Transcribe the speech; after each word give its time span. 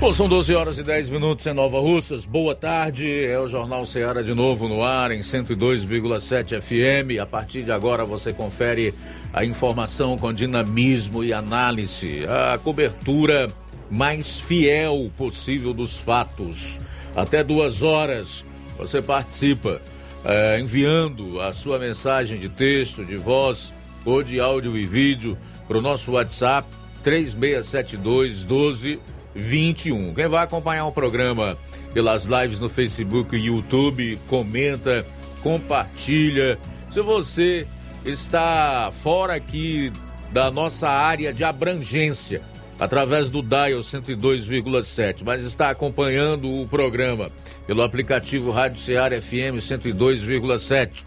Bom, 0.00 0.14
são 0.14 0.26
12 0.26 0.54
horas 0.54 0.78
e 0.78 0.82
10 0.82 1.10
minutos 1.10 1.46
em 1.46 1.52
Nova 1.52 1.78
Russas. 1.78 2.24
Boa 2.24 2.54
tarde. 2.54 3.22
É 3.22 3.38
o 3.38 3.46
Jornal 3.46 3.84
Ceará 3.84 4.22
de 4.22 4.32
novo 4.32 4.66
no 4.66 4.82
ar 4.82 5.10
em 5.10 5.20
102,7 5.20 6.58
FM. 6.58 7.20
A 7.20 7.26
partir 7.26 7.64
de 7.64 7.70
agora 7.70 8.02
você 8.02 8.32
confere 8.32 8.94
a 9.30 9.44
informação 9.44 10.16
com 10.16 10.32
dinamismo 10.32 11.22
e 11.22 11.34
análise, 11.34 12.22
a 12.26 12.56
cobertura 12.56 13.48
mais 13.90 14.40
fiel 14.40 15.12
possível 15.18 15.74
dos 15.74 15.98
fatos. 15.98 16.80
Até 17.14 17.44
duas 17.44 17.82
horas 17.82 18.46
você 18.78 19.02
participa 19.02 19.82
é, 20.24 20.58
enviando 20.58 21.38
a 21.42 21.52
sua 21.52 21.78
mensagem 21.78 22.38
de 22.38 22.48
texto, 22.48 23.04
de 23.04 23.18
voz 23.18 23.74
ou 24.06 24.22
de 24.22 24.40
áudio 24.40 24.78
e 24.78 24.86
vídeo 24.86 25.36
para 25.68 25.76
o 25.76 25.82
nosso 25.82 26.12
WhatsApp 26.12 26.66
3672 27.02 28.42
12 28.44 28.98
21. 29.34 30.14
Quem 30.14 30.28
vai 30.28 30.44
acompanhar 30.44 30.86
o 30.86 30.92
programa 30.92 31.56
pelas 31.92 32.24
lives 32.24 32.60
no 32.60 32.68
Facebook 32.68 33.36
e 33.36 33.46
YouTube, 33.46 34.18
comenta, 34.26 35.06
compartilha. 35.42 36.58
Se 36.90 37.00
você 37.00 37.66
está 38.04 38.90
fora 38.92 39.34
aqui 39.34 39.92
da 40.32 40.50
nossa 40.50 40.88
área 40.88 41.32
de 41.32 41.44
abrangência, 41.44 42.42
através 42.78 43.28
do 43.28 43.42
Dial 43.42 43.80
102,7, 43.80 45.22
mas 45.22 45.44
está 45.44 45.68
acompanhando 45.68 46.50
o 46.50 46.66
programa 46.66 47.30
pelo 47.66 47.82
aplicativo 47.82 48.50
Rádio 48.50 48.80
Ceará 48.80 49.20
FM 49.20 49.60
102,7 49.60 51.04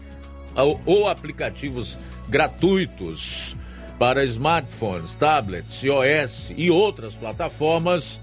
ou 0.86 1.08
aplicativos 1.08 1.98
gratuitos 2.28 3.56
para 3.98 4.24
smartphones, 4.24 5.14
tablets, 5.14 5.82
iOS 5.82 6.52
e 6.56 6.70
outras 6.70 7.14
plataformas, 7.14 8.20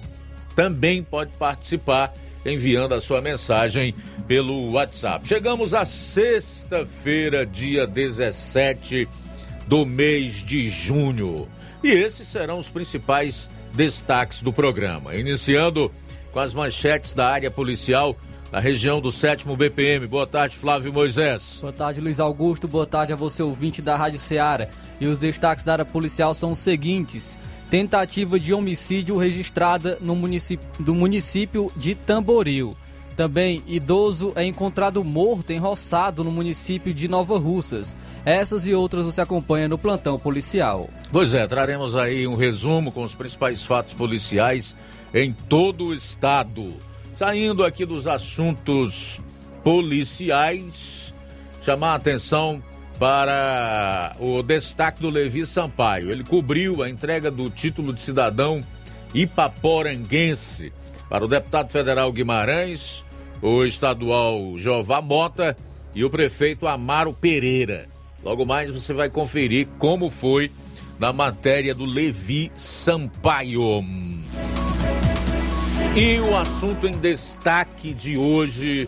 também 0.56 1.02
pode 1.02 1.32
participar 1.40 2.14
enviando 2.46 2.94
a 2.94 3.02
sua 3.02 3.22
mensagem 3.22 3.94
pelo 4.28 4.72
WhatsApp. 4.72 5.28
Chegamos 5.28 5.74
à 5.74 5.86
sexta-feira, 5.86 7.46
dia 7.46 7.86
17 7.86 9.08
do 9.68 9.86
mês 9.86 10.44
de 10.44 10.70
junho. 10.70 11.48
E 11.84 11.90
esses 11.90 12.28
serão 12.28 12.60
os 12.60 12.70
principais 12.70 13.50
destaques 13.74 14.42
do 14.42 14.52
programa. 14.52 15.16
Iniciando 15.16 15.92
com 16.32 16.40
as 16.40 16.54
manchetes 16.54 17.14
da 17.14 17.28
área 17.28 17.52
policial 17.52 18.16
na 18.52 18.60
região 18.60 19.00
do 19.00 19.12
7 19.12 19.48
BPM. 19.56 20.06
Boa 20.08 20.28
tarde, 20.28 20.58
Flávio 20.58 20.92
Moisés. 20.92 21.60
Boa 21.62 21.72
tarde, 21.72 22.02
Luiz 22.02 22.20
Augusto. 22.20 22.68
Boa 22.68 22.86
tarde 22.86 23.14
a 23.14 23.16
você, 23.16 23.42
ouvinte 23.42 23.82
da 23.82 23.96
Rádio 23.96 24.20
Ceará. 24.20 24.68
E 25.00 25.08
os 25.08 25.18
destaques 25.18 25.64
da 25.64 25.74
área 25.74 25.86
policial 25.86 26.34
são 26.34 26.52
os 26.52 26.60
seguintes: 26.60 27.40
tentativa 27.70 28.40
de 28.40 28.54
homicídio 28.54 29.18
registrada 29.18 29.98
no 30.02 30.16
município, 30.16 30.68
do 30.80 30.94
município 30.94 31.72
de 31.78 31.96
Tamboril. 31.96 32.76
Também, 33.16 33.62
idoso 33.68 34.32
é 34.36 34.44
encontrado 34.44 35.04
morto 35.04 35.52
enroçado 35.52 36.24
no 36.24 36.32
município 36.32 36.94
de 36.94 37.08
Nova 37.08 37.38
Russas. 37.38 37.96
Essas 38.26 38.66
e 38.66 38.74
outras 38.74 39.06
você 39.06 39.22
acompanha 39.22 39.68
no 39.68 39.78
plantão 39.78 40.18
policial. 40.18 40.90
Pois 41.12 41.34
é, 41.34 41.46
traremos 41.46 41.96
aí 41.96 42.26
um 42.26 42.36
resumo 42.36 42.92
com 42.92 43.04
os 43.04 43.14
principais 43.14 43.64
fatos 43.64 43.94
policiais 43.94 44.76
em 45.14 45.34
todo 45.34 45.88
o 45.88 45.94
estado. 45.94 46.74
Saindo 47.22 47.64
aqui 47.64 47.86
dos 47.86 48.08
assuntos 48.08 49.22
policiais, 49.64 51.14
chamar 51.62 51.92
a 51.92 51.94
atenção 51.94 52.64
para 52.98 54.16
o 54.20 54.42
destaque 54.42 55.04
do 55.04 55.12
Levi 55.12 55.46
Sampaio. 55.46 56.10
Ele 56.10 56.24
cobriu 56.24 56.81
a 56.81 56.90
entrega 56.90 57.30
do 57.30 57.48
título 57.52 57.94
de 57.94 58.02
cidadão 58.02 58.64
ipaporanguense 59.14 60.74
para 61.08 61.24
o 61.24 61.28
deputado 61.28 61.72
federal 61.72 62.12
Guimarães, 62.12 63.06
o 63.40 63.64
estadual 63.66 64.58
Jová 64.58 65.00
Mota 65.00 65.56
e 65.94 66.04
o 66.04 66.10
prefeito 66.10 66.66
Amaro 66.66 67.14
Pereira. 67.14 67.88
Logo 68.24 68.48
mais 68.48 68.72
você 68.72 68.94
vai 68.94 69.12
conferir 69.12 69.68
como 69.78 70.10
foi 70.10 70.52
na 70.98 71.14
matéria 71.14 71.76
do 71.76 71.86
Levi 71.86 72.52
Sampaio. 72.56 73.84
E 75.94 76.22
o 76.22 76.38
assunto 76.38 76.88
em 76.88 76.97
destaque 76.97 77.94
de 77.94 78.16
hoje 78.16 78.88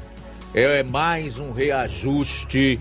é 0.53 0.81
mais 0.83 1.37
um 1.37 1.51
reajuste 1.51 2.79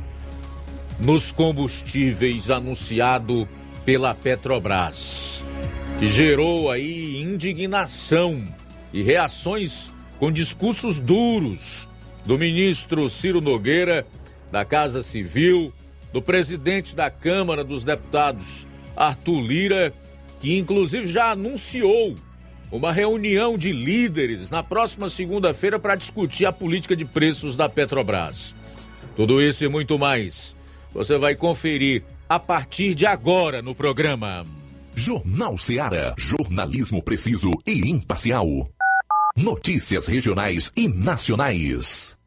nos 1.01 1.33
combustíveis 1.33 2.49
anunciado 2.49 3.49
pela 3.85 4.15
Petrobras, 4.15 5.45
que 5.99 6.09
gerou 6.09 6.71
aí 6.71 7.21
indignação 7.21 8.45
e 8.93 9.03
reações 9.03 9.91
com 10.21 10.31
discursos 10.31 11.01
duros 11.01 11.89
do 12.25 12.39
ministro 12.39 13.11
Ciro 13.11 13.41
Nogueira, 13.41 14.07
da 14.53 14.65
Casa 14.65 15.03
Civil, 15.03 15.73
do 16.13 16.23
presidente 16.23 16.95
da 16.95 17.11
Câmara 17.11 17.65
dos 17.65 17.83
Deputados, 17.83 18.69
Arthur 18.95 19.41
Lira, 19.41 19.93
que 20.39 20.57
inclusive 20.57 21.09
já 21.09 21.33
anunciou 21.33 22.15
uma 22.73 22.91
reunião 22.91 23.59
de 23.59 23.71
líderes 23.71 24.49
na 24.49 24.63
próxima 24.63 25.11
segunda-feira 25.11 25.79
para 25.79 25.95
discutir 25.95 26.47
a 26.47 26.53
política 26.53 26.97
de 26.97 27.05
preços 27.05 27.55
da 27.55 27.69
Petrobras. 27.69 28.55
Tudo 29.15 29.43
isso 29.43 29.63
e 29.63 29.69
muito 29.69 29.99
mais 29.99 30.57
você 30.93 31.19
vai 31.19 31.35
conferir 31.35 32.03
a 32.29 32.39
partir 32.39 32.95
de 32.95 33.05
agora 33.05 33.61
no 33.61 33.75
programa. 33.75 34.45
Jornal 34.95 35.57
Ceará, 35.59 36.15
jornalismo 36.17 37.03
preciso 37.03 37.51
e 37.67 37.91
imparcial. 37.91 38.47
Notícias 39.37 40.07
regionais 40.07 40.73
e 40.75 40.89
nacionais. 40.89 42.19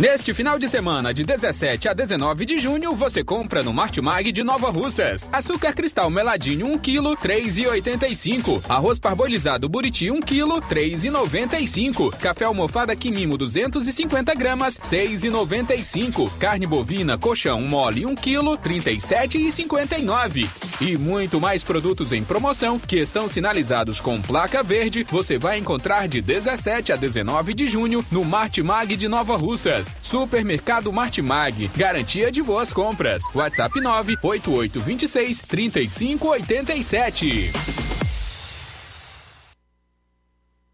Neste 0.00 0.32
final 0.32 0.58
de 0.58 0.66
semana, 0.66 1.12
de 1.12 1.24
17 1.24 1.86
a 1.86 1.92
19 1.92 2.46
de 2.46 2.58
junho, 2.58 2.94
você 2.94 3.22
compra 3.22 3.62
no 3.62 3.70
Martimag 3.70 4.32
de 4.32 4.42
Nova 4.42 4.70
Russas. 4.70 5.28
Açúcar 5.30 5.74
cristal 5.74 6.08
meladinho 6.08 6.68
1 6.68 6.78
kg, 6.78 7.02
3,85. 7.22 8.62
Arroz 8.66 8.98
parbolizado 8.98 9.68
buriti 9.68 10.10
1 10.10 10.22
kg, 10.22 10.58
3,95. 10.70 12.16
Café 12.16 12.46
almofada 12.46 12.96
quimimo 12.96 13.36
250 13.36 14.34
gramas, 14.34 14.78
6,95. 14.78 16.32
Carne 16.38 16.66
bovina 16.66 17.18
colchão 17.18 17.60
mole 17.60 18.06
1 18.06 18.14
kg, 18.14 18.56
37,59. 18.56 20.48
E 20.80 20.96
muito 20.96 21.38
mais 21.38 21.62
produtos 21.62 22.10
em 22.10 22.24
promoção 22.24 22.78
que 22.78 22.96
estão 22.96 23.28
sinalizados 23.28 24.00
com 24.00 24.18
placa 24.18 24.62
verde, 24.62 25.06
você 25.10 25.36
vai 25.36 25.58
encontrar 25.58 26.08
de 26.08 26.22
17 26.22 26.90
a 26.90 26.96
19 26.96 27.52
de 27.52 27.66
junho 27.66 28.02
no 28.10 28.24
Martimag 28.24 28.96
de 28.96 29.06
Nova 29.06 29.36
Russas. 29.36 29.89
Supermercado 30.00 30.92
Martimag. 30.92 31.68
Garantia 31.76 32.30
de 32.30 32.42
boas 32.42 32.72
compras. 32.72 33.22
WhatsApp 33.34 33.80
98826 33.80 35.42
3587. 35.42 37.52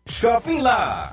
Shopping 0.08 0.60
Lá. 0.60 1.12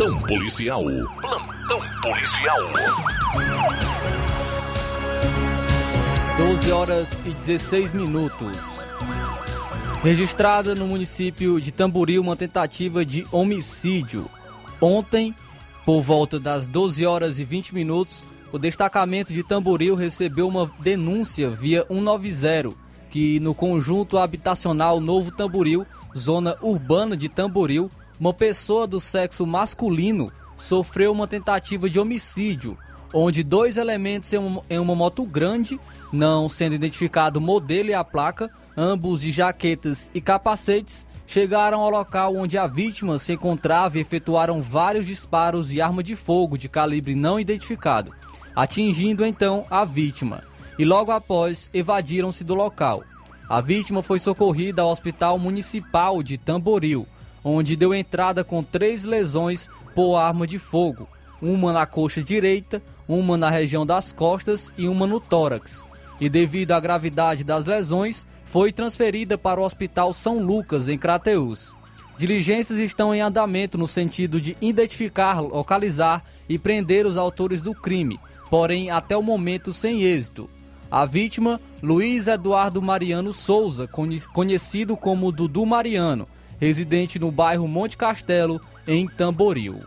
Plantão 0.00 0.18
policial. 0.22 0.82
Plantão 1.20 1.80
policial. 2.00 2.58
12 6.38 6.72
horas 6.72 7.20
e 7.26 7.30
16 7.32 7.92
minutos. 7.92 8.86
Registrada 10.02 10.74
no 10.74 10.86
município 10.86 11.60
de 11.60 11.70
Tamboril 11.70 12.22
uma 12.22 12.34
tentativa 12.34 13.04
de 13.04 13.26
homicídio. 13.30 14.24
Ontem, 14.80 15.34
por 15.84 16.00
volta 16.00 16.40
das 16.40 16.66
12 16.66 17.04
horas 17.04 17.38
e 17.38 17.44
20 17.44 17.74
minutos, 17.74 18.24
o 18.50 18.58
destacamento 18.58 19.34
de 19.34 19.42
Tamboril 19.42 19.94
recebeu 19.94 20.48
uma 20.48 20.72
denúncia 20.80 21.50
via 21.50 21.84
190, 21.90 22.74
que 23.10 23.38
no 23.40 23.54
conjunto 23.54 24.16
habitacional 24.16 24.98
Novo 24.98 25.30
Tamboril, 25.30 25.86
zona 26.16 26.56
urbana 26.62 27.14
de 27.18 27.28
Tamboril, 27.28 27.90
uma 28.20 28.34
pessoa 28.34 28.86
do 28.86 29.00
sexo 29.00 29.46
masculino 29.46 30.30
sofreu 30.54 31.10
uma 31.10 31.26
tentativa 31.26 31.88
de 31.88 31.98
homicídio, 31.98 32.76
onde 33.14 33.42
dois 33.42 33.78
elementos 33.78 34.30
em 34.68 34.78
uma 34.78 34.94
moto 34.94 35.24
grande, 35.24 35.80
não 36.12 36.46
sendo 36.46 36.74
identificado 36.74 37.38
o 37.38 37.42
modelo 37.42 37.88
e 37.88 37.94
a 37.94 38.04
placa, 38.04 38.50
ambos 38.76 39.22
de 39.22 39.32
jaquetas 39.32 40.10
e 40.12 40.20
capacetes, 40.20 41.06
chegaram 41.26 41.80
ao 41.80 41.88
local 41.88 42.36
onde 42.36 42.58
a 42.58 42.66
vítima 42.66 43.18
se 43.18 43.32
encontrava 43.32 43.96
e 43.96 44.02
efetuaram 44.02 44.60
vários 44.60 45.06
disparos 45.06 45.70
de 45.70 45.80
arma 45.80 46.02
de 46.02 46.14
fogo 46.14 46.58
de 46.58 46.68
calibre 46.68 47.14
não 47.14 47.40
identificado, 47.40 48.12
atingindo 48.54 49.24
então 49.24 49.64
a 49.70 49.82
vítima. 49.86 50.44
E 50.78 50.84
logo 50.84 51.10
após 51.10 51.70
evadiram-se 51.72 52.44
do 52.44 52.54
local. 52.54 53.02
A 53.48 53.62
vítima 53.62 54.02
foi 54.02 54.18
socorrida 54.18 54.82
ao 54.82 54.90
Hospital 54.90 55.38
Municipal 55.38 56.22
de 56.22 56.36
Tamboril, 56.36 57.06
onde 57.44 57.76
deu 57.76 57.94
entrada 57.94 58.44
com 58.44 58.62
três 58.62 59.04
lesões 59.04 59.68
por 59.94 60.16
arma 60.16 60.46
de 60.46 60.58
fogo, 60.58 61.08
uma 61.40 61.72
na 61.72 61.86
coxa 61.86 62.22
direita, 62.22 62.82
uma 63.08 63.36
na 63.36 63.50
região 63.50 63.84
das 63.84 64.12
costas 64.12 64.72
e 64.76 64.88
uma 64.88 65.06
no 65.06 65.20
tórax. 65.20 65.86
E 66.20 66.28
devido 66.28 66.72
à 66.72 66.80
gravidade 66.80 67.42
das 67.42 67.64
lesões, 67.64 68.26
foi 68.44 68.72
transferida 68.72 69.38
para 69.38 69.60
o 69.60 69.64
Hospital 69.64 70.12
São 70.12 70.38
Lucas, 70.38 70.88
em 70.88 70.98
Crateús. 70.98 71.74
Diligências 72.18 72.78
estão 72.78 73.14
em 73.14 73.22
andamento 73.22 73.78
no 73.78 73.88
sentido 73.88 74.40
de 74.40 74.56
identificar, 74.60 75.40
localizar 75.40 76.22
e 76.48 76.58
prender 76.58 77.06
os 77.06 77.16
autores 77.16 77.62
do 77.62 77.74
crime, 77.74 78.20
porém 78.50 78.90
até 78.90 79.16
o 79.16 79.22
momento 79.22 79.72
sem 79.72 80.02
êxito. 80.02 80.50
A 80.90 81.06
vítima, 81.06 81.60
Luiz 81.82 82.26
Eduardo 82.26 82.82
Mariano 82.82 83.32
Souza, 83.32 83.88
conhecido 84.34 84.96
como 84.96 85.32
Dudu 85.32 85.64
Mariano, 85.64 86.28
residente 86.60 87.18
no 87.18 87.32
bairro 87.32 87.66
Monte 87.66 87.96
Castelo, 87.96 88.60
em 88.86 89.08
Tamboril. 89.08 89.78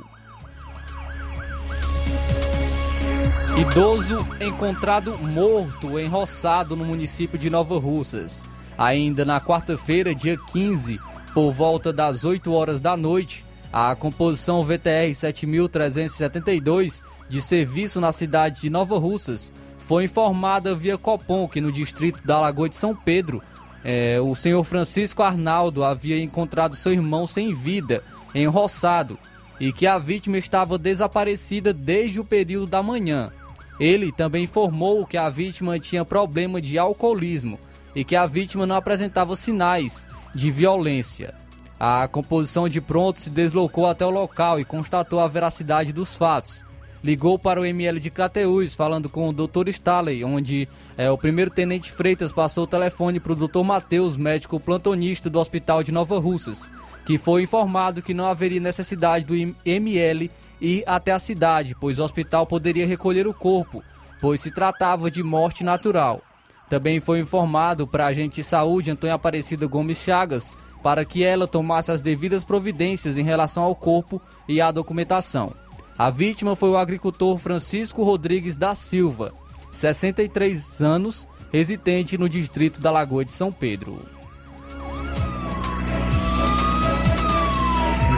Idoso 3.55 4.27
encontrado 4.41 5.15
morto 5.19 5.99
enroçado 5.99 6.75
no 6.75 6.83
município 6.83 7.37
de 7.37 7.51
Nova 7.51 7.77
Russas. 7.77 8.43
Ainda 8.75 9.23
na 9.23 9.39
quarta-feira, 9.39 10.15
dia 10.15 10.35
15, 10.35 10.99
por 11.35 11.51
volta 11.51 11.93
das 11.93 12.25
8 12.25 12.51
horas 12.51 12.79
da 12.79 12.97
noite, 12.97 13.45
a 13.71 13.95
composição 13.95 14.63
VTR 14.63 15.13
7372 15.13 17.03
de 17.29 17.41
serviço 17.41 18.01
na 18.01 18.11
cidade 18.11 18.61
de 18.61 18.69
Nova 18.71 18.97
Russas 18.97 19.53
foi 19.77 20.05
informada 20.05 20.73
via 20.73 20.97
Copom 20.97 21.47
que 21.47 21.61
no 21.61 21.71
distrito 21.71 22.25
da 22.25 22.39
Lagoa 22.39 22.69
de 22.69 22.75
São 22.75 22.95
Pedro 22.95 23.41
é, 23.83 24.19
o 24.21 24.33
senhor 24.33 24.63
Francisco 24.63 25.21
Arnaldo 25.21 25.83
havia 25.83 26.21
encontrado 26.21 26.75
seu 26.75 26.93
irmão 26.93 27.27
sem 27.27 27.53
vida, 27.53 28.03
enroçado, 28.33 29.19
e 29.59 29.73
que 29.73 29.85
a 29.85 29.97
vítima 29.97 30.37
estava 30.37 30.77
desaparecida 30.77 31.73
desde 31.73 32.19
o 32.19 32.25
período 32.25 32.67
da 32.67 32.81
manhã. 32.81 33.31
Ele 33.79 34.11
também 34.11 34.43
informou 34.43 35.05
que 35.05 35.17
a 35.17 35.29
vítima 35.29 35.79
tinha 35.79 36.05
problema 36.05 36.61
de 36.61 36.77
alcoolismo 36.77 37.59
e 37.95 38.03
que 38.03 38.15
a 38.15 38.25
vítima 38.25 38.65
não 38.65 38.75
apresentava 38.75 39.35
sinais 39.35 40.07
de 40.33 40.49
violência. 40.49 41.33
A 41.79 42.07
composição 42.07 42.69
de 42.69 42.79
pronto 42.79 43.19
se 43.19 43.29
deslocou 43.29 43.87
até 43.87 44.05
o 44.05 44.09
local 44.09 44.59
e 44.59 44.65
constatou 44.65 45.19
a 45.19 45.27
veracidade 45.27 45.91
dos 45.91 46.15
fatos 46.15 46.63
ligou 47.03 47.37
para 47.37 47.59
o 47.59 47.65
ML 47.65 47.99
de 47.99 48.09
Crateús, 48.09 48.73
falando 48.73 49.09
com 49.09 49.27
o 49.27 49.33
Dr. 49.33 49.67
Staley, 49.67 50.23
onde 50.23 50.69
é, 50.97 51.11
o 51.11 51.17
primeiro 51.17 51.51
tenente 51.51 51.91
Freitas 51.91 52.31
passou 52.31 52.63
o 52.63 52.67
telefone 52.67 53.19
para 53.19 53.33
o 53.33 53.35
Dr. 53.35 53.61
Matheus, 53.63 54.15
médico 54.15 54.59
plantonista 54.59 55.29
do 55.29 55.39
Hospital 55.39 55.83
de 55.83 55.91
Nova 55.91 56.17
Russas, 56.17 56.69
que 57.05 57.17
foi 57.17 57.43
informado 57.43 58.01
que 58.01 58.13
não 58.13 58.25
haveria 58.25 58.61
necessidade 58.61 59.25
do 59.25 59.35
ML 59.65 60.31
ir 60.61 60.83
até 60.87 61.11
a 61.11 61.19
cidade, 61.19 61.75
pois 61.77 61.99
o 61.99 62.03
hospital 62.03 62.47
poderia 62.47 62.87
recolher 62.87 63.27
o 63.27 63.33
corpo, 63.33 63.83
pois 64.21 64.39
se 64.39 64.49
tratava 64.49 65.11
de 65.11 65.21
morte 65.21 65.63
natural. 65.63 66.21
Também 66.69 67.01
foi 67.01 67.19
informado 67.19 67.85
para 67.85 68.05
a 68.05 68.07
agente 68.07 68.35
de 68.35 68.43
saúde 68.43 68.89
Antônia 68.89 69.15
Aparecida 69.15 69.67
Gomes 69.67 69.97
Chagas 69.97 70.55
para 70.81 71.05
que 71.05 71.23
ela 71.23 71.47
tomasse 71.47 71.91
as 71.91 72.01
devidas 72.01 72.43
providências 72.43 73.17
em 73.17 73.23
relação 73.23 73.63
ao 73.63 73.75
corpo 73.75 74.21
e 74.47 74.59
à 74.59 74.69
documentação. 74.69 75.53
A 75.97 76.09
vítima 76.09 76.55
foi 76.55 76.69
o 76.69 76.77
agricultor 76.77 77.37
Francisco 77.37 78.03
Rodrigues 78.03 78.57
da 78.57 78.73
Silva, 78.73 79.33
63 79.71 80.81
anos, 80.81 81.27
residente 81.51 82.17
no 82.17 82.27
distrito 82.27 82.81
da 82.81 82.89
Lagoa 82.89 83.23
de 83.23 83.31
São 83.31 83.51
Pedro. 83.51 83.99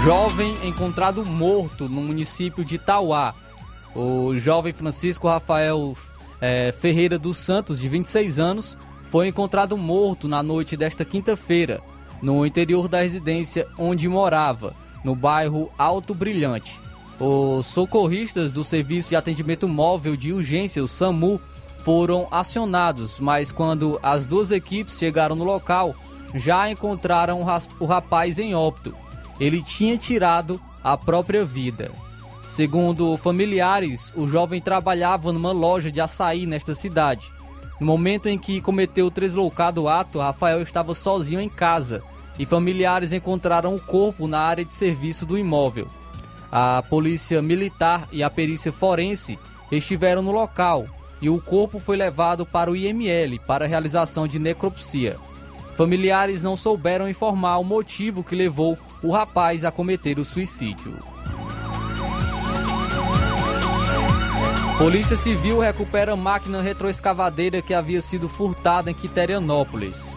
Jovem 0.03 0.55
encontrado 0.67 1.25
morto 1.25 1.89
no 1.89 2.01
município 2.01 2.63
de 2.63 2.77
Tauá. 2.77 3.33
O 3.95 4.37
jovem 4.37 4.71
Francisco 4.71 5.27
Rafael 5.27 5.95
é, 6.39 6.71
Ferreira 6.71 7.17
dos 7.17 7.37
Santos, 7.37 7.79
de 7.79 7.89
26 7.89 8.39
anos, 8.39 8.77
foi 9.09 9.27
encontrado 9.27 9.75
morto 9.77 10.27
na 10.27 10.43
noite 10.43 10.77
desta 10.77 11.03
quinta-feira 11.03 11.81
no 12.21 12.45
interior 12.45 12.87
da 12.87 13.01
residência 13.01 13.67
onde 13.77 14.07
morava, 14.07 14.73
no 15.03 15.15
bairro 15.15 15.71
Alto 15.77 16.13
Brilhante. 16.13 16.79
Os 17.19 17.67
socorristas 17.67 18.51
do 18.51 18.63
Serviço 18.63 19.09
de 19.09 19.15
Atendimento 19.15 19.67
Móvel 19.67 20.17
de 20.17 20.33
Urgência, 20.33 20.83
o 20.83 20.87
SAMU, 20.87 21.39
foram 21.77 22.27
acionados, 22.29 23.19
mas 23.19 23.51
quando 23.51 23.99
as 24.03 24.27
duas 24.27 24.51
equipes 24.51 24.97
chegaram 24.97 25.35
no 25.35 25.43
local, 25.43 25.95
já 26.33 26.69
encontraram 26.69 27.45
o 27.79 27.85
rapaz 27.85 28.37
em 28.37 28.53
óbito. 28.53 28.93
Ele 29.39 29.61
tinha 29.61 29.97
tirado 29.97 30.59
a 30.83 30.97
própria 30.97 31.45
vida. 31.45 31.91
Segundo 32.43 33.15
familiares, 33.17 34.11
o 34.15 34.27
jovem 34.27 34.61
trabalhava 34.61 35.31
numa 35.31 35.51
loja 35.51 35.91
de 35.91 36.01
açaí 36.01 36.45
nesta 36.45 36.75
cidade. 36.75 37.31
No 37.79 37.85
momento 37.85 38.27
em 38.27 38.37
que 38.37 38.61
cometeu 38.61 39.07
o 39.07 39.11
tresloucado 39.11 39.87
ato, 39.87 40.19
Rafael 40.19 40.61
estava 40.61 40.93
sozinho 40.93 41.39
em 41.39 41.49
casa 41.49 42.03
e 42.37 42.45
familiares 42.45 43.13
encontraram 43.13 43.73
o 43.73 43.81
corpo 43.81 44.27
na 44.27 44.39
área 44.39 44.65
de 44.65 44.75
serviço 44.75 45.25
do 45.25 45.37
imóvel. 45.37 45.87
A 46.57 46.81
polícia 46.81 47.41
militar 47.41 48.07
e 48.13 48.23
a 48.23 48.29
perícia 48.29 48.71
forense 48.71 49.37
estiveram 49.69 50.21
no 50.21 50.31
local 50.31 50.85
e 51.21 51.29
o 51.29 51.41
corpo 51.41 51.79
foi 51.79 51.97
levado 51.97 52.45
para 52.45 52.71
o 52.71 52.77
IML 52.77 53.41
para 53.45 53.67
realização 53.67 54.25
de 54.25 54.39
necropsia. 54.39 55.17
Familiares 55.75 56.43
não 56.43 56.55
souberam 56.55 57.09
informar 57.09 57.57
o 57.57 57.63
motivo 57.65 58.23
que 58.23 58.37
levou 58.37 58.77
o 59.03 59.11
rapaz 59.11 59.65
a 59.65 59.71
cometer 59.71 60.17
o 60.17 60.23
suicídio. 60.23 60.97
Polícia 64.77 65.17
Civil 65.17 65.59
recupera 65.59 66.15
máquina 66.15 66.61
retroescavadeira 66.61 67.61
que 67.61 67.73
havia 67.73 68.01
sido 68.01 68.29
furtada 68.29 68.89
em 68.89 68.93
Quiterianópolis. 68.93 70.15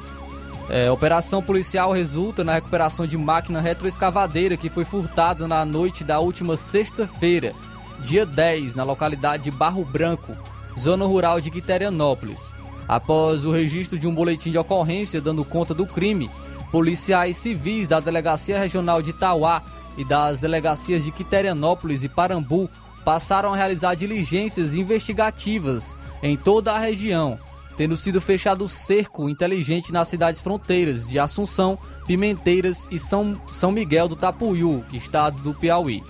É, 0.71 0.91
operação 0.91 1.43
policial 1.43 1.93
resulta 1.93 2.45
na 2.45 2.53
recuperação 2.53 3.07
de 3.07 3.17
máquina 3.17 3.59
retroescavadeira 3.59 4.57
que 4.57 4.69
foi 4.69 4.85
furtada 4.85 5.49
na 5.49 5.65
noite 5.65 6.05
da 6.05 6.19
última 6.19 6.59
sexta-feira, 6.59 7.55
dia 8.01 8.27
10, 8.27 8.75
na 8.75 8.85
localidade 8.85 9.45
de 9.45 9.51
Barro 9.51 9.83
Branco, 9.83 10.37
zona 10.79 11.07
rural 11.07 11.41
de 11.41 11.51
Quiterianópolis. 11.51 12.53
Após 12.87 13.47
o 13.47 13.51
registro 13.51 13.99
de 13.99 14.07
um 14.07 14.15
boletim 14.15 14.51
de 14.51 14.59
ocorrência 14.59 15.23
dando 15.23 15.43
conta 15.43 15.73
do 15.73 15.87
crime, 15.87 16.31
policiais 16.71 17.39
civis 17.39 17.89
da 17.89 17.99
Delegacia 17.99 18.59
Regional 18.59 19.01
de 19.01 19.11
Itauá 19.11 19.63
e 19.97 20.05
das 20.05 20.39
delegacias 20.39 21.03
de 21.03 21.11
Quiterianópolis 21.11 22.05
e 22.05 22.11
Parambu 22.11 22.69
passaram 23.07 23.55
a 23.55 23.57
realizar 23.57 23.95
diligências 23.95 24.75
investigativas 24.75 25.97
em 26.23 26.37
toda 26.37 26.75
a 26.75 26.79
região, 26.79 27.39
tendo 27.78 27.97
sido 27.97 28.20
fechado 28.20 28.66
cerco 28.66 29.28
inteligente 29.28 29.92
nas 29.92 30.08
cidades 30.08 30.42
fronteiras 30.42 31.08
de 31.08 31.16
Assunção, 31.16 31.78
Pimenteiras 32.04 32.88
e 32.90 32.99
São, 32.99 33.40
São 33.52 33.70
Miguel 33.70 34.08
do 34.08 34.16
Tapuiú, 34.16 34.85
estado 34.92 35.40
do 35.42 35.54
Piauí. 35.54 36.02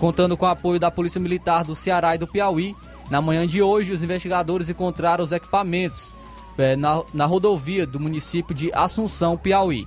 Contando 0.00 0.36
com 0.36 0.44
o 0.44 0.48
apoio 0.48 0.80
da 0.80 0.90
Polícia 0.90 1.20
Militar 1.20 1.62
do 1.62 1.76
Ceará 1.76 2.16
e 2.16 2.18
do 2.18 2.26
Piauí, 2.26 2.74
na 3.08 3.22
manhã 3.22 3.46
de 3.46 3.62
hoje 3.62 3.92
os 3.92 4.02
investigadores 4.02 4.68
encontraram 4.68 5.22
os 5.22 5.30
equipamentos 5.30 6.12
é, 6.58 6.74
na, 6.74 7.04
na 7.14 7.24
rodovia 7.24 7.86
do 7.86 8.00
município 8.00 8.52
de 8.52 8.72
Assunção, 8.74 9.38
Piauí. 9.38 9.86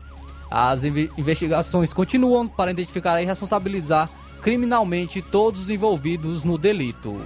As 0.49 0.85
investigações 0.85 1.93
continuam 1.93 2.47
para 2.47 2.71
identificar 2.71 3.21
e 3.21 3.25
responsabilizar 3.25 4.09
criminalmente 4.41 5.21
todos 5.21 5.63
os 5.63 5.69
envolvidos 5.69 6.45
no 6.45 6.57
delito. 6.57 7.19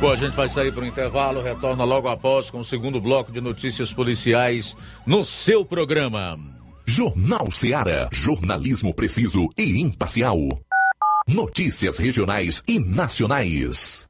Bom, 0.00 0.10
a 0.10 0.16
gente 0.16 0.34
vai 0.34 0.48
sair 0.48 0.72
para 0.72 0.82
o 0.82 0.86
intervalo, 0.86 1.42
retorna 1.42 1.84
logo 1.84 2.08
após 2.08 2.48
com 2.48 2.60
o 2.60 2.64
segundo 2.64 2.98
bloco 3.02 3.30
de 3.30 3.38
notícias 3.38 3.92
policiais 3.92 4.74
no 5.06 5.22
seu 5.22 5.62
programa. 5.62 6.38
Jornal 6.86 7.50
Seara. 7.52 8.08
Jornalismo 8.10 8.94
preciso 8.94 9.50
e 9.58 9.78
imparcial. 9.78 10.38
Notícias 11.28 11.98
regionais 11.98 12.64
e 12.66 12.78
nacionais. 12.80 14.09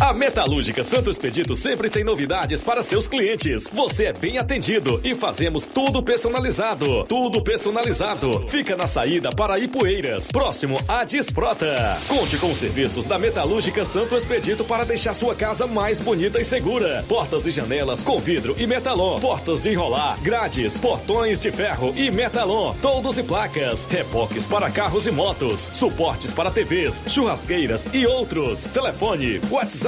A 0.00 0.14
Metalúrgica 0.14 0.84
Santo 0.84 1.10
Expedito 1.10 1.56
sempre 1.56 1.90
tem 1.90 2.04
novidades 2.04 2.62
para 2.62 2.84
seus 2.84 3.08
clientes. 3.08 3.68
Você 3.72 4.04
é 4.04 4.12
bem 4.12 4.38
atendido 4.38 5.00
e 5.02 5.12
fazemos 5.12 5.64
tudo 5.64 6.00
personalizado. 6.00 7.04
Tudo 7.06 7.42
personalizado. 7.42 8.46
Fica 8.46 8.76
na 8.76 8.86
saída 8.86 9.30
para 9.30 9.58
Ipueiras, 9.58 10.30
próximo 10.30 10.80
a 10.86 11.02
Desprota. 11.02 11.98
Conte 12.06 12.36
com 12.36 12.52
os 12.52 12.58
serviços 12.58 13.06
da 13.06 13.18
Metalúrgica 13.18 13.84
Santo 13.84 14.14
Expedito 14.14 14.64
para 14.64 14.84
deixar 14.84 15.14
sua 15.14 15.34
casa 15.34 15.66
mais 15.66 15.98
bonita 15.98 16.40
e 16.40 16.44
segura. 16.44 17.04
Portas 17.08 17.48
e 17.48 17.50
janelas 17.50 18.04
com 18.04 18.20
vidro 18.20 18.54
e 18.56 18.68
metalon. 18.68 19.18
Portas 19.18 19.62
de 19.64 19.70
enrolar, 19.70 20.20
grades, 20.22 20.78
portões 20.78 21.40
de 21.40 21.50
ferro 21.50 21.92
e 21.96 22.08
metalon. 22.08 22.72
Toldos 22.80 23.18
e 23.18 23.22
placas. 23.24 23.84
Reboques 23.86 24.46
para 24.46 24.70
carros 24.70 25.08
e 25.08 25.10
motos. 25.10 25.68
Suportes 25.72 26.32
para 26.32 26.52
TVs, 26.52 27.02
churrasqueiras 27.08 27.88
e 27.92 28.06
outros. 28.06 28.64
Telefone, 28.72 29.40
WhatsApp 29.50 29.87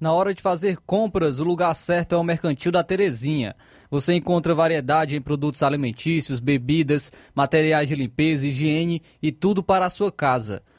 Na 0.00 0.12
hora 0.12 0.32
de 0.32 0.40
fazer 0.40 0.78
compras, 0.86 1.40
o 1.40 1.44
lugar 1.44 1.74
certo 1.74 2.14
é 2.14 2.18
o 2.18 2.22
Mercantil 2.22 2.70
da 2.70 2.84
Terezinha. 2.84 3.56
Você 3.90 4.14
encontra 4.14 4.54
variedade 4.54 5.16
em 5.16 5.20
produtos 5.20 5.60
alimentícios, 5.62 6.38
bebidas, 6.38 7.10
materiais 7.34 7.88
de 7.88 7.96
limpeza, 7.96 8.46
higiene 8.46 9.02
e 9.20 9.32
tudo 9.32 9.60
para 9.60 9.86
a 9.86 9.90
sua 9.90 10.12
casa. 10.12 10.62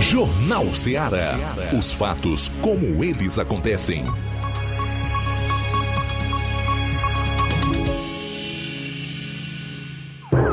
Jornal 0.00 0.72
Ceará. 0.74 1.38
Os 1.78 1.92
fatos 1.92 2.50
como 2.62 3.04
eles 3.04 3.38
acontecem. 3.38 4.04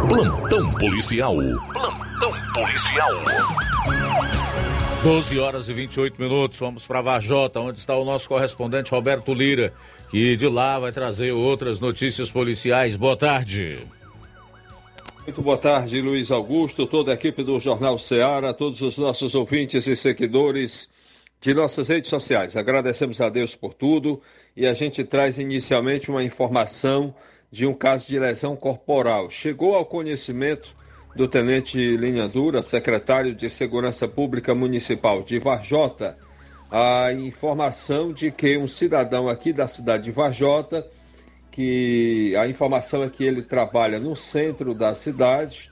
Plantão 0.09 0.71
policial. 0.73 1.35
Plantão 1.73 2.33
policial. 2.53 3.11
12 5.01 5.39
horas 5.39 5.69
e 5.69 5.73
28 5.73 6.21
minutos, 6.21 6.59
vamos 6.59 6.85
para 6.85 7.01
Varjota, 7.01 7.61
onde 7.61 7.79
está 7.79 7.95
o 7.95 8.03
nosso 8.03 8.27
correspondente 8.27 8.91
Roberto 8.91 9.33
Lira, 9.33 9.73
que 10.09 10.35
de 10.35 10.47
lá 10.47 10.77
vai 10.77 10.91
trazer 10.91 11.31
outras 11.31 11.79
notícias 11.79 12.29
policiais. 12.29 12.97
Boa 12.97 13.15
tarde. 13.15 13.79
Muito 15.27 15.41
boa 15.41 15.57
tarde, 15.57 15.99
Luiz 15.99 16.31
Augusto, 16.31 16.87
toda 16.87 17.11
a 17.11 17.13
equipe 17.13 17.43
do 17.43 17.59
Jornal 17.59 17.99
Ceará, 17.99 18.53
todos 18.53 18.81
os 18.81 18.97
nossos 18.97 19.35
ouvintes 19.35 19.85
e 19.85 19.93
seguidores 19.93 20.87
de 21.41 21.53
nossas 21.53 21.89
redes 21.89 22.09
sociais. 22.09 22.55
Agradecemos 22.55 23.19
a 23.19 23.27
Deus 23.27 23.53
por 23.53 23.73
tudo 23.73 24.21
e 24.55 24.65
a 24.65 24.73
gente 24.73 25.03
traz 25.03 25.37
inicialmente 25.37 26.09
uma 26.09 26.23
informação 26.23 27.13
de 27.51 27.65
um 27.65 27.73
caso 27.73 28.07
de 28.07 28.17
lesão 28.17 28.55
corporal. 28.55 29.29
Chegou 29.29 29.75
ao 29.75 29.85
conhecimento 29.85 30.73
do 31.13 31.27
Tenente 31.27 31.77
Linha 31.97 32.25
Dura, 32.29 32.61
secretário 32.63 33.35
de 33.35 33.49
Segurança 33.49 34.07
Pública 34.07 34.55
Municipal 34.55 35.21
de 35.23 35.39
Varjota, 35.39 36.17
a 36.71 37.11
informação 37.11 38.13
de 38.13 38.31
que 38.31 38.57
um 38.57 38.65
cidadão 38.65 39.27
aqui 39.27 39.51
da 39.51 39.67
cidade 39.67 40.05
de 40.05 40.11
Varjota, 40.11 40.87
que 41.57 42.35
a 42.35 42.47
informação 42.47 43.03
é 43.03 43.09
que 43.09 43.23
ele 43.23 43.41
trabalha 43.41 43.99
no 43.99 44.15
centro 44.15 44.75
da 44.75 44.93
cidade, 44.93 45.71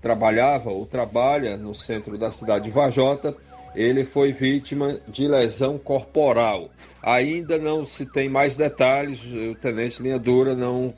trabalhava 0.00 0.70
ou 0.70 0.84
trabalha 0.84 1.56
no 1.56 1.76
centro 1.76 2.18
da 2.18 2.32
cidade 2.32 2.64
de 2.64 2.72
Varjota, 2.72 3.32
ele 3.76 4.04
foi 4.04 4.32
vítima 4.32 4.98
de 5.06 5.28
lesão 5.28 5.78
corporal. 5.78 6.70
Ainda 7.00 7.56
não 7.56 7.84
se 7.84 8.04
tem 8.04 8.28
mais 8.28 8.56
detalhes, 8.56 9.20
o 9.32 9.54
Tenente 9.54 10.02
Linha 10.02 10.18
Dura 10.18 10.56
não 10.56 10.92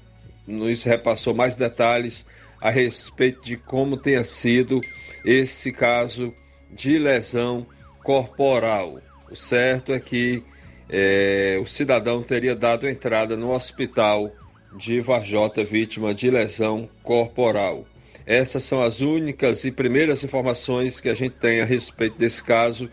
nos 0.46 0.84
repassou 0.84 1.34
mais 1.34 1.54
detalhes 1.54 2.24
a 2.62 2.70
respeito 2.70 3.42
de 3.42 3.58
como 3.58 3.98
tenha 3.98 4.24
sido 4.24 4.80
esse 5.22 5.70
caso 5.70 6.32
de 6.70 6.98
lesão 6.98 7.66
corporal. 8.02 9.02
O 9.30 9.36
certo 9.36 9.92
é 9.92 10.00
que 10.00 10.42
é, 10.88 11.58
o 11.60 11.66
cidadão 11.66 12.22
teria 12.22 12.56
dado 12.56 12.88
entrada 12.88 13.36
no 13.36 13.52
hospital 13.52 14.32
de 14.76 15.00
Varjota 15.00 15.64
vítima 15.64 16.14
de 16.14 16.30
lesão 16.30 16.88
corporal. 17.02 17.86
Essas 18.26 18.62
são 18.62 18.82
as 18.82 19.00
únicas 19.00 19.64
e 19.64 19.72
primeiras 19.72 20.22
informações 20.22 21.00
que 21.00 21.08
a 21.08 21.14
gente 21.14 21.36
tem 21.36 21.60
a 21.60 21.64
respeito 21.64 22.18
desse 22.18 22.44
caso, 22.44 22.90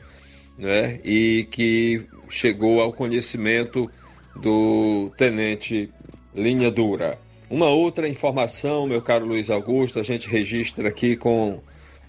né? 0.57 0.99
E 1.03 1.47
que 1.51 2.05
chegou 2.29 2.79
ao 2.79 2.93
conhecimento 2.93 3.89
do 4.35 5.11
tenente 5.17 5.89
Linha 6.33 6.71
Dura. 6.71 7.19
Uma 7.49 7.67
outra 7.67 8.07
informação, 8.07 8.87
meu 8.87 9.01
caro 9.01 9.25
Luiz 9.25 9.49
Augusto, 9.49 9.99
a 9.99 10.03
gente 10.03 10.27
registra 10.27 10.87
aqui 10.87 11.15
com 11.15 11.59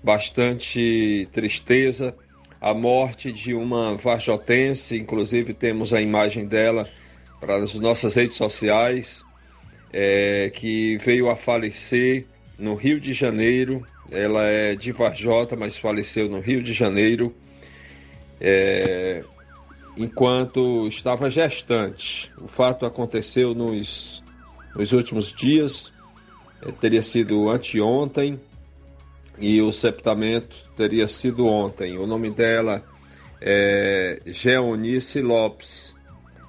bastante 0.02 1.28
tristeza 1.32 2.14
a 2.66 2.74
morte 2.74 3.30
de 3.30 3.54
uma 3.54 3.94
varjotense, 3.94 4.96
inclusive 4.96 5.54
temos 5.54 5.94
a 5.94 6.00
imagem 6.00 6.46
dela 6.46 6.88
para 7.38 7.54
as 7.58 7.74
nossas 7.74 8.14
redes 8.14 8.34
sociais, 8.34 9.24
é, 9.92 10.50
que 10.52 10.98
veio 10.98 11.30
a 11.30 11.36
falecer 11.36 12.26
no 12.58 12.74
Rio 12.74 12.98
de 12.98 13.12
Janeiro. 13.12 13.86
Ela 14.10 14.42
é 14.46 14.74
de 14.74 14.90
Varjota, 14.90 15.54
mas 15.54 15.76
faleceu 15.76 16.28
no 16.28 16.40
Rio 16.40 16.60
de 16.60 16.72
Janeiro. 16.72 17.32
É, 18.40 19.22
enquanto 19.96 20.88
estava 20.88 21.30
gestante. 21.30 22.32
O 22.36 22.48
fato 22.48 22.84
aconteceu 22.84 23.54
nos, 23.54 24.24
nos 24.74 24.90
últimos 24.90 25.32
dias, 25.32 25.92
eh, 26.62 26.72
teria 26.80 27.02
sido 27.04 27.48
anteontem 27.48 28.40
e 29.38 29.60
o 29.60 29.72
septamento 29.72 30.56
teria 30.76 31.06
sido 31.06 31.46
ontem. 31.46 31.98
O 31.98 32.06
nome 32.06 32.30
dela 32.30 32.82
é 33.40 34.20
Geonice 34.26 35.20
Lopes. 35.20 35.94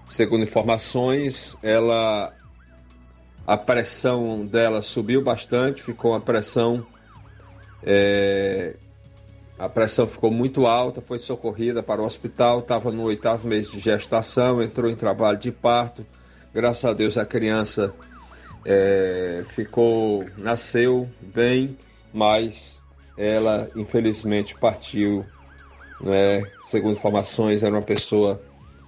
Segundo 0.07 0.43
informações, 0.43 1.57
ela 1.61 2.33
a 3.45 3.57
pressão 3.57 4.45
dela 4.45 4.81
subiu 4.81 5.21
bastante, 5.21 5.81
ficou 5.81 6.11
uma 6.11 6.19
pressão 6.19 6.85
é, 7.83 8.75
a 9.57 9.67
pressão 9.67 10.05
ficou 10.05 10.29
muito 10.29 10.67
alta, 10.67 11.01
foi 11.01 11.17
socorrida 11.17 11.81
para 11.81 12.01
o 12.01 12.05
hospital, 12.05 12.59
estava 12.59 12.91
no 12.91 13.03
oitavo 13.03 13.47
mês 13.47 13.69
de 13.69 13.79
gestação, 13.79 14.61
entrou 14.61 14.89
em 14.89 14.95
trabalho 14.95 15.37
de 15.37 15.51
parto. 15.51 16.05
Graças 16.53 16.85
a 16.85 16.93
Deus 16.93 17.17
a 17.17 17.25
criança 17.25 17.93
é, 18.63 19.43
ficou, 19.47 20.25
nasceu 20.37 21.09
bem, 21.21 21.75
mas 22.17 22.81
ela 23.15 23.69
infelizmente 23.75 24.55
partiu. 24.55 25.23
Né? 26.01 26.43
Segundo 26.63 26.93
informações, 26.93 27.61
era 27.61 27.73
uma 27.75 27.81
pessoa 27.83 28.41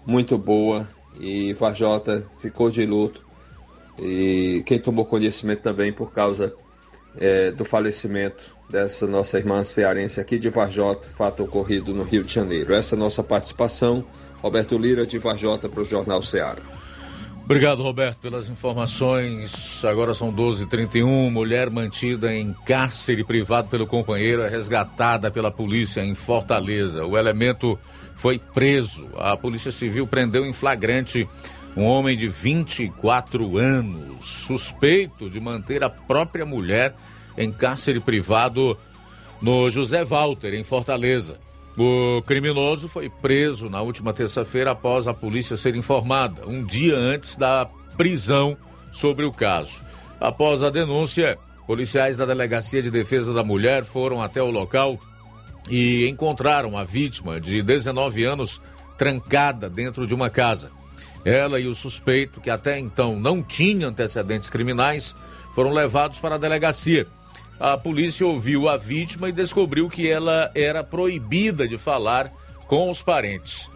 muito 0.04 0.36
boa 0.36 0.88
e 1.20 1.54
Vajota 1.54 2.26
ficou 2.42 2.72
de 2.72 2.84
luto. 2.88 3.24
E 4.00 4.63
quem 4.65 4.80
tomou 4.80 5.06
conhecimento 5.06 5.62
também 5.62 5.94
por 5.94 6.12
causa 6.12 6.56
é, 7.18 7.52
do 7.52 7.63
falecimento 7.63 8.58
dessa 8.68 9.06
nossa 9.06 9.38
irmã 9.38 9.63
cearense 9.63 10.20
aqui 10.20 10.39
de 10.39 10.50
Varjota, 10.50 11.08
fato 11.08 11.44
ocorrido 11.44 11.94
no 11.94 12.04
Rio 12.04 12.24
de 12.24 12.34
Janeiro. 12.34 12.74
Essa 12.74 12.96
é 12.96 12.98
a 12.98 13.00
nossa 13.00 13.22
participação. 13.22 14.04
Roberto 14.42 14.76
Lira 14.76 15.06
de 15.06 15.20
Varjota 15.20 15.70
para 15.70 15.82
o 15.82 15.86
Jornal 15.86 16.24
Ceará. 16.24 16.62
Obrigado, 17.49 17.81
Roberto, 17.81 18.19
pelas 18.19 18.47
informações. 18.47 19.83
Agora 19.83 20.13
são 20.13 20.31
12h31. 20.31 21.31
Mulher 21.31 21.71
mantida 21.71 22.31
em 22.31 22.53
cárcere 22.63 23.23
privado 23.23 23.67
pelo 23.69 23.88
companheiro 23.88 24.43
é 24.43 24.47
resgatada 24.47 25.31
pela 25.31 25.49
polícia 25.49 26.05
em 26.05 26.13
Fortaleza. 26.13 27.07
O 27.07 27.17
elemento 27.17 27.75
foi 28.15 28.38
preso. 28.38 29.09
A 29.17 29.35
Polícia 29.35 29.71
Civil 29.71 30.05
prendeu 30.05 30.45
em 30.45 30.53
flagrante 30.53 31.27
um 31.75 31.85
homem 31.85 32.15
de 32.15 32.27
24 32.27 33.57
anos, 33.57 34.27
suspeito 34.27 35.27
de 35.27 35.39
manter 35.39 35.83
a 35.83 35.89
própria 35.89 36.45
mulher 36.45 36.95
em 37.35 37.51
cárcere 37.51 37.99
privado 37.99 38.77
no 39.41 39.71
José 39.71 40.05
Walter, 40.05 40.53
em 40.53 40.63
Fortaleza. 40.63 41.39
O 41.82 42.22
criminoso 42.24 42.89
foi 42.89 43.08
preso 43.08 43.70
na 43.70 43.82
última 43.82 44.12
terça-feira 44.12 44.72
após 44.72 45.08
a 45.08 45.13
polícia 45.13 45.56
ser 45.56 45.78
informada, 45.78 46.46
um 46.46 46.62
dia 46.62 46.94
antes 46.94 47.38
da 47.38 47.70
prisão 47.96 48.58
sobre 48.92 49.24
o 49.24 49.32
caso. 49.32 49.82
Após 50.20 50.62
a 50.62 50.70
denúncia, 50.70 51.38
policiais 51.65 52.18
da 52.18 52.26
Delegacia 52.26 52.82
de 52.82 52.92
Defesa 52.92 53.34
da 53.34 53.46
Mulher 53.46 53.86
foram 53.86 54.22
até 54.22 54.44
o 54.44 54.52
local 54.52 55.00
e 55.70 56.06
encontraram 56.10 56.78
a 56.78 56.84
vítima 56.84 57.39
de 57.39 57.62
19 57.62 58.26
anos 58.26 58.62
trancada 58.98 59.70
dentro 59.70 60.06
de 60.06 60.13
uma 60.13 60.30
casa. 60.30 60.72
Ela 61.24 61.62
e 61.62 61.68
o 61.68 61.74
suspeito, 61.74 62.42
que 62.42 62.50
até 62.50 62.78
então 62.78 63.18
não 63.18 63.42
tinha 63.42 63.88
antecedentes 63.88 64.50
criminais, 64.50 65.15
foram 65.56 65.72
levados 65.72 66.20
para 66.20 66.36
a 66.36 66.39
delegacia 66.39 67.08
a 67.60 67.78
polícia 67.78 68.26
ouviu 68.26 68.69
a 68.69 68.78
vítima 68.78 69.28
e 69.28 69.34
descobriu 69.34 69.89
que 69.89 70.10
ela 70.10 70.50
era 70.56 70.84
proibida 70.84 71.67
de 71.67 71.78
falar 71.78 72.32
com 72.67 72.89
os 72.89 73.02
parentes. 73.02 73.69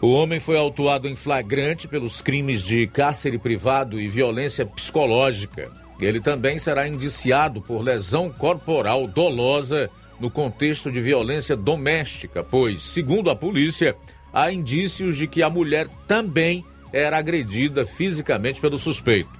O 0.00 0.08
homem 0.08 0.40
foi 0.40 0.58
autuado 0.58 1.08
em 1.08 1.14
flagrante 1.14 1.86
pelos 1.86 2.20
crimes 2.20 2.62
de 2.62 2.86
cárcere 2.86 3.38
privado 3.38 4.00
e 4.00 4.08
violência 4.08 4.66
psicológica. 4.66 5.70
Ele 6.00 6.20
também 6.20 6.58
será 6.58 6.86
indiciado 6.86 7.62
por 7.62 7.80
lesão 7.80 8.30
corporal 8.30 9.06
dolosa 9.06 9.88
no 10.20 10.30
contexto 10.30 10.90
de 10.90 11.00
violência 11.00 11.56
doméstica, 11.56 12.42
pois, 12.42 12.82
segundo 12.82 13.30
a 13.30 13.36
polícia, 13.36 13.96
há 14.32 14.52
indícios 14.52 15.16
de 15.16 15.26
que 15.26 15.42
a 15.42 15.48
mulher 15.48 15.88
também 16.06 16.64
era 16.92 17.18
agredida 17.18 17.86
fisicamente 17.86 18.60
pelo 18.60 18.78
suspeito. 18.78 19.30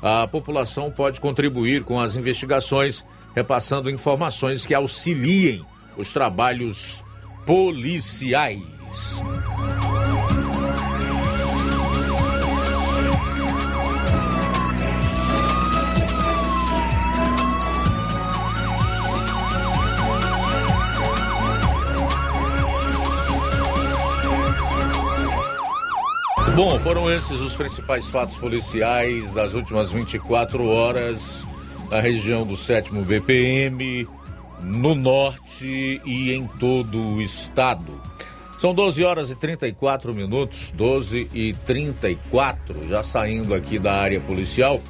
A 0.00 0.26
população 0.26 0.90
pode 0.90 1.20
contribuir 1.20 1.82
com 1.84 1.98
as 1.98 2.16
investigações 2.16 3.04
repassando 3.36 3.90
informações 3.90 4.64
que 4.64 4.72
auxiliem 4.72 5.62
os 5.94 6.10
trabalhos 6.10 7.04
policiais. 7.44 8.62
Bom, 26.54 26.78
foram 26.78 27.12
esses 27.12 27.38
os 27.42 27.54
principais 27.54 28.08
fatos 28.08 28.38
policiais 28.38 29.34
das 29.34 29.52
últimas 29.52 29.90
24 29.90 30.66
horas 30.66 31.46
na 31.90 32.00
região 32.00 32.46
do 32.46 32.56
7 32.56 32.90
BPM, 32.92 34.08
no 34.60 34.94
norte 34.94 36.00
e 36.04 36.32
em 36.32 36.46
todo 36.46 36.98
o 36.98 37.22
estado. 37.22 38.00
São 38.58 38.74
12 38.74 39.04
horas 39.04 39.30
e 39.30 39.34
34 39.34 40.14
minutos, 40.14 40.72
12 40.74 41.28
e 41.34 41.52
34, 41.66 42.88
já 42.88 43.02
saindo 43.02 43.54
aqui 43.54 43.78
da 43.78 43.94
área 43.94 44.20
policial. 44.20 44.80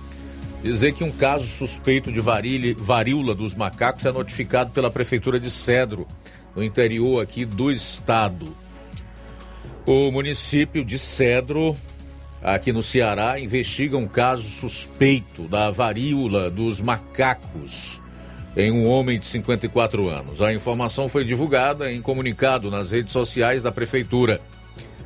Dizer 0.62 0.92
que 0.92 1.04
um 1.04 1.10
caso 1.10 1.46
suspeito 1.46 2.10
de 2.10 2.20
varíola 2.20 3.34
dos 3.34 3.54
macacos 3.54 4.04
é 4.06 4.12
notificado 4.12 4.70
pela 4.70 4.90
Prefeitura 4.90 5.38
de 5.38 5.50
Cedro, 5.50 6.06
no 6.54 6.62
interior 6.62 7.22
aqui 7.22 7.44
do 7.44 7.70
estado. 7.70 8.56
O 9.84 10.10
município 10.10 10.84
de 10.84 10.98
Cedro 10.98 11.76
aqui 12.46 12.72
no 12.72 12.80
Ceará 12.80 13.40
investiga 13.40 13.96
um 13.96 14.06
caso 14.06 14.48
suspeito 14.48 15.48
da 15.48 15.68
varíola 15.72 16.48
dos 16.48 16.80
macacos 16.80 18.00
em 18.56 18.70
um 18.70 18.86
homem 18.86 19.18
de 19.18 19.26
54 19.26 20.08
anos. 20.08 20.40
A 20.40 20.54
informação 20.54 21.08
foi 21.08 21.24
divulgada 21.24 21.90
em 21.90 22.00
comunicado 22.00 22.70
nas 22.70 22.92
redes 22.92 23.12
sociais 23.12 23.62
da 23.62 23.72
prefeitura. 23.72 24.40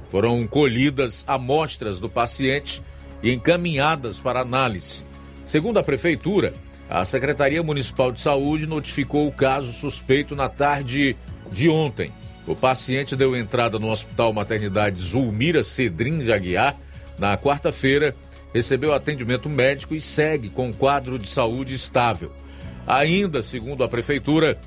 Foram 0.08 0.46
colhidas 0.46 1.24
amostras 1.26 1.98
do 1.98 2.10
paciente 2.10 2.82
e 3.22 3.32
encaminhadas 3.32 4.20
para 4.20 4.40
análise. 4.40 5.04
Segundo 5.46 5.78
a 5.78 5.82
prefeitura, 5.82 6.52
a 6.90 7.06
Secretaria 7.06 7.62
Municipal 7.62 8.12
de 8.12 8.20
Saúde 8.20 8.66
notificou 8.66 9.26
o 9.26 9.32
caso 9.32 9.72
suspeito 9.72 10.36
na 10.36 10.48
tarde 10.50 11.16
de 11.50 11.70
ontem. 11.70 12.12
O 12.46 12.54
paciente 12.54 13.16
deu 13.16 13.34
entrada 13.34 13.78
no 13.78 13.90
Hospital 13.90 14.32
Maternidade 14.34 15.00
Zulmira 15.00 15.64
Cedrim 15.64 16.18
de 16.18 16.32
Aguiar 16.32 16.76
na 17.20 17.36
quarta-feira, 17.36 18.16
recebeu 18.52 18.92
atendimento 18.92 19.48
médico 19.48 19.94
e 19.94 20.00
segue 20.00 20.48
com 20.48 20.72
quadro 20.72 21.18
de 21.18 21.28
saúde 21.28 21.74
estável. 21.74 22.32
Ainda, 22.86 23.42
segundo 23.42 23.84
a 23.84 23.88
prefeitura, 23.88 24.58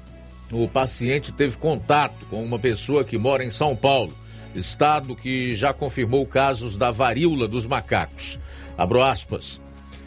o 0.52 0.68
paciente 0.68 1.32
teve 1.32 1.58
contato 1.58 2.26
com 2.28 2.44
uma 2.44 2.60
pessoa 2.60 3.04
que 3.04 3.18
mora 3.18 3.44
em 3.44 3.50
São 3.50 3.76
Paulo, 3.76 4.16
estado 4.54 5.16
que 5.16 5.56
já 5.56 5.74
confirmou 5.74 6.26
casos 6.28 6.78
da 6.78 6.92
varíola 6.92 7.48
dos 7.48 7.66
macacos. 7.66 8.40
Abro 8.78 9.02
aspas. 9.02 9.60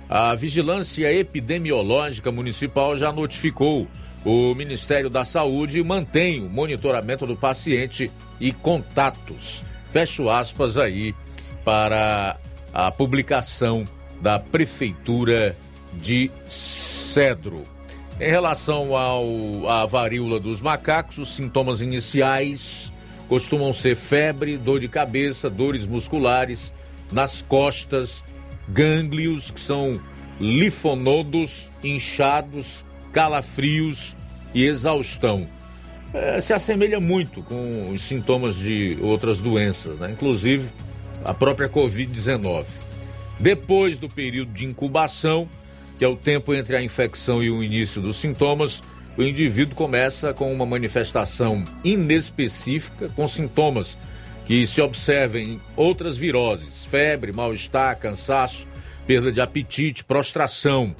A 0.08 0.32
Vigilância 0.36 1.12
Epidemiológica 1.12 2.30
Municipal 2.30 2.96
já 2.96 3.12
notificou 3.12 3.88
o 4.24 4.54
Ministério 4.54 5.10
da 5.10 5.24
Saúde 5.24 5.78
e 5.80 5.84
mantém 5.84 6.44
o 6.44 6.48
monitoramento 6.48 7.26
do 7.26 7.36
paciente 7.36 8.10
e 8.40 8.52
contatos. 8.52 9.64
Fecho 9.90 10.30
aspas 10.30 10.76
aí 10.76 11.12
para 11.66 12.38
a 12.72 12.92
publicação 12.92 13.84
da 14.22 14.38
Prefeitura 14.38 15.56
de 15.94 16.30
Cedro. 16.48 17.64
Em 18.20 18.30
relação 18.30 18.96
ao, 18.96 19.68
à 19.68 19.84
varíola 19.84 20.38
dos 20.38 20.60
macacos, 20.60 21.18
os 21.18 21.34
sintomas 21.34 21.80
iniciais 21.80 22.92
costumam 23.28 23.72
ser 23.72 23.96
febre, 23.96 24.56
dor 24.56 24.78
de 24.78 24.86
cabeça, 24.86 25.50
dores 25.50 25.84
musculares 25.84 26.72
nas 27.10 27.42
costas, 27.42 28.22
gânglios, 28.68 29.50
que 29.50 29.60
são 29.60 30.00
linfonodos 30.40 31.68
inchados, 31.82 32.84
calafrios 33.12 34.16
e 34.54 34.64
exaustão. 34.64 35.48
É, 36.14 36.40
se 36.40 36.52
assemelha 36.52 37.00
muito 37.00 37.42
com 37.42 37.90
os 37.90 38.02
sintomas 38.02 38.54
de 38.54 38.96
outras 39.02 39.40
doenças, 39.40 39.98
né? 39.98 40.12
inclusive 40.12 40.70
a 41.26 41.34
própria 41.34 41.68
Covid-19. 41.68 42.64
Depois 43.38 43.98
do 43.98 44.08
período 44.08 44.52
de 44.52 44.64
incubação, 44.64 45.48
que 45.98 46.04
é 46.04 46.08
o 46.08 46.16
tempo 46.16 46.54
entre 46.54 46.76
a 46.76 46.82
infecção 46.82 47.42
e 47.42 47.50
o 47.50 47.62
início 47.62 48.00
dos 48.00 48.16
sintomas, 48.16 48.82
o 49.18 49.22
indivíduo 49.22 49.74
começa 49.74 50.32
com 50.32 50.52
uma 50.52 50.64
manifestação 50.64 51.64
inespecífica, 51.82 53.08
com 53.08 53.26
sintomas 53.26 53.98
que 54.44 54.64
se 54.66 54.80
observem 54.80 55.60
outras 55.74 56.16
viroses, 56.16 56.84
febre, 56.84 57.32
mal-estar, 57.32 57.98
cansaço, 57.98 58.68
perda 59.04 59.32
de 59.32 59.40
apetite, 59.40 60.04
prostração. 60.04 60.94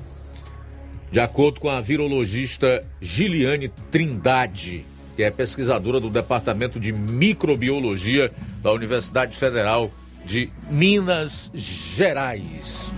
De 1.13 1.21
acordo 1.21 1.61
com 1.61 1.71
a 1.71 1.81
virologista 1.81 2.85
Giliane 3.01 3.69
Trindade, 3.93 4.85
que 5.15 5.23
é 5.23 5.31
pesquisadora 5.31 6.01
do 6.01 6.11
Departamento 6.11 6.81
de 6.81 6.93
Microbiologia 6.93 8.33
da 8.61 8.73
Universidade 8.73 9.37
Federal 9.37 9.93
de 10.27 10.51
Minas 10.69 11.53
Gerais. 11.55 12.93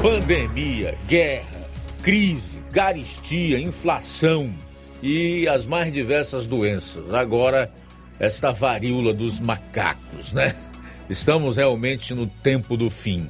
Pandemia, 0.00 0.96
guerra, 1.08 1.68
crise, 2.02 2.60
caristia, 2.72 3.58
inflação 3.58 4.54
e 5.02 5.48
as 5.48 5.66
mais 5.66 5.92
diversas 5.92 6.46
doenças. 6.46 7.12
Agora, 7.12 7.72
esta 8.18 8.52
varíola 8.52 9.12
dos 9.12 9.40
macacos, 9.40 10.32
né? 10.32 10.54
Estamos 11.10 11.56
realmente 11.56 12.14
no 12.14 12.28
tempo 12.28 12.76
do 12.76 12.88
fim. 12.88 13.28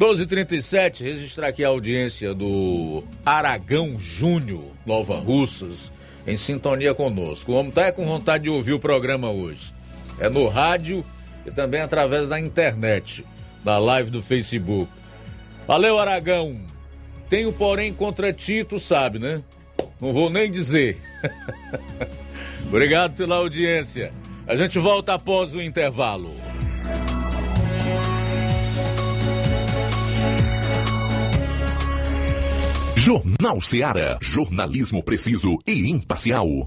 12h37, 0.00 1.04
registrar 1.04 1.48
aqui 1.48 1.64
a 1.64 1.68
audiência 1.68 2.34
do 2.34 3.04
Aragão 3.24 3.98
Júnior, 3.98 4.64
Nova 4.84 5.20
Russas, 5.20 5.92
em 6.26 6.36
sintonia 6.36 6.92
conosco. 6.92 7.52
O 7.52 7.54
homem 7.54 7.68
está 7.68 7.92
com 7.92 8.04
vontade 8.04 8.44
de 8.44 8.50
ouvir 8.50 8.72
o 8.72 8.80
programa 8.80 9.30
hoje. 9.30 9.73
É 10.18 10.28
no 10.28 10.48
rádio 10.48 11.04
e 11.46 11.50
também 11.50 11.80
através 11.80 12.28
da 12.28 12.38
internet, 12.38 13.24
da 13.62 13.78
live 13.78 14.10
do 14.10 14.22
Facebook. 14.22 14.90
Valeu, 15.66 15.98
Aragão. 15.98 16.60
Tenho, 17.28 17.52
porém, 17.52 17.92
contra 17.92 18.32
ti, 18.32 18.64
tu 18.64 18.78
sabe, 18.78 19.18
né? 19.18 19.42
Não 20.00 20.12
vou 20.12 20.30
nem 20.30 20.50
dizer. 20.50 20.98
Obrigado 22.66 23.14
pela 23.14 23.36
audiência. 23.36 24.12
A 24.46 24.56
gente 24.56 24.78
volta 24.78 25.14
após 25.14 25.54
o 25.54 25.60
intervalo. 25.60 26.34
Jornal 32.96 33.60
Seara. 33.60 34.18
Jornalismo 34.20 35.02
preciso 35.02 35.58
e 35.66 35.90
imparcial. 35.90 36.66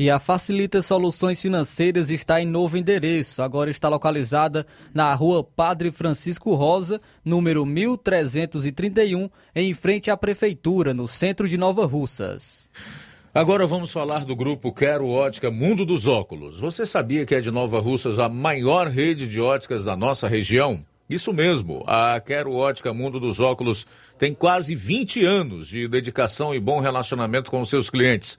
E 0.00 0.08
a 0.08 0.18
Facilita 0.18 0.80
Soluções 0.80 1.42
Financeiras 1.42 2.08
está 2.08 2.40
em 2.40 2.46
novo 2.46 2.78
endereço. 2.78 3.42
Agora 3.42 3.68
está 3.68 3.86
localizada 3.86 4.66
na 4.94 5.12
rua 5.12 5.44
Padre 5.44 5.92
Francisco 5.92 6.54
Rosa, 6.54 7.02
número 7.22 7.66
1331, 7.66 9.28
em 9.54 9.74
frente 9.74 10.10
à 10.10 10.16
Prefeitura, 10.16 10.94
no 10.94 11.06
centro 11.06 11.46
de 11.46 11.58
Nova 11.58 11.84
Russas. 11.84 12.70
Agora 13.34 13.66
vamos 13.66 13.92
falar 13.92 14.24
do 14.24 14.34
grupo 14.34 14.72
Quero 14.72 15.06
Ótica 15.06 15.50
Mundo 15.50 15.84
dos 15.84 16.06
Óculos. 16.06 16.58
Você 16.58 16.86
sabia 16.86 17.26
que 17.26 17.34
é 17.34 17.40
de 17.42 17.50
Nova 17.50 17.78
Russas 17.78 18.18
a 18.18 18.26
maior 18.26 18.88
rede 18.88 19.28
de 19.28 19.38
óticas 19.38 19.84
da 19.84 19.94
nossa 19.94 20.26
região? 20.26 20.82
Isso 21.10 21.30
mesmo, 21.30 21.84
a 21.86 22.18
Quero 22.24 22.54
Ótica 22.54 22.94
Mundo 22.94 23.20
dos 23.20 23.38
Óculos 23.38 23.86
tem 24.18 24.32
quase 24.32 24.74
20 24.74 25.22
anos 25.26 25.68
de 25.68 25.86
dedicação 25.86 26.54
e 26.54 26.58
bom 26.58 26.80
relacionamento 26.80 27.50
com 27.50 27.62
seus 27.66 27.90
clientes. 27.90 28.38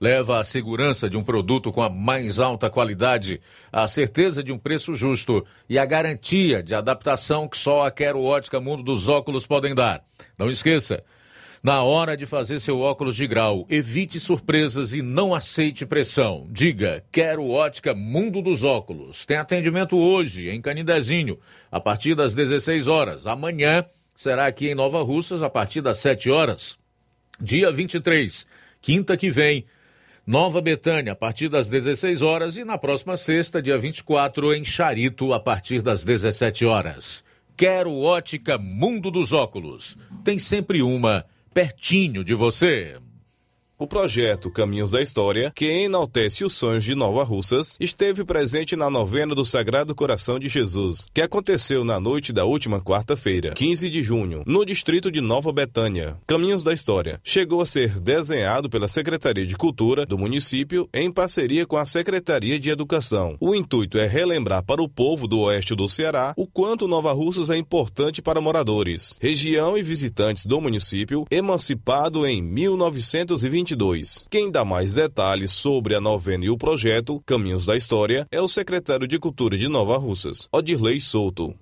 leva 0.00 0.40
a 0.40 0.44
segurança 0.44 1.10
de 1.10 1.16
um 1.16 1.22
produto 1.22 1.70
com 1.70 1.82
a 1.82 1.90
mais 1.90 2.38
alta 2.38 2.70
qualidade, 2.70 3.40
a 3.70 3.86
certeza 3.86 4.42
de 4.42 4.50
um 4.50 4.58
preço 4.58 4.94
justo 4.94 5.44
e 5.68 5.78
a 5.78 5.84
garantia 5.84 6.62
de 6.62 6.74
adaptação 6.74 7.46
que 7.46 7.58
só 7.58 7.86
a 7.86 7.90
Quero 7.90 8.22
Ótica 8.22 8.58
Mundo 8.58 8.82
dos 8.82 9.08
Óculos 9.08 9.46
podem 9.46 9.74
dar. 9.74 10.02
Não 10.38 10.50
esqueça, 10.50 11.04
na 11.62 11.82
hora 11.82 12.16
de 12.16 12.24
fazer 12.24 12.58
seu 12.58 12.80
óculos 12.80 13.14
de 13.14 13.26
grau, 13.26 13.66
evite 13.68 14.18
surpresas 14.18 14.94
e 14.94 15.02
não 15.02 15.34
aceite 15.34 15.84
pressão. 15.84 16.48
Diga, 16.50 17.04
quero 17.12 17.46
ótica 17.46 17.94
Mundo 17.94 18.40
dos 18.40 18.64
Óculos. 18.64 19.26
Tem 19.26 19.36
atendimento 19.36 19.94
hoje 19.94 20.48
em 20.48 20.58
Canidezinho, 20.58 21.38
a 21.70 21.78
partir 21.78 22.14
das 22.14 22.34
16 22.34 22.88
horas. 22.88 23.26
Amanhã 23.26 23.84
será 24.16 24.46
aqui 24.46 24.70
em 24.70 24.74
Nova 24.74 25.02
Russas, 25.02 25.42
a 25.42 25.50
partir 25.50 25.82
das 25.82 25.98
7 25.98 26.30
horas. 26.30 26.78
Dia 27.38 27.70
23, 27.70 28.46
quinta 28.80 29.14
que 29.14 29.30
vem, 29.30 29.66
Nova 30.30 30.60
Betânia, 30.60 31.10
a 31.10 31.16
partir 31.16 31.48
das 31.48 31.68
16 31.68 32.22
horas, 32.22 32.56
e 32.56 32.64
na 32.64 32.78
próxima 32.78 33.16
sexta, 33.16 33.60
dia 33.60 33.76
24, 33.76 34.54
em 34.54 34.64
Charito, 34.64 35.32
a 35.32 35.40
partir 35.40 35.82
das 35.82 36.04
17 36.04 36.64
horas. 36.66 37.24
Quero 37.56 37.92
ótica 37.98 38.56
Mundo 38.56 39.10
dos 39.10 39.32
Óculos. 39.32 39.98
Tem 40.22 40.38
sempre 40.38 40.82
uma 40.82 41.26
pertinho 41.52 42.22
de 42.22 42.32
você. 42.32 42.96
O 43.80 43.86
projeto 43.86 44.50
Caminhos 44.50 44.90
da 44.90 45.00
História, 45.00 45.50
que 45.56 45.64
enaltece 45.64 46.44
os 46.44 46.52
sonhos 46.52 46.84
de 46.84 46.94
Nova 46.94 47.24
Russas, 47.24 47.78
esteve 47.80 48.22
presente 48.26 48.76
na 48.76 48.90
novena 48.90 49.34
do 49.34 49.42
Sagrado 49.42 49.94
Coração 49.94 50.38
de 50.38 50.50
Jesus, 50.50 51.06
que 51.14 51.22
aconteceu 51.22 51.82
na 51.82 51.98
noite 51.98 52.30
da 52.30 52.44
última 52.44 52.78
quarta-feira, 52.78 53.54
15 53.54 53.88
de 53.88 54.02
junho, 54.02 54.42
no 54.46 54.66
distrito 54.66 55.10
de 55.10 55.22
Nova 55.22 55.50
Betânia. 55.50 56.18
Caminhos 56.26 56.62
da 56.62 56.74
História 56.74 57.22
chegou 57.24 57.62
a 57.62 57.64
ser 57.64 57.98
desenhado 57.98 58.68
pela 58.68 58.86
Secretaria 58.86 59.46
de 59.46 59.56
Cultura 59.56 60.04
do 60.04 60.18
município 60.18 60.86
em 60.92 61.10
parceria 61.10 61.64
com 61.64 61.78
a 61.78 61.86
Secretaria 61.86 62.60
de 62.60 62.68
Educação. 62.68 63.38
O 63.40 63.54
intuito 63.54 63.96
é 63.96 64.06
relembrar 64.06 64.62
para 64.62 64.82
o 64.82 64.90
povo 64.90 65.26
do 65.26 65.40
oeste 65.40 65.74
do 65.74 65.88
Ceará 65.88 66.34
o 66.36 66.46
quanto 66.46 66.86
Nova 66.86 67.14
Russas 67.14 67.48
é 67.48 67.56
importante 67.56 68.20
para 68.20 68.42
moradores, 68.42 69.16
região 69.22 69.78
e 69.78 69.82
visitantes 69.82 70.44
do 70.44 70.60
município, 70.60 71.24
emancipado 71.30 72.26
em 72.26 72.42
1920 72.42 73.69
2022. 73.76 74.26
Quem 74.30 74.50
dá 74.50 74.64
mais 74.64 74.92
detalhes 74.92 75.52
sobre 75.52 75.94
a 75.94 76.00
novena 76.00 76.44
e 76.44 76.50
o 76.50 76.56
projeto 76.56 77.20
Caminhos 77.26 77.66
da 77.66 77.76
História 77.76 78.26
é 78.30 78.40
o 78.40 78.48
secretário 78.48 79.06
de 79.06 79.18
Cultura 79.18 79.56
de 79.56 79.68
Nova 79.68 79.96
Russas, 79.96 80.48
Odirley 80.52 81.00
Souto. 81.00 81.54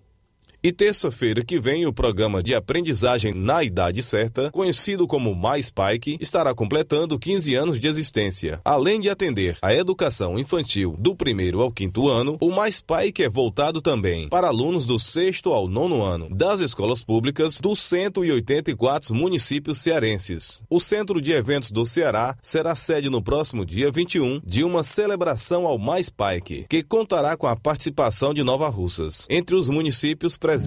E 0.69 0.73
terça-feira 0.73 1.43
que 1.43 1.59
vem, 1.59 1.87
o 1.87 1.93
programa 1.95 2.43
de 2.43 2.55
aprendizagem 2.55 3.33
na 3.33 3.65
idade 3.65 4.03
certa, 4.03 4.51
conhecido 4.51 5.07
como 5.07 5.35
Mais 5.35 5.71
Pike, 5.71 6.19
estará 6.21 6.55
completando 6.55 7.19
15 7.19 7.55
anos 7.55 7.81
de 7.81 7.87
existência. 7.87 8.61
Além 8.63 9.01
de 9.01 9.09
atender 9.09 9.57
a 9.63 9.73
educação 9.73 10.39
infantil 10.39 10.95
do 10.99 11.17
primeiro 11.17 11.63
ao 11.63 11.73
quinto 11.73 12.07
ano, 12.07 12.37
o 12.39 12.51
Mais 12.51 12.83
Pike 12.83 13.23
é 13.23 13.31
voltado 13.31 13.81
também 13.81 14.29
para 14.29 14.49
alunos 14.49 14.85
do 14.85 14.99
sexto 14.99 15.55
ao 15.55 15.67
nono 15.67 16.03
ano 16.03 16.29
das 16.29 16.61
escolas 16.61 17.03
públicas 17.03 17.59
dos 17.61 17.79
184 17.85 19.15
municípios 19.15 19.79
cearenses. 19.79 20.61
O 20.69 20.81
Centro 20.81 21.19
de 21.19 21.33
Eventos 21.33 21.71
do 21.71 21.87
Ceará 21.87 22.37
será 22.43 22.75
sede 22.75 23.09
no 23.09 23.23
próximo 23.23 23.65
dia 23.65 23.91
21 23.91 24.43
de 24.45 24.63
uma 24.65 24.83
celebração 24.83 25.67
ao 25.67 25.79
Mais 25.79 26.11
Pike, 26.11 26.67
que 26.69 26.83
contará 26.83 27.39
com 27.39 27.47
a 27.47 27.57
participação 27.57 28.35
de 28.35 28.43
Nova 28.43 28.69
Russas. 28.69 29.27
Entre 29.31 29.57
os 29.57 29.71
municípios 29.71 30.37
presentes. 30.37 30.58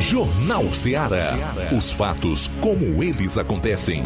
Jornal 0.00 0.72
Ceará. 0.72 1.54
Os 1.76 1.92
fatos 1.92 2.50
como 2.60 3.00
eles 3.00 3.38
acontecem. 3.38 4.02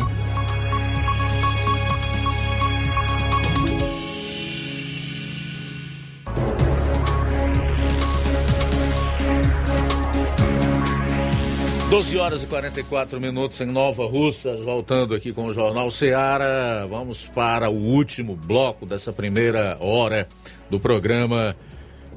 Doze 11.88 12.18
horas 12.18 12.42
e 12.42 12.46
44 12.46 13.18
minutos 13.18 13.61
em 13.62 13.66
Nova 13.66 14.07
Russas, 14.07 14.62
voltando 14.62 15.14
aqui 15.14 15.33
com 15.33 15.46
o 15.46 15.55
Jornal 15.55 15.90
Ceará. 15.90 16.87
Vamos 16.88 17.26
para 17.26 17.70
o 17.70 17.74
último 17.74 18.37
bloco 18.37 18.85
dessa 18.85 19.12
primeira 19.12 19.79
hora 19.81 20.29
do 20.68 20.79
programa 20.79 21.57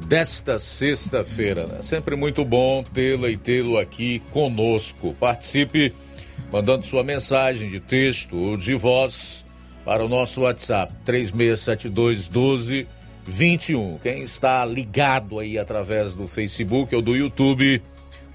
desta 0.04 0.60
sexta-feira. 0.60 1.66
Né? 1.68 1.82
Sempre 1.82 2.16
muito 2.16 2.44
bom 2.46 2.84
tê-la 2.84 3.30
e 3.30 3.38
tê-lo 3.38 3.78
aqui 3.78 4.20
conosco. 4.32 5.16
Participe 5.20 5.94
mandando 6.52 6.86
sua 6.86 7.04
mensagem 7.04 7.70
de 7.70 7.80
texto 7.80 8.38
ou 8.38 8.58
de 8.58 8.76
voz 8.76 9.46
para 9.84 10.04
o 10.04 10.10
nosso 10.10 10.42
WhatsApp 10.42 10.94
3672 11.06 12.30
1221. 12.30 13.98
Quem 14.00 14.24
está 14.24 14.64
ligado 14.66 15.40
aí 15.40 15.58
através 15.58 16.14
do 16.14 16.28
Facebook 16.28 16.96
ou 16.96 17.02
do 17.02 17.16
YouTube, 17.16 17.82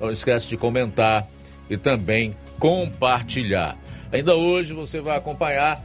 não 0.00 0.10
esquece 0.10 0.48
de 0.48 0.56
comentar 0.56 1.28
e 1.70 1.76
também 1.76 2.34
compartilhar. 2.58 3.78
Ainda 4.12 4.34
hoje 4.34 4.72
você 4.72 5.00
vai 5.00 5.16
acompanhar 5.16 5.84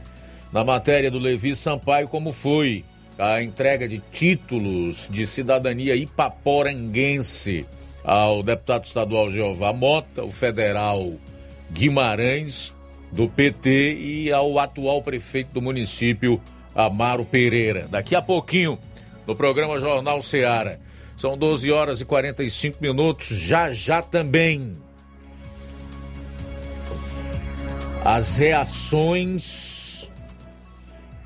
na 0.52 0.64
matéria 0.64 1.10
do 1.10 1.18
Levi 1.18 1.54
Sampaio 1.54 2.08
como 2.08 2.32
foi 2.32 2.84
a 3.18 3.42
entrega 3.42 3.88
de 3.88 4.02
títulos 4.10 5.08
de 5.10 5.26
cidadania 5.26 5.94
ipaporanguense 5.94 7.66
ao 8.02 8.42
deputado 8.42 8.84
estadual 8.84 9.30
Jeová 9.30 9.72
Mota, 9.72 10.22
o 10.22 10.30
federal 10.30 11.14
Guimarães, 11.70 12.74
do 13.10 13.28
PT, 13.28 13.94
e 13.94 14.32
ao 14.32 14.58
atual 14.58 15.02
prefeito 15.02 15.52
do 15.52 15.62
município, 15.62 16.40
Amaro 16.74 17.24
Pereira. 17.24 17.86
Daqui 17.88 18.14
a 18.14 18.20
pouquinho, 18.20 18.78
no 19.26 19.34
programa 19.34 19.78
Jornal 19.78 20.22
Seara. 20.22 20.80
São 21.16 21.38
12 21.38 21.70
horas 21.70 22.00
e 22.00 22.04
45 22.04 22.78
minutos, 22.80 23.28
já 23.28 23.70
já 23.70 24.02
também. 24.02 24.76
As 28.04 28.36
reações 28.36 29.73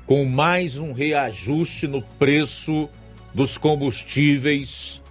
com 0.09 0.25
mais 0.25 0.79
um 0.79 0.91
reajuste 0.91 1.87
no 1.87 2.01
preço 2.01 2.89
dos 3.31 3.59
combustíveis 3.59 5.03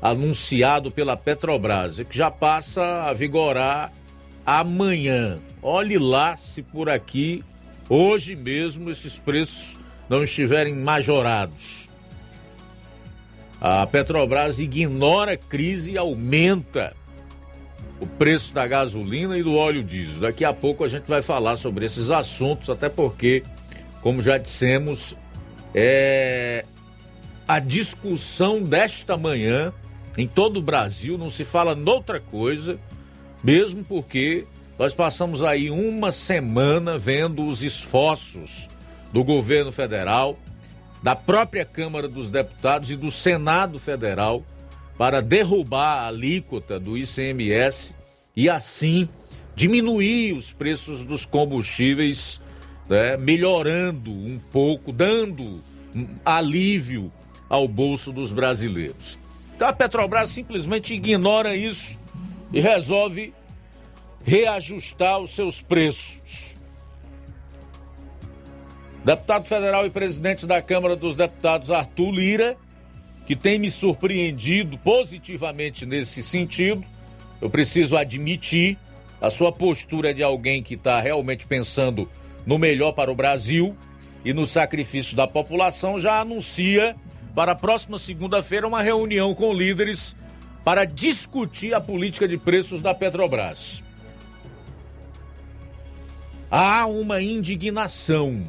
anunciado 0.00 0.92
pela 0.92 1.16
Petrobras, 1.16 1.96
que 2.08 2.16
já 2.16 2.30
passa 2.30 3.02
a 3.02 3.12
vigorar 3.12 3.92
amanhã. 4.46 5.40
Olhe 5.60 5.98
lá 5.98 6.36
se 6.36 6.62
por 6.62 6.88
aqui, 6.88 7.42
hoje 7.88 8.36
mesmo, 8.36 8.92
esses 8.92 9.18
preços 9.18 9.76
não 10.08 10.22
estiverem 10.22 10.72
majorados. 10.72 11.88
A 13.60 13.84
Petrobras 13.88 14.60
ignora 14.60 15.32
a 15.32 15.36
crise 15.36 15.90
e 15.90 15.98
aumenta 15.98 16.94
o 18.00 18.06
preço 18.06 18.54
da 18.54 18.68
gasolina 18.68 19.36
e 19.36 19.42
do 19.42 19.56
óleo 19.56 19.82
diesel. 19.82 20.20
Daqui 20.20 20.44
a 20.44 20.52
pouco 20.52 20.84
a 20.84 20.88
gente 20.88 21.08
vai 21.08 21.22
falar 21.22 21.56
sobre 21.56 21.84
esses 21.84 22.08
assuntos, 22.08 22.70
até 22.70 22.88
porque, 22.88 23.42
como 24.02 24.22
já 24.22 24.38
dissemos, 24.38 25.16
é 25.74 26.64
a 27.46 27.58
discussão 27.58 28.62
desta 28.62 29.16
manhã 29.16 29.72
em 30.16 30.26
todo 30.26 30.58
o 30.58 30.62
Brasil, 30.62 31.16
não 31.16 31.30
se 31.30 31.44
fala 31.44 31.74
noutra 31.74 32.20
coisa, 32.20 32.78
mesmo 33.42 33.84
porque 33.84 34.44
nós 34.78 34.92
passamos 34.92 35.42
aí 35.42 35.70
uma 35.70 36.12
semana 36.12 36.98
vendo 36.98 37.46
os 37.46 37.62
esforços 37.62 38.68
do 39.12 39.24
governo 39.24 39.72
federal, 39.72 40.38
da 41.02 41.14
própria 41.14 41.64
Câmara 41.64 42.08
dos 42.08 42.30
Deputados 42.30 42.90
e 42.90 42.96
do 42.96 43.10
Senado 43.10 43.78
Federal 43.78 44.44
para 44.98 45.22
derrubar 45.22 46.02
a 46.02 46.08
alíquota 46.08 46.78
do 46.78 46.98
ICMS 46.98 47.94
e 48.36 48.50
assim 48.50 49.08
diminuir 49.54 50.32
os 50.32 50.52
preços 50.52 51.04
dos 51.04 51.24
combustíveis, 51.24 52.40
né, 52.88 53.16
melhorando 53.16 54.10
um 54.10 54.40
pouco, 54.50 54.92
dando 54.92 55.62
alívio 56.24 57.12
ao 57.48 57.66
bolso 57.68 58.12
dos 58.12 58.32
brasileiros. 58.32 59.18
Então 59.54 59.68
a 59.68 59.72
Petrobras 59.72 60.30
simplesmente 60.30 60.94
ignora 60.94 61.56
isso 61.56 61.98
e 62.52 62.60
resolve 62.60 63.34
reajustar 64.24 65.18
os 65.18 65.32
seus 65.32 65.60
preços. 65.60 66.56
Deputado 69.04 69.46
federal 69.46 69.86
e 69.86 69.90
presidente 69.90 70.46
da 70.46 70.60
Câmara 70.60 70.94
dos 70.94 71.16
Deputados 71.16 71.70
Arthur 71.70 72.12
Lira, 72.12 72.56
que 73.26 73.34
tem 73.34 73.58
me 73.58 73.70
surpreendido 73.70 74.78
positivamente 74.78 75.86
nesse 75.86 76.22
sentido, 76.22 76.84
eu 77.40 77.48
preciso 77.48 77.96
admitir 77.96 78.78
a 79.20 79.30
sua 79.30 79.50
postura 79.50 80.12
de 80.12 80.22
alguém 80.22 80.62
que 80.62 80.74
está 80.74 81.00
realmente 81.00 81.46
pensando 81.46 82.08
no 82.48 82.58
melhor 82.58 82.92
para 82.92 83.12
o 83.12 83.14
Brasil 83.14 83.76
e 84.24 84.32
no 84.32 84.46
sacrifício 84.46 85.14
da 85.14 85.28
população, 85.28 86.00
já 86.00 86.18
anuncia 86.18 86.96
para 87.34 87.52
a 87.52 87.54
próxima 87.54 87.98
segunda-feira 87.98 88.66
uma 88.66 88.80
reunião 88.80 89.34
com 89.34 89.52
líderes 89.52 90.16
para 90.64 90.86
discutir 90.86 91.74
a 91.74 91.80
política 91.80 92.26
de 92.26 92.38
preços 92.38 92.80
da 92.80 92.94
Petrobras. 92.94 93.84
Há 96.50 96.86
uma 96.86 97.20
indignação 97.20 98.42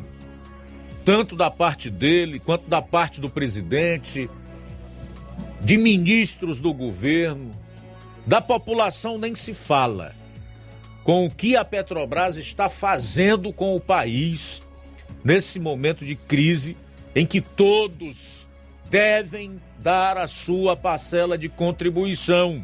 tanto 1.04 1.36
da 1.36 1.52
parte 1.52 1.90
dele 1.90 2.40
quanto 2.40 2.70
da 2.70 2.82
parte 2.82 3.20
do 3.20 3.30
presidente, 3.30 4.30
de 5.60 5.78
ministros 5.78 6.62
do 6.62 6.74
governo, 6.74 7.52
da 8.26 8.40
população 8.40 9.18
nem 9.18 9.36
se 9.36 9.54
fala. 9.54 10.16
Com 11.04 11.26
o 11.26 11.32
que 11.32 11.56
a 11.56 11.66
Petrobras 11.66 12.38
está 12.38 12.70
fazendo 12.70 13.52
com 13.52 13.76
o 13.76 13.80
país 13.80 14.62
nesse 15.24 15.60
momento 15.60 16.06
de 16.06 16.16
crise 16.16 16.78
em 17.16 17.26
que 17.26 17.42
todos 17.42 18.48
devem 18.90 19.60
dar 19.80 20.18
a 20.18 20.28
sua 20.28 20.76
parcela 20.76 21.38
de 21.38 21.50
contribuição. 21.50 22.64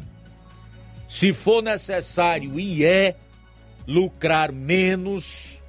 Se 1.08 1.32
for 1.32 1.62
necessário 1.62 2.58
e 2.58 2.84
é 2.84 3.16
lucrar 3.86 4.52
menos, 4.52 5.62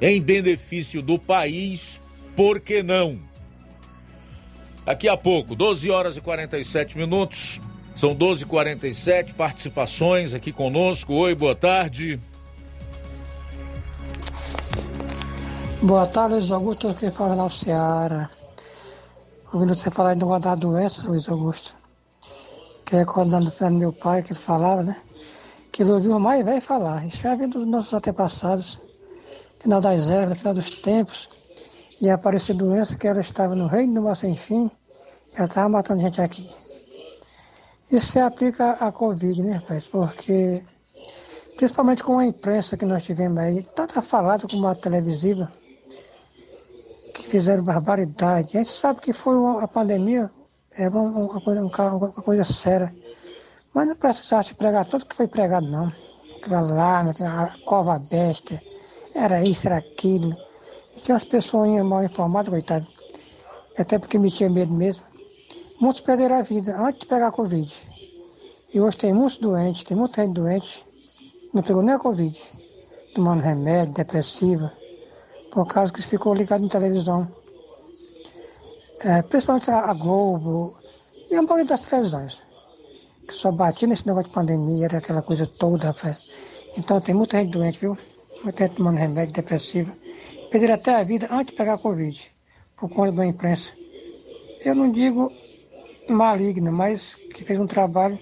em 0.00 0.20
benefício 0.20 1.00
do 1.00 1.18
país, 1.18 2.02
por 2.34 2.60
que 2.60 2.82
não? 2.82 3.18
Daqui 4.84 5.08
a 5.08 5.16
pouco, 5.16 5.54
12 5.54 5.90
horas 5.90 6.16
e 6.16 6.20
47 6.20 6.96
minutos. 6.96 7.60
São 7.96 8.14
12 8.14 8.42
e 8.42 8.46
47 8.46 9.34
participações 9.34 10.34
aqui 10.34 10.52
conosco. 10.52 11.14
Oi, 11.14 11.34
boa 11.34 11.54
tarde. 11.54 12.20
Boa 15.82 16.06
tarde, 16.06 16.34
Luiz 16.34 16.50
Augusto. 16.50 16.88
Aqui 16.88 17.10
fala 17.10 17.34
lá 17.34 17.46
o 17.46 17.50
Ceará. 17.50 18.30
Ouvindo 19.52 19.74
você 19.74 19.90
falar 19.90 20.14
de 20.14 20.24
uma 20.24 20.38
da 20.38 20.54
doença, 20.54 21.02
Luiz 21.08 21.28
Augusto. 21.28 21.74
Que 22.84 22.96
é 22.96 22.98
recordando 22.98 23.50
do 23.50 23.70
meu 23.72 23.92
pai, 23.92 24.22
que 24.22 24.32
ele 24.32 24.38
falava, 24.38 24.82
né? 24.82 24.96
Que 25.72 25.82
ele 25.82 25.92
ouviu 25.92 26.18
mais 26.18 26.44
velho 26.44 26.60
falar. 26.60 27.06
Isso 27.06 27.18
já 27.18 27.34
vem 27.34 27.48
dos 27.48 27.66
nossos 27.66 27.94
antepassados 27.94 28.78
final 29.66 29.80
das 29.80 30.08
eras, 30.08 30.38
final 30.38 30.54
dos 30.54 30.70
tempos, 30.80 31.28
e 32.00 32.08
apareceu 32.08 32.54
doença 32.54 32.96
que 32.96 33.08
ela 33.08 33.20
estava 33.20 33.54
no 33.54 33.66
reino 33.66 33.94
do 33.94 34.02
mal 34.02 34.14
sem 34.14 34.36
fim, 34.36 34.70
ela 35.34 35.46
estava 35.46 35.68
matando 35.68 36.02
gente 36.02 36.20
aqui. 36.20 36.48
Isso 37.90 38.12
se 38.12 38.18
aplica 38.18 38.72
à 38.72 38.90
Covid, 38.90 39.42
né, 39.42 39.52
rapaz? 39.52 39.86
Porque, 39.86 40.62
principalmente 41.56 42.02
com 42.02 42.18
a 42.18 42.26
imprensa 42.26 42.76
que 42.76 42.84
nós 42.84 43.04
tivemos 43.04 43.38
aí, 43.38 43.62
tanto 43.62 43.98
a 43.98 44.02
falada 44.02 44.46
como 44.48 44.66
a 44.66 44.74
televisiva, 44.74 45.50
que 47.14 47.28
fizeram 47.28 47.62
barbaridade. 47.62 48.50
A 48.54 48.58
gente 48.58 48.70
sabe 48.70 49.00
que 49.00 49.12
foi 49.12 49.36
uma, 49.36 49.62
a 49.62 49.68
pandemia, 49.68 50.30
é 50.76 50.88
uma, 50.88 51.40
coisa, 51.40 51.62
uma 51.62 52.10
coisa 52.10 52.44
séria. 52.44 52.94
Mas 53.72 53.88
não 53.88 53.96
precisava 53.96 54.42
se 54.42 54.54
pregar 54.54 54.84
tudo 54.84 55.06
que 55.06 55.16
foi 55.16 55.26
pregado, 55.26 55.66
não. 55.66 55.92
Aquela 56.36 56.60
larva, 56.60 57.10
aquela 57.10 57.54
cova 57.64 57.98
besta 57.98 58.60
era 59.14 59.42
isso, 59.42 59.66
era 59.66 59.78
aquilo. 59.78 60.36
E 60.96 61.00
tinha 61.00 61.14
umas 61.14 61.24
pessoas 61.24 61.70
mal 61.84 62.04
informadas, 62.04 62.48
coitado. 62.48 62.86
Até 63.78 63.98
porque 63.98 64.18
me 64.18 64.30
tinha 64.30 64.50
medo 64.50 64.74
mesmo. 64.74 65.05
Muitos 65.80 66.00
perderam 66.00 66.36
a 66.36 66.42
vida 66.42 66.76
antes 66.78 67.00
de 67.00 67.06
pegar 67.06 67.28
a 67.28 67.32
Covid. 67.32 67.72
E 68.72 68.80
hoje 68.80 68.98
tem 68.98 69.12
muitos 69.12 69.38
doentes, 69.38 69.84
tem 69.84 69.96
muita 69.96 70.24
gente 70.24 70.34
doente, 70.34 70.84
não 71.52 71.62
pegou 71.62 71.82
nem 71.82 71.94
a 71.94 71.98
Covid. 71.98 72.40
Tomando 73.14 73.42
remédio, 73.42 73.94
depressiva, 73.94 74.72
por 75.50 75.66
causa 75.66 75.92
que 75.92 76.02
ficou 76.02 76.34
ligado 76.34 76.64
em 76.64 76.68
televisão. 76.68 77.30
É, 79.00 79.22
principalmente 79.22 79.70
a, 79.70 79.92
Globo 79.92 80.76
e 81.30 81.34
a 81.34 81.42
maioria 81.42 81.64
das 81.64 81.82
televisões. 81.82 82.38
Que 83.26 83.34
só 83.34 83.50
batia 83.50 83.88
nesse 83.88 84.06
negócio 84.06 84.28
de 84.28 84.34
pandemia, 84.34 84.86
era 84.86 84.98
aquela 84.98 85.22
coisa 85.22 85.46
toda, 85.46 85.88
rapaz. 85.88 86.30
Então 86.76 87.00
tem 87.00 87.14
muita 87.14 87.38
gente 87.38 87.50
doente, 87.50 87.78
viu? 87.78 87.96
até 88.44 88.68
tomando 88.68 88.98
remédio 88.98 89.34
depressivo, 89.34 89.92
perderam 90.50 90.74
até 90.74 90.94
a 90.94 91.02
vida 91.02 91.28
antes 91.30 91.50
de 91.50 91.56
pegar 91.56 91.74
a 91.74 91.78
Covid, 91.78 92.32
por 92.76 92.88
conta 92.90 93.12
da 93.12 93.26
imprensa. 93.26 93.72
Eu 94.64 94.74
não 94.74 94.90
digo 94.90 95.30
maligna, 96.08 96.70
mas 96.70 97.14
que 97.14 97.44
fez 97.44 97.58
um 97.58 97.66
trabalho 97.66 98.18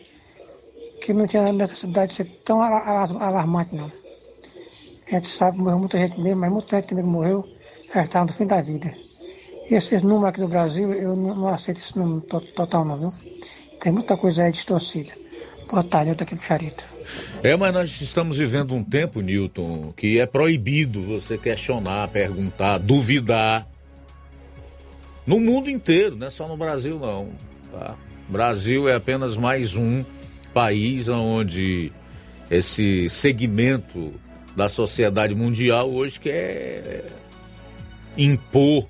que 1.01 1.13
não 1.13 1.27
tinha 1.27 1.53
necessidade 1.53 2.11
de 2.11 2.17
ser 2.17 2.25
tão 2.45 2.63
alarmante, 2.63 3.75
não. 3.75 3.93
A 5.07 5.11
gente 5.11 5.27
sabe 5.27 5.59
que 5.59 5.63
morreu 5.63 5.79
muita 5.79 5.99
gente 5.99 6.21
mesmo, 6.21 6.41
mas 6.41 6.51
muita 6.51 6.77
gente 6.81 6.89
também 6.89 7.05
morreu, 7.05 7.47
já 7.95 8.03
estava 8.03 8.25
no 8.25 8.33
fim 8.33 8.47
da 8.47 8.63
vida. 8.63 8.93
E 9.71 9.75
esses 9.75 10.03
números 10.03 10.27
aqui 10.27 10.41
do 10.41 10.49
Brasil, 10.49 10.93
eu 10.95 11.15
não, 11.15 11.35
não 11.35 11.49
aceito 11.49 11.81
esse 11.81 11.99
número 11.99 12.21
total, 12.23 12.85
não, 12.85 12.99
viu? 12.99 13.13
Tem 13.81 13.93
muita 13.93 14.17
coisa 14.17 14.45
aí 14.45 14.53
distorcida. 14.53 15.13
Boa 15.71 15.85
tarde, 15.85 16.11
eu 16.11 16.13
estou 16.13 16.25
aqui 16.25 16.35
no 16.35 16.43
Charito. 16.43 16.85
É, 17.43 17.57
mas 17.57 17.73
nós 17.75 18.01
estamos 18.01 18.39
vivendo 18.39 18.75
um 18.75 18.83
tempo, 18.83 19.21
Newton, 19.21 19.93
que 19.97 20.19
é 20.19 20.27
proibido 20.27 21.03
você 21.03 21.37
questionar, 21.37 22.09
perguntar, 22.09 22.79
duvidar. 22.79 23.69
No 25.27 25.41
mundo 25.41 25.71
inteiro, 25.71 26.17
não 26.17 26.27
é 26.27 26.31
só 26.31 26.47
no 26.47 26.57
Brasil, 26.57 26.99
não. 26.99 27.29
Brasil 28.29 28.89
é 28.89 28.95
apenas 28.95 29.37
mais 29.37 29.77
um 29.77 30.05
país 30.53 31.09
onde 31.09 31.93
esse 32.51 33.09
segmento 33.11 34.13
da 34.57 34.69
sociedade 34.69 35.35
mundial 35.35 35.91
hoje 35.91 36.21
quer 36.21 37.05
impor 38.17 38.89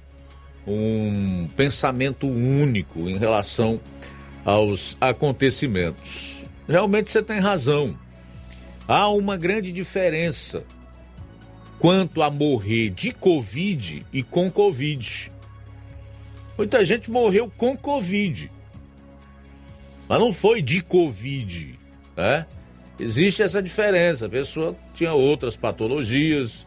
um 0.67 1.49
pensamento 1.57 2.27
único 2.27 3.09
em 3.09 3.19
relação 3.19 3.81
aos 4.45 4.97
acontecimentos. 5.01 6.45
Realmente 6.69 7.11
você 7.11 7.23
tem 7.23 7.41
razão. 7.41 7.97
Há 8.87 9.09
uma 9.09 9.37
grande 9.37 9.73
diferença 9.73 10.65
quanto 11.79 12.23
a 12.23 12.31
morrer 12.31 12.91
de 12.91 13.13
Covid 13.13 14.07
e 14.13 14.23
com 14.23 14.51
Covid. 14.51 15.33
Muita 16.57 16.85
gente 16.85 17.11
morreu 17.11 17.51
com 17.57 17.77
Covid, 17.77 18.51
mas 20.15 20.21
não 20.21 20.33
foi 20.33 20.63
de 20.63 20.81
Covid, 20.81 21.77
né? 22.17 22.47
Existe 23.01 23.43
essa 23.43 23.61
diferença. 23.61 24.27
A 24.27 24.29
pessoa 24.29 24.77
tinha 24.95 25.13
outras 25.13 25.57
patologias 25.57 26.65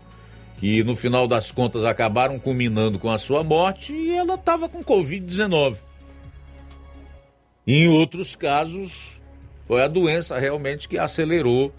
que 0.58 0.84
no 0.84 0.94
final 0.94 1.30
das 1.30 1.50
contas 1.50 1.86
acabaram 1.86 2.38
culminando 2.40 3.00
com 3.00 3.10
a 3.10 3.18
sua 3.18 3.46
morte 3.46 3.94
e 3.94 4.12
ela 4.12 4.34
estava 4.34 4.68
com 4.68 4.84
Covid-19. 4.84 5.78
Em 7.66 7.88
outros 7.88 8.36
casos, 8.36 9.14
foi 9.66 9.82
a 9.82 9.88
doença 9.88 10.38
realmente 10.38 10.90
que 10.90 10.98
acelerou, 10.98 11.74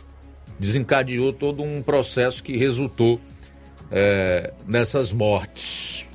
desencadeou 0.59 1.35
todo 1.35 1.63
um 1.63 1.83
processo 1.83 2.43
que 2.43 2.57
resultou 2.57 3.21
é, 3.91 4.55
nessas 4.67 5.13
mortes. 5.13 6.07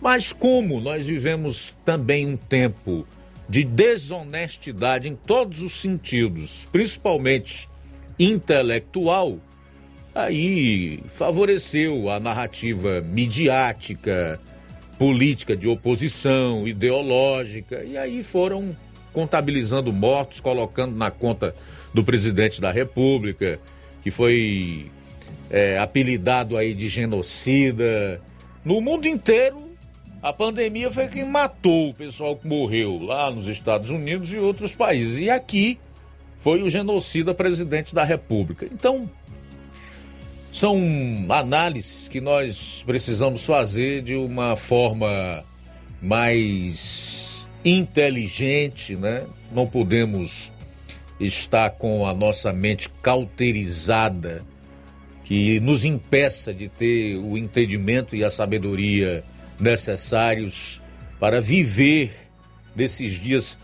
Mas 0.00 0.32
como 0.32 0.80
nós 0.80 1.04
vivemos 1.04 1.74
também 1.84 2.26
um 2.26 2.34
tempo 2.34 3.06
de 3.52 3.64
desonestidade 3.64 5.10
em 5.10 5.14
todos 5.14 5.60
os 5.60 5.78
sentidos, 5.78 6.66
principalmente 6.72 7.68
intelectual, 8.18 9.38
aí 10.14 11.00
favoreceu 11.08 12.08
a 12.08 12.18
narrativa 12.18 13.02
midiática, 13.02 14.40
política 14.98 15.54
de 15.54 15.68
oposição, 15.68 16.66
ideológica, 16.66 17.84
e 17.84 17.98
aí 17.98 18.22
foram 18.22 18.74
contabilizando 19.12 19.92
mortos, 19.92 20.40
colocando 20.40 20.96
na 20.96 21.10
conta 21.10 21.54
do 21.92 22.02
presidente 22.02 22.58
da 22.58 22.72
República, 22.72 23.60
que 24.02 24.10
foi 24.10 24.90
é, 25.50 25.76
apelidado 25.78 26.56
aí 26.56 26.72
de 26.72 26.88
genocida. 26.88 28.18
No 28.64 28.80
mundo 28.80 29.06
inteiro, 29.06 29.71
a 30.22 30.32
pandemia 30.32 30.88
foi 30.88 31.08
quem 31.08 31.24
matou 31.24 31.90
o 31.90 31.94
pessoal 31.94 32.36
que 32.36 32.46
morreu 32.46 32.98
lá 33.02 33.28
nos 33.28 33.48
Estados 33.48 33.90
Unidos 33.90 34.32
e 34.32 34.38
outros 34.38 34.72
países. 34.72 35.18
E 35.18 35.28
aqui 35.28 35.80
foi 36.38 36.62
o 36.62 36.70
genocida 36.70 37.34
presidente 37.34 37.92
da 37.92 38.04
República. 38.04 38.64
Então, 38.72 39.10
são 40.52 40.78
análises 41.28 42.06
que 42.06 42.20
nós 42.20 42.84
precisamos 42.86 43.44
fazer 43.44 44.02
de 44.02 44.14
uma 44.14 44.54
forma 44.54 45.44
mais 46.00 47.48
inteligente, 47.64 48.94
né? 48.94 49.24
Não 49.50 49.66
podemos 49.66 50.52
estar 51.18 51.70
com 51.70 52.06
a 52.06 52.14
nossa 52.14 52.52
mente 52.52 52.88
cauterizada 53.02 54.44
que 55.24 55.58
nos 55.60 55.84
impeça 55.84 56.54
de 56.54 56.68
ter 56.68 57.16
o 57.16 57.36
entendimento 57.36 58.14
e 58.14 58.22
a 58.22 58.30
sabedoria 58.30 59.24
necessários 59.62 60.82
para 61.20 61.40
viver 61.40 62.12
desses 62.74 63.12
dias 63.12 63.58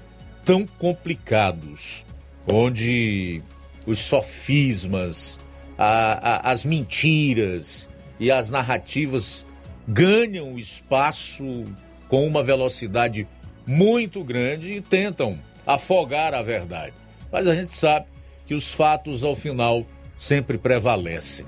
tão 0.44 0.66
complicados, 0.66 2.06
onde 2.50 3.42
os 3.84 3.98
sofismas, 3.98 5.40
a, 5.76 6.48
a, 6.48 6.52
as 6.52 6.64
mentiras 6.64 7.88
e 8.20 8.30
as 8.30 8.48
narrativas 8.48 9.44
ganham 9.86 10.58
espaço 10.58 11.64
com 12.08 12.26
uma 12.26 12.42
velocidade 12.42 13.26
muito 13.66 14.22
grande 14.22 14.74
e 14.74 14.80
tentam 14.80 15.38
afogar 15.66 16.32
a 16.32 16.42
verdade. 16.42 16.94
Mas 17.30 17.46
a 17.46 17.54
gente 17.54 17.76
sabe 17.76 18.06
que 18.46 18.54
os 18.54 18.72
fatos, 18.72 19.24
ao 19.24 19.34
final, 19.34 19.84
sempre 20.16 20.56
prevalecem. 20.56 21.44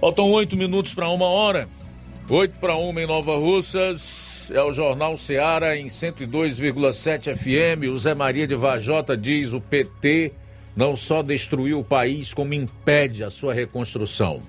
Faltam 0.00 0.30
oito 0.30 0.56
minutos 0.56 0.94
para 0.94 1.08
uma 1.08 1.26
hora. 1.26 1.68
Oito 2.28 2.58
para 2.60 2.76
uma 2.76 3.02
em 3.02 3.06
Nova 3.06 3.36
Russas. 3.36 4.50
É 4.54 4.62
o 4.62 4.72
Jornal 4.72 5.18
Seara 5.18 5.76
em 5.76 5.88
102,7 5.88 7.34
FM. 7.34 7.90
O 7.92 7.98
Zé 7.98 8.14
Maria 8.14 8.46
de 8.46 8.54
Vajota 8.54 9.16
diz: 9.16 9.52
o 9.52 9.60
PT 9.60 10.32
não 10.74 10.96
só 10.96 11.20
destruiu 11.20 11.80
o 11.80 11.84
país, 11.84 12.32
como 12.32 12.54
impede 12.54 13.24
a 13.24 13.30
sua 13.30 13.52
reconstrução. 13.52 14.40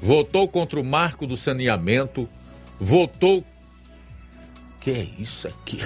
Votou 0.00 0.46
contra 0.46 0.78
o 0.78 0.84
marco 0.84 1.26
do 1.26 1.36
saneamento, 1.36 2.28
votou. 2.78 3.44
Que 4.80 4.90
é 4.90 5.06
isso 5.18 5.48
aqui? 5.48 5.80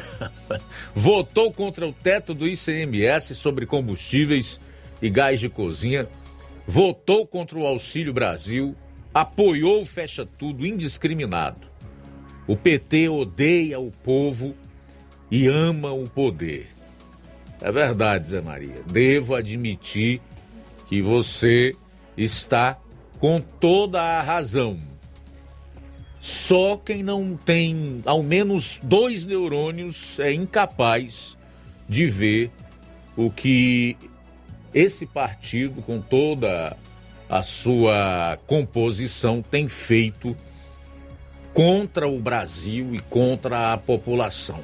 votou 0.94 1.50
contra 1.50 1.86
o 1.86 1.92
teto 1.92 2.34
do 2.34 2.46
ICMS 2.46 3.34
sobre 3.34 3.64
combustíveis 3.64 4.60
e 5.00 5.08
gás 5.08 5.40
de 5.40 5.48
cozinha, 5.48 6.08
votou 6.66 7.26
contra 7.26 7.58
o 7.58 7.66
Auxílio 7.66 8.12
Brasil, 8.12 8.76
apoiou 9.20 9.82
o 9.82 9.84
Fecha 9.84 10.24
Tudo 10.24 10.64
indiscriminado. 10.64 11.66
O 12.46 12.56
PT 12.56 13.08
odeia 13.08 13.80
o 13.80 13.90
povo 13.90 14.54
e 15.28 15.48
ama 15.48 15.92
o 15.92 16.08
poder. 16.08 16.68
É 17.60 17.72
verdade, 17.72 18.28
Zé 18.28 18.40
Maria. 18.40 18.80
Devo 18.86 19.34
admitir 19.34 20.22
que 20.86 21.02
você 21.02 21.74
está 22.16 22.78
com 23.18 23.40
toda 23.40 24.00
a 24.00 24.22
razão. 24.22 24.78
Só 26.20 26.76
quem 26.76 27.02
não 27.02 27.36
tem 27.36 28.00
ao 28.06 28.22
menos 28.22 28.78
dois 28.80 29.26
neurônios 29.26 30.16
é 30.20 30.32
incapaz 30.32 31.36
de 31.88 32.06
ver 32.06 32.52
o 33.16 33.32
que 33.32 33.96
esse 34.72 35.06
partido, 35.06 35.82
com 35.82 36.00
toda 36.00 36.76
a 37.28 37.42
sua 37.42 38.38
composição, 38.46 39.42
tem 39.42 39.68
feito 39.68 40.36
contra 41.52 42.08
o 42.08 42.18
Brasil 42.20 42.94
e 42.94 43.00
contra 43.00 43.72
a 43.72 43.76
população. 43.76 44.60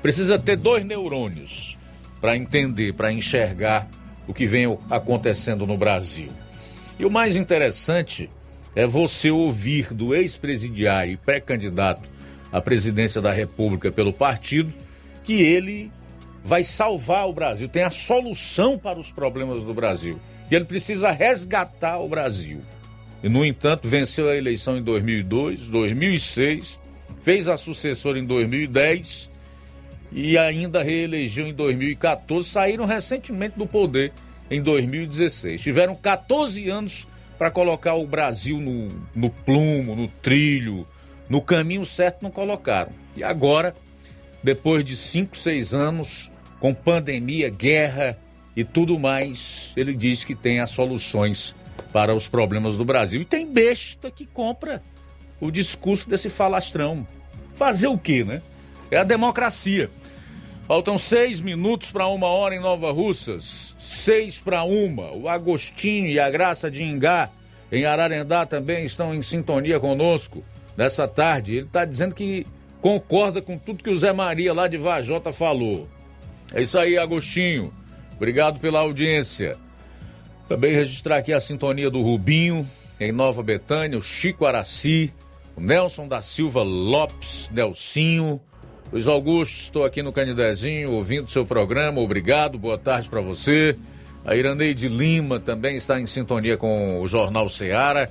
Precisa 0.00 0.38
ter 0.38 0.56
dois 0.56 0.84
neurônios 0.84 1.76
para 2.20 2.36
entender, 2.36 2.94
para 2.94 3.12
enxergar 3.12 3.88
o 4.26 4.34
que 4.34 4.46
vem 4.46 4.78
acontecendo 4.90 5.66
no 5.66 5.76
Brasil. 5.76 6.28
E 6.98 7.04
o 7.04 7.10
mais 7.10 7.36
interessante 7.36 8.30
é 8.74 8.86
você 8.86 9.30
ouvir 9.30 9.92
do 9.92 10.14
ex-presidiário 10.14 11.12
e 11.12 11.16
pré-candidato 11.16 12.08
à 12.52 12.60
presidência 12.60 13.20
da 13.20 13.32
República 13.32 13.90
pelo 13.90 14.12
partido 14.12 14.72
que 15.24 15.42
ele 15.42 15.92
vai 16.44 16.64
salvar 16.64 17.28
o 17.28 17.32
Brasil, 17.32 17.68
tem 17.68 17.82
a 17.82 17.90
solução 17.90 18.78
para 18.78 18.98
os 18.98 19.10
problemas 19.10 19.62
do 19.62 19.74
Brasil. 19.74 20.18
E 20.50 20.54
ele 20.54 20.64
precisa 20.64 21.10
resgatar 21.10 21.98
o 21.98 22.08
Brasil. 22.08 22.62
E, 23.22 23.28
no 23.28 23.44
entanto, 23.44 23.88
venceu 23.88 24.28
a 24.28 24.36
eleição 24.36 24.76
em 24.76 24.82
2002, 24.82 25.68
2006, 25.68 26.78
fez 27.20 27.48
a 27.48 27.58
sucessora 27.58 28.18
em 28.18 28.24
2010 28.24 29.28
e 30.12 30.38
ainda 30.38 30.82
reelegeu 30.82 31.46
em 31.46 31.52
2014. 31.52 32.48
Saíram 32.48 32.86
recentemente 32.86 33.58
do 33.58 33.66
poder 33.66 34.12
em 34.50 34.62
2016. 34.62 35.60
Tiveram 35.60 35.94
14 35.94 36.68
anos 36.70 37.06
para 37.36 37.50
colocar 37.50 37.94
o 37.94 38.06
Brasil 38.06 38.58
no, 38.58 38.88
no 39.14 39.30
plumo, 39.30 39.94
no 39.94 40.08
trilho, 40.08 40.86
no 41.28 41.42
caminho 41.42 41.84
certo, 41.84 42.22
não 42.22 42.30
colocaram. 42.30 42.92
E 43.16 43.22
agora, 43.22 43.74
depois 44.42 44.84
de 44.84 44.96
5, 44.96 45.36
6 45.36 45.74
anos, 45.74 46.32
com 46.58 46.72
pandemia, 46.72 47.50
guerra 47.50 48.18
e 48.58 48.64
tudo 48.64 48.98
mais, 48.98 49.70
ele 49.76 49.94
diz 49.94 50.24
que 50.24 50.34
tem 50.34 50.58
as 50.58 50.70
soluções 50.70 51.54
para 51.92 52.12
os 52.12 52.26
problemas 52.26 52.76
do 52.76 52.84
Brasil. 52.84 53.20
E 53.20 53.24
tem 53.24 53.46
besta 53.46 54.10
que 54.10 54.26
compra 54.26 54.82
o 55.40 55.48
discurso 55.48 56.10
desse 56.10 56.28
falastrão. 56.28 57.06
Fazer 57.54 57.86
o 57.86 57.96
quê, 57.96 58.24
né? 58.24 58.42
É 58.90 58.96
a 58.96 59.04
democracia. 59.04 59.88
Faltam 60.66 60.98
seis 60.98 61.40
minutos 61.40 61.92
para 61.92 62.08
uma 62.08 62.26
hora 62.26 62.52
em 62.52 62.58
Nova 62.58 62.90
Russas. 62.90 63.76
Seis 63.78 64.40
para 64.40 64.64
uma. 64.64 65.12
O 65.12 65.28
Agostinho 65.28 66.08
e 66.08 66.18
a 66.18 66.28
Graça 66.28 66.68
de 66.68 66.82
Ingá, 66.82 67.30
em 67.70 67.84
Ararendá, 67.84 68.44
também 68.44 68.84
estão 68.84 69.14
em 69.14 69.22
sintonia 69.22 69.78
conosco 69.78 70.42
nessa 70.76 71.06
tarde. 71.06 71.54
Ele 71.54 71.66
está 71.66 71.84
dizendo 71.84 72.12
que 72.12 72.44
concorda 72.80 73.40
com 73.40 73.56
tudo 73.56 73.84
que 73.84 73.90
o 73.90 73.96
Zé 73.96 74.12
Maria 74.12 74.52
lá 74.52 74.66
de 74.66 74.76
Vajota 74.76 75.32
falou. 75.32 75.88
É 76.52 76.60
isso 76.60 76.76
aí, 76.76 76.98
Agostinho. 76.98 77.72
Obrigado 78.18 78.58
pela 78.58 78.80
audiência. 78.80 79.56
Também 80.48 80.74
registrar 80.74 81.18
aqui 81.18 81.32
a 81.32 81.40
sintonia 81.40 81.88
do 81.88 82.02
Rubinho, 82.02 82.68
em 82.98 83.12
Nova 83.12 83.44
Betânia, 83.44 83.96
o 83.96 84.02
Chico 84.02 84.44
Araci, 84.44 85.14
o 85.56 85.60
Nelson 85.60 86.08
da 86.08 86.20
Silva 86.20 86.64
Lopes, 86.64 87.48
Nelsinho. 87.52 88.40
Luiz 88.92 89.06
Augusto, 89.06 89.60
estou 89.60 89.84
aqui 89.84 90.02
no 90.02 90.12
Canidezinho, 90.12 90.90
ouvindo 90.90 91.30
seu 91.30 91.46
programa. 91.46 92.00
Obrigado, 92.00 92.58
boa 92.58 92.76
tarde 92.76 93.08
para 93.08 93.20
você. 93.20 93.76
A 94.24 94.34
Iraneide 94.34 94.88
Lima 94.88 95.38
também 95.38 95.76
está 95.76 96.00
em 96.00 96.06
sintonia 96.06 96.56
com 96.56 97.00
o 97.00 97.06
Jornal 97.06 97.48
Seara. 97.48 98.10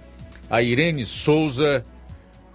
A 0.50 0.62
Irene 0.62 1.06
Souza, 1.06 1.84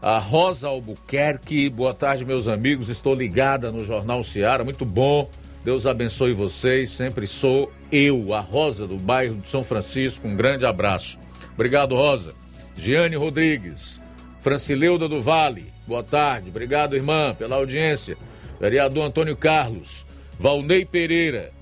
a 0.00 0.18
Rosa 0.18 0.68
Albuquerque, 0.68 1.68
boa 1.68 1.92
tarde, 1.92 2.24
meus 2.24 2.48
amigos. 2.48 2.88
Estou 2.88 3.14
ligada 3.14 3.70
no 3.70 3.84
Jornal 3.84 4.24
Seara, 4.24 4.64
muito 4.64 4.86
bom 4.86 5.28
Deus 5.64 5.86
abençoe 5.86 6.32
vocês. 6.32 6.90
Sempre 6.90 7.26
sou 7.26 7.72
eu, 7.90 8.34
a 8.34 8.40
Rosa 8.40 8.86
do 8.86 8.96
bairro 8.96 9.36
de 9.36 9.48
São 9.48 9.62
Francisco. 9.62 10.26
Um 10.26 10.36
grande 10.36 10.66
abraço. 10.66 11.18
Obrigado, 11.54 11.94
Rosa. 11.94 12.34
Giane 12.76 13.16
Rodrigues, 13.16 14.00
Francileuda 14.40 15.08
do 15.08 15.20
Vale. 15.20 15.72
Boa 15.86 16.02
tarde. 16.02 16.48
Obrigado, 16.48 16.96
irmã, 16.96 17.34
pela 17.34 17.56
audiência. 17.56 18.16
Vereador 18.60 19.04
Antônio 19.04 19.36
Carlos, 19.36 20.06
Valnei 20.38 20.84
Pereira, 20.84 21.52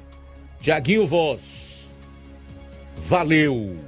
Tiaguinho 0.61 1.07
Voz. 1.07 1.89
Valeu. 2.97 3.79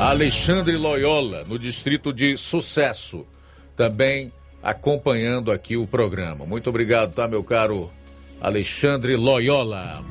Alexandre 0.00 0.76
Loyola, 0.76 1.44
no 1.48 1.58
distrito 1.58 2.12
de 2.12 2.36
Sucesso 2.36 3.26
também 3.78 4.32
acompanhando 4.60 5.52
aqui 5.52 5.76
o 5.76 5.86
programa. 5.86 6.44
Muito 6.44 6.68
obrigado, 6.68 7.14
tá, 7.14 7.28
meu 7.28 7.44
caro 7.44 7.88
Alexandre 8.40 9.14
Loyola. 9.14 10.04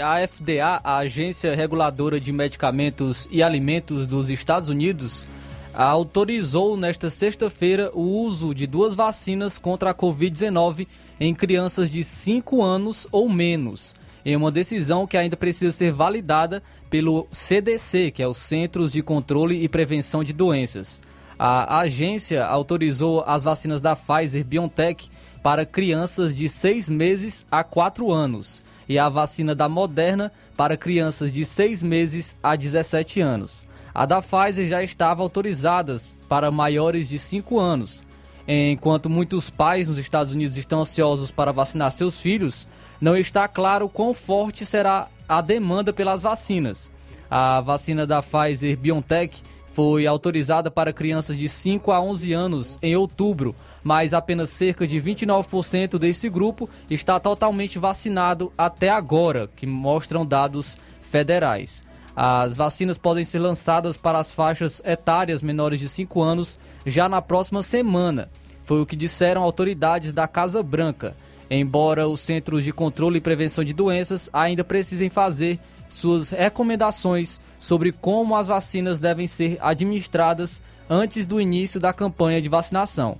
A 0.00 0.26
FDA, 0.26 0.80
a 0.82 0.96
Agência 0.96 1.54
Reguladora 1.54 2.18
de 2.18 2.32
Medicamentos 2.32 3.28
e 3.30 3.42
Alimentos 3.42 4.06
dos 4.06 4.30
Estados 4.30 4.70
Unidos, 4.70 5.26
autorizou 5.74 6.76
nesta 6.76 7.10
sexta-feira 7.10 7.90
o 7.92 8.00
uso 8.00 8.54
de 8.54 8.66
duas 8.66 8.94
vacinas 8.94 9.58
contra 9.58 9.90
a 9.90 9.94
Covid-19 9.94 10.86
em 11.20 11.34
crianças 11.34 11.90
de 11.90 12.02
5 12.02 12.62
anos 12.62 13.06
ou 13.12 13.28
menos, 13.28 13.94
em 14.24 14.34
uma 14.36 14.50
decisão 14.50 15.06
que 15.06 15.18
ainda 15.18 15.36
precisa 15.36 15.70
ser 15.70 15.92
validada 15.92 16.62
pelo 16.88 17.26
CDC, 17.30 18.10
que 18.10 18.22
é 18.22 18.26
o 18.26 18.32
Centros 18.32 18.92
de 18.92 19.02
Controle 19.02 19.62
e 19.62 19.68
Prevenção 19.68 20.24
de 20.24 20.32
Doenças. 20.32 21.00
A 21.38 21.78
agência 21.80 22.46
autorizou 22.46 23.22
as 23.26 23.44
vacinas 23.44 23.80
da 23.80 23.94
Pfizer 23.94 24.44
BioNTech 24.44 25.10
para 25.42 25.66
crianças 25.66 26.34
de 26.34 26.48
6 26.48 26.88
meses 26.88 27.46
a 27.50 27.62
4 27.62 28.10
anos 28.10 28.64
e 28.90 28.98
a 28.98 29.08
vacina 29.08 29.54
da 29.54 29.68
Moderna 29.68 30.32
para 30.56 30.76
crianças 30.76 31.30
de 31.30 31.44
6 31.44 31.80
meses 31.80 32.36
a 32.42 32.56
17 32.56 33.20
anos. 33.20 33.68
A 33.94 34.04
da 34.04 34.20
Pfizer 34.20 34.66
já 34.66 34.82
estava 34.82 35.22
autorizada 35.22 35.96
para 36.28 36.50
maiores 36.50 37.08
de 37.08 37.16
5 37.16 37.56
anos. 37.60 38.02
Enquanto 38.48 39.08
muitos 39.08 39.48
pais 39.48 39.86
nos 39.86 39.96
Estados 39.96 40.32
Unidos 40.32 40.56
estão 40.56 40.80
ansiosos 40.80 41.30
para 41.30 41.52
vacinar 41.52 41.92
seus 41.92 42.18
filhos, 42.18 42.66
não 43.00 43.16
está 43.16 43.46
claro 43.46 43.88
quão 43.88 44.12
forte 44.12 44.66
será 44.66 45.06
a 45.28 45.40
demanda 45.40 45.92
pelas 45.92 46.22
vacinas. 46.22 46.90
A 47.30 47.60
vacina 47.60 48.04
da 48.04 48.20
Pfizer 48.20 48.76
BioNTech 48.76 49.40
foi 49.72 50.04
autorizada 50.04 50.68
para 50.68 50.92
crianças 50.92 51.38
de 51.38 51.48
5 51.48 51.92
a 51.92 52.00
11 52.00 52.32
anos 52.32 52.78
em 52.82 52.96
outubro, 52.96 53.54
mas 53.82 54.12
apenas 54.12 54.50
cerca 54.50 54.86
de 54.86 55.00
29% 55.00 55.98
desse 55.98 56.28
grupo 56.28 56.68
está 56.90 57.18
totalmente 57.18 57.78
vacinado 57.78 58.52
até 58.56 58.90
agora, 58.90 59.48
que 59.56 59.66
mostram 59.66 60.24
dados 60.24 60.76
federais. 61.00 61.82
As 62.14 62.56
vacinas 62.56 62.98
podem 62.98 63.24
ser 63.24 63.38
lançadas 63.38 63.96
para 63.96 64.18
as 64.18 64.34
faixas 64.34 64.82
etárias 64.84 65.42
menores 65.42 65.80
de 65.80 65.88
5 65.88 66.20
anos 66.20 66.58
já 66.84 67.08
na 67.08 67.22
próxima 67.22 67.62
semana. 67.62 68.30
Foi 68.64 68.80
o 68.80 68.86
que 68.86 68.96
disseram 68.96 69.42
autoridades 69.42 70.12
da 70.12 70.28
Casa 70.28 70.62
Branca. 70.62 71.16
Embora 71.50 72.06
os 72.08 72.20
Centros 72.20 72.62
de 72.62 72.72
Controle 72.72 73.18
e 73.18 73.20
Prevenção 73.20 73.64
de 73.64 73.72
Doenças 73.72 74.30
ainda 74.32 74.62
precisem 74.62 75.08
fazer 75.08 75.58
suas 75.88 76.30
recomendações 76.30 77.40
sobre 77.58 77.90
como 77.90 78.36
as 78.36 78.46
vacinas 78.46 78.98
devem 78.98 79.26
ser 79.26 79.58
administradas 79.60 80.62
antes 80.88 81.26
do 81.26 81.40
início 81.40 81.80
da 81.80 81.92
campanha 81.92 82.40
de 82.40 82.48
vacinação. 82.48 83.18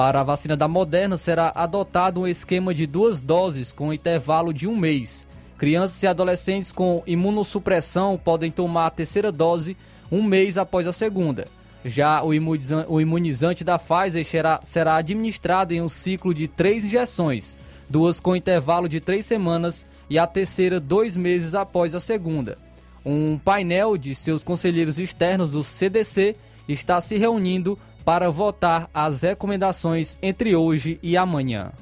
Para 0.00 0.22
a 0.22 0.24
vacina 0.24 0.56
da 0.56 0.66
Moderna, 0.66 1.18
será 1.18 1.52
adotado 1.54 2.22
um 2.22 2.26
esquema 2.26 2.72
de 2.72 2.86
duas 2.86 3.20
doses 3.20 3.70
com 3.70 3.92
intervalo 3.92 4.50
de 4.50 4.66
um 4.66 4.74
mês. 4.74 5.26
Crianças 5.58 6.02
e 6.02 6.06
adolescentes 6.06 6.72
com 6.72 7.02
imunossupressão 7.06 8.16
podem 8.16 8.50
tomar 8.50 8.86
a 8.86 8.90
terceira 8.90 9.30
dose 9.30 9.76
um 10.10 10.22
mês 10.22 10.56
após 10.56 10.86
a 10.86 10.92
segunda. 10.92 11.46
Já 11.84 12.22
o 12.24 12.32
imunizante 12.32 13.62
da 13.62 13.78
Pfizer 13.78 14.24
será, 14.62 14.96
administrado 14.96 15.74
em 15.74 15.82
um 15.82 15.88
ciclo 15.90 16.32
de 16.32 16.48
três 16.48 16.82
injeções, 16.82 17.58
duas 17.86 18.18
com 18.20 18.34
intervalo 18.34 18.88
de 18.88 19.00
três 19.00 19.26
semanas 19.26 19.86
e 20.08 20.18
a 20.18 20.26
terceira 20.26 20.80
dois 20.80 21.14
meses 21.14 21.54
após 21.54 21.94
a 21.94 22.00
segunda. 22.00 22.56
Um 23.04 23.36
painel 23.36 23.98
de 23.98 24.14
seus 24.14 24.42
conselheiros 24.42 24.98
externos 24.98 25.50
do 25.50 25.62
CDC 25.62 26.36
está 26.66 27.02
se 27.02 27.18
reunindo 27.18 27.78
para 28.04 28.30
votar 28.30 28.88
as 28.92 29.22
recomendações 29.22 30.18
entre 30.22 30.54
hoje 30.56 30.98
e 31.02 31.16
amanhã. 31.16 31.72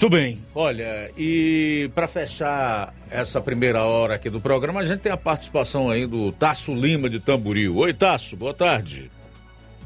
Tudo 0.00 0.16
bem. 0.16 0.38
Olha, 0.54 1.10
e 1.14 1.90
para 1.94 2.08
fechar 2.08 2.94
essa 3.10 3.38
primeira 3.38 3.84
hora 3.84 4.14
aqui 4.14 4.30
do 4.30 4.40
programa, 4.40 4.80
a 4.80 4.86
gente 4.86 5.00
tem 5.00 5.12
a 5.12 5.16
participação 5.16 5.90
aí 5.90 6.06
do 6.06 6.32
Tasso 6.32 6.72
Lima 6.72 7.10
de 7.10 7.20
Tamboril. 7.20 7.76
Oi, 7.76 7.92
Tasso, 7.92 8.34
boa 8.34 8.54
tarde. 8.54 9.10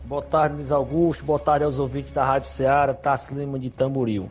Boa 0.05 0.23
tarde, 0.23 0.57
Luiz 0.57 0.71
Augusto. 0.71 1.25
Boa 1.25 1.39
tarde 1.39 1.65
aos 1.65 1.81
ouvintes 1.81 2.13
da 2.13 2.25
Rádio 2.25 2.49
Ceará, 2.49 2.95
Tasso 2.95 3.35
Lima 3.35 3.59
de 3.59 3.71
Tamboril. 3.71 4.31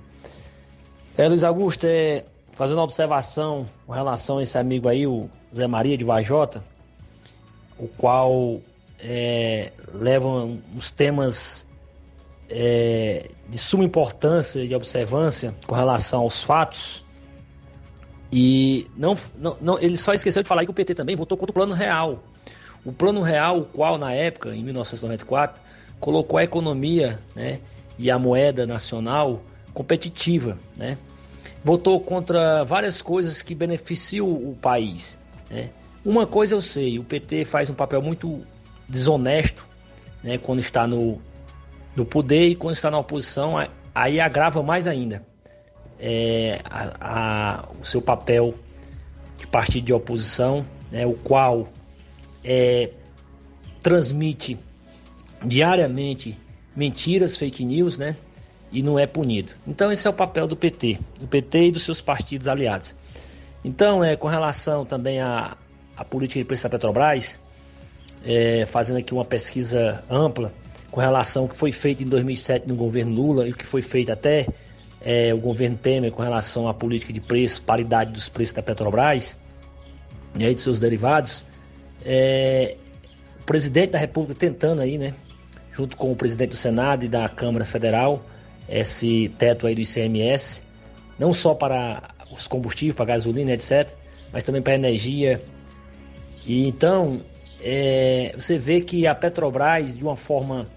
É, 1.18 1.28
Luiz 1.28 1.44
Augusto, 1.44 1.86
é, 1.86 2.24
fazendo 2.54 2.78
uma 2.78 2.86
observação 2.86 3.66
com 3.86 3.92
relação 3.92 4.38
a 4.38 4.44
esse 4.44 4.58
amigo 4.58 4.88
aí, 4.88 5.06
o 5.06 5.30
Zé 5.54 5.68
Maria 5.68 5.98
de 5.98 6.06
Vajota, 6.06 6.64
o 7.78 7.90
qual 7.90 8.62
é, 9.04 9.74
leva 9.94 10.28
uns 10.28 10.90
temas 10.90 11.68
é, 12.50 13.30
de 13.50 13.58
suma 13.58 13.84
importância 13.84 14.62
e 14.62 14.74
observância 14.74 15.54
com 15.68 15.76
relação 15.76 16.22
aos 16.22 16.42
fatos. 16.42 17.04
E 18.32 18.88
não, 18.96 19.16
não, 19.38 19.58
não, 19.62 19.80
ele 19.80 19.98
só 19.98 20.14
esqueceu 20.14 20.42
de 20.42 20.48
falar 20.48 20.64
que 20.64 20.72
o 20.72 20.74
PT 20.74 20.96
também 20.96 21.16
votou 21.16 21.38
contra 21.38 21.52
o 21.52 21.54
Plano 21.54 21.74
Real. 21.74 22.24
O 22.86 22.92
Plano 22.92 23.22
Real, 23.22 23.60
o 23.60 23.66
qual 23.66 23.98
na 23.98 24.14
época, 24.14 24.56
em 24.56 24.64
1994, 24.64 25.62
colocou 26.00 26.38
a 26.40 26.44
economia 26.44 27.20
né, 27.36 27.60
e 27.98 28.10
a 28.10 28.18
moeda 28.18 28.66
nacional 28.66 29.42
competitiva. 29.74 30.58
Né? 30.76 30.98
Votou 31.64 32.00
contra 32.00 32.64
várias 32.64 33.02
coisas 33.02 33.42
que 33.42 33.54
beneficiam 33.54 34.30
o 34.30 34.58
país. 34.60 35.18
Né? 35.50 35.70
Uma 36.04 36.26
coisa 36.26 36.56
eu 36.56 36.62
sei, 36.62 37.00
o 37.00 37.04
PT 37.04 37.46
faz 37.46 37.70
um 37.70 37.74
papel 37.74 38.02
muito 38.02 38.42
desonesto 38.94 39.68
né, 40.24 40.38
quando 40.38 40.60
está 40.60 40.88
no, 40.88 41.20
no 41.96 42.06
poder 42.06 42.48
e 42.50 42.56
quando 42.56 42.76
está 42.76 42.90
na 42.90 43.00
oposição, 43.00 43.56
aí 43.94 44.22
agrava 44.22 44.64
mais 44.64 44.88
ainda 44.88 45.26
é, 46.00 46.60
a, 46.66 46.92
a, 47.00 47.66
o 47.82 47.86
seu 47.86 48.02
papel 48.02 48.54
de 49.38 49.48
partido 49.48 49.86
de 49.86 49.94
oposição, 49.94 50.66
né, 50.92 51.06
o 51.06 51.14
qual 51.14 51.68
é, 52.44 52.90
transmite 53.82 54.58
diariamente 55.46 56.38
mentiras, 56.76 57.38
fake 57.38 57.64
news, 57.64 57.98
né, 57.98 58.18
e 58.70 58.84
não 58.84 59.00
é 59.00 59.08
punido. 59.08 59.54
Então 59.66 59.92
esse 59.92 60.06
é 60.06 60.10
o 60.10 60.14
papel 60.14 60.46
do 60.46 60.58
PT, 60.58 61.00
do 61.20 61.28
PT 61.28 61.68
e 61.68 61.72
dos 61.72 61.84
seus 61.84 62.02
partidos 62.02 62.50
aliados. 62.50 62.96
Então, 63.64 64.04
é, 64.04 64.18
com 64.18 64.28
relação 64.28 64.84
também 64.84 65.22
à, 65.22 65.56
à 65.96 66.04
política 66.04 66.38
de 66.38 66.46
preço 66.46 66.64
da 66.64 66.70
Petrobras, 66.70 67.40
é, 68.26 68.66
fazendo 68.66 68.98
aqui 68.98 69.14
uma 69.14 69.26
pesquisa 69.26 70.04
ampla, 70.10 70.54
com 70.92 71.02
relação 71.02 71.44
ao 71.44 71.50
que 71.50 71.56
foi 71.56 71.72
feito 71.72 72.04
em 72.04 72.06
2007 72.06 72.68
no 72.68 72.76
governo 72.76 73.14
Lula 73.14 73.48
e 73.48 73.52
o 73.52 73.56
que 73.56 73.66
foi 73.66 73.82
feito 73.82 74.12
até 74.12 74.48
é, 75.02 75.34
o 75.34 75.38
governo 75.40 75.76
Temer 75.76 76.12
com 76.12 76.22
relação 76.22 76.68
à 76.68 76.74
política 76.74 77.12
de 77.12 77.20
preço, 77.20 77.62
paridade 77.64 78.12
dos 78.12 78.30
preços 78.30 78.54
da 78.54 78.62
Petrobras 78.62 79.38
e 80.36 80.46
aí 80.46 80.54
de 80.54 80.60
seus 80.60 80.80
derivados, 80.80 81.44
é, 82.06 82.78
o 83.42 83.44
presidente 83.44 83.92
da 83.92 83.98
República 83.98 84.40
tentando 84.40 84.82
aí, 84.82 84.98
né, 84.98 85.14
junto 85.72 85.98
com 85.98 86.12
o 86.12 86.16
presidente 86.16 86.52
do 86.52 86.56
Senado 86.56 87.06
e 87.06 87.08
da 87.08 87.28
Câmara 87.28 87.66
Federal, 87.66 88.24
esse 88.70 89.30
teto 89.38 89.68
aí 89.68 89.76
do 89.76 89.82
ICMS, 89.82 90.64
não 91.20 91.34
só 91.34 91.54
para 91.54 92.14
os 92.32 92.48
combustíveis, 92.48 92.96
para 92.96 93.06
gasolina, 93.06 93.52
etc., 93.52 93.92
mas 94.32 94.44
também 94.44 94.62
para 94.62 94.76
energia. 94.76 95.42
E 96.46 96.68
então, 96.68 97.22
é, 97.64 98.36
você 98.38 98.58
vê 98.58 98.82
que 98.82 99.08
a 99.08 99.16
Petrobras, 99.16 99.96
de 99.96 100.04
uma 100.04 100.18
forma 100.18 100.68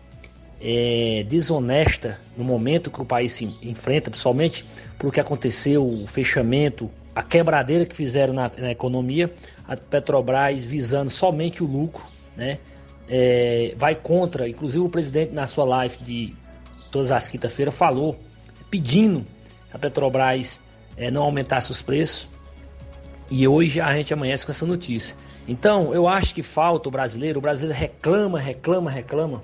é, 0.61 1.24
desonesta 1.28 2.20
no 2.37 2.45
momento 2.45 2.91
que 2.91 3.03
o 3.03 3.05
país 3.05 3.32
se 3.32 3.45
enfrenta, 3.61 4.09
principalmente 4.09 4.64
por 4.97 5.12
que 5.12 5.18
aconteceu, 5.18 5.84
o 5.84 6.07
fechamento, 6.07 6.89
a 7.14 7.22
quebradeira 7.22 7.84
que 7.84 7.97
fizeram 7.97 8.32
na, 8.32 8.51
na 8.57 8.70
economia, 8.70 9.32
a 9.66 9.76
Petrobras 9.76 10.64
visando 10.64 11.11
somente 11.11 11.62
o 11.62 11.66
lucro, 11.66 12.05
né? 12.37 12.59
É, 13.09 13.74
vai 13.76 13.95
contra, 13.95 14.49
inclusive 14.49 14.84
o 14.84 14.89
presidente 14.89 15.32
na 15.32 15.47
sua 15.47 15.64
live 15.64 15.97
de 15.99 16.34
todas 16.91 17.12
as 17.12 17.28
quinta-feiras 17.28 17.74
falou, 17.74 18.16
pedindo 18.68 19.24
a 19.72 19.78
Petrobras 19.78 20.61
é, 20.97 21.11
não 21.11 21.22
aumentasse 21.22 21.70
os 21.70 21.82
preços. 21.82 22.28
E 23.30 23.47
hoje 23.47 23.80
a 23.80 23.95
gente 23.97 24.12
amanhece 24.12 24.45
com 24.47 24.53
essa 24.53 24.66
notícia. 24.66 25.16
Então, 25.49 25.94
eu 25.94 26.09
acho 26.09 26.34
que 26.34 26.42
falta 26.42 26.88
o 26.88 26.92
brasileiro, 26.92 27.38
o 27.38 27.42
brasileiro 27.42 27.78
reclama, 27.78 28.38
reclama, 28.38 28.90
reclama 28.90 29.42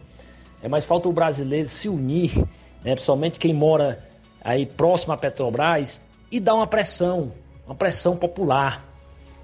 é 0.63 0.69
mais 0.69 0.85
falta 0.85 1.09
o 1.09 1.13
brasileiro 1.13 1.69
se 1.69 1.89
unir, 1.89 2.39
né, 2.85 2.95
principalmente 2.95 3.39
quem 3.39 3.53
mora 3.53 3.99
aí 4.41 4.65
próximo 4.65 5.13
à 5.13 5.17
Petrobras, 5.17 6.01
e 6.31 6.39
dar 6.39 6.55
uma 6.55 6.67
pressão, 6.67 7.33
uma 7.67 7.75
pressão 7.75 8.17
popular. 8.17 8.89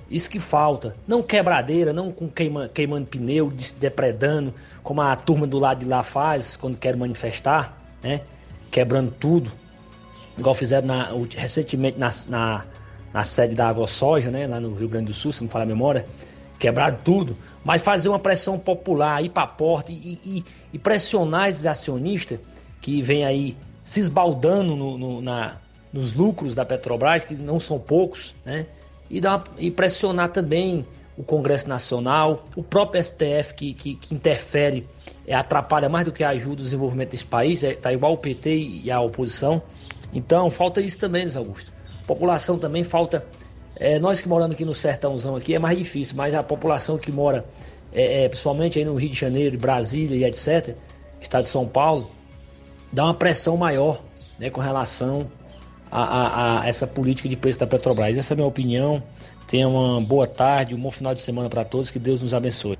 Isso 0.08 0.30
que 0.30 0.38
falta. 0.38 0.96
Não 1.06 1.22
quebradeira, 1.22 1.92
não 1.92 2.10
com 2.10 2.28
queima, 2.28 2.68
queimando 2.68 3.06
pneu, 3.06 3.52
depredando, 3.78 4.54
como 4.82 5.02
a 5.02 5.14
turma 5.14 5.46
do 5.46 5.58
lado 5.58 5.80
de 5.80 5.84
lá 5.84 6.02
faz 6.02 6.56
quando 6.56 6.78
quer 6.78 6.96
manifestar, 6.96 7.76
né? 8.02 8.22
Quebrando 8.70 9.10
tudo. 9.10 9.52
Igual 10.38 10.54
fizeram 10.54 10.86
na, 10.86 11.10
recentemente 11.36 11.98
na, 11.98 12.08
na, 12.28 12.64
na 13.12 13.22
sede 13.22 13.54
da 13.54 13.68
Água 13.68 13.86
Soja, 13.86 14.30
né? 14.30 14.46
Lá 14.46 14.58
no 14.58 14.74
Rio 14.74 14.88
Grande 14.88 15.06
do 15.06 15.14
Sul, 15.14 15.30
se 15.30 15.42
não 15.42 15.50
falar 15.50 15.64
a 15.64 15.66
memória. 15.66 16.06
Quebraram 16.58 16.98
tudo. 17.04 17.36
Mas 17.64 17.82
fazer 17.82 18.08
uma 18.08 18.18
pressão 18.18 18.58
popular, 18.58 19.22
ir 19.22 19.30
para 19.30 19.44
a 19.44 19.46
porta 19.46 19.92
e, 19.92 20.18
e, 20.24 20.44
e, 20.72 20.78
pressionar 20.78 21.48
esses 21.48 21.66
acionistas 21.66 22.38
que 22.80 23.02
vêm 23.02 23.24
aí 23.24 23.56
se 23.82 24.00
esbaldando 24.00 24.74
no, 24.76 24.98
no, 24.98 25.22
na, 25.22 25.58
nos 25.92 26.12
lucros 26.12 26.54
da 26.54 26.64
Petrobras, 26.64 27.24
que 27.24 27.34
não 27.34 27.60
são 27.60 27.78
poucos, 27.78 28.34
né? 28.44 28.66
E, 29.10 29.20
dar 29.20 29.36
uma, 29.36 29.44
e 29.58 29.70
pressionar 29.70 30.30
também 30.30 30.84
o 31.16 31.24
Congresso 31.24 31.68
Nacional, 31.68 32.44
o 32.54 32.62
próprio 32.62 33.02
STF 33.02 33.54
que, 33.54 33.74
que, 33.74 33.96
que 33.96 34.14
interfere, 34.14 34.86
é, 35.26 35.34
atrapalha 35.34 35.88
mais 35.88 36.04
do 36.04 36.12
que 36.12 36.22
ajuda 36.22 36.60
o 36.60 36.64
desenvolvimento 36.64 37.10
desse 37.10 37.26
país, 37.26 37.64
é, 37.64 37.74
tá 37.74 37.92
igual 37.92 38.12
o 38.12 38.16
PT 38.16 38.56
e 38.56 38.90
a 38.90 39.00
oposição. 39.00 39.60
Então 40.12 40.48
falta 40.48 40.80
isso 40.80 40.98
também, 40.98 41.24
Luiz 41.24 41.36
Augusto. 41.36 41.72
População 42.06 42.58
também 42.58 42.82
falta. 42.82 43.26
É, 43.78 43.98
nós 43.98 44.20
que 44.20 44.28
moramos 44.28 44.54
aqui 44.54 44.64
no 44.64 44.74
sertãozão 44.74 45.36
aqui 45.36 45.54
é 45.54 45.58
mais 45.58 45.78
difícil, 45.78 46.16
mas 46.16 46.34
a 46.34 46.42
população 46.42 46.98
que 46.98 47.12
mora, 47.12 47.44
é, 47.92 48.24
é, 48.24 48.28
principalmente 48.28 48.78
aí 48.78 48.84
no 48.84 48.94
Rio 48.94 49.10
de 49.10 49.18
Janeiro, 49.18 49.56
Brasília 49.56 50.16
e 50.16 50.24
etc., 50.24 50.74
estado 51.20 51.44
de 51.44 51.48
São 51.48 51.66
Paulo, 51.66 52.10
dá 52.92 53.04
uma 53.04 53.14
pressão 53.14 53.56
maior 53.56 54.02
né, 54.38 54.50
com 54.50 54.60
relação 54.60 55.26
a, 55.90 56.02
a, 56.02 56.60
a, 56.62 56.68
essa 56.68 56.86
política 56.86 57.28
de 57.28 57.36
preço 57.36 57.58
da 57.58 57.66
Petrobras. 57.66 58.16
Essa 58.16 58.32
é 58.32 58.34
a 58.34 58.36
minha 58.36 58.48
opinião. 58.48 59.02
Tenha 59.46 59.68
uma 59.68 60.00
boa 60.00 60.26
tarde, 60.26 60.74
um 60.74 60.80
bom 60.80 60.90
final 60.90 61.14
de 61.14 61.22
semana 61.22 61.48
para 61.48 61.64
todos, 61.64 61.90
que 61.90 61.98
Deus 61.98 62.20
nos 62.20 62.34
abençoe. 62.34 62.78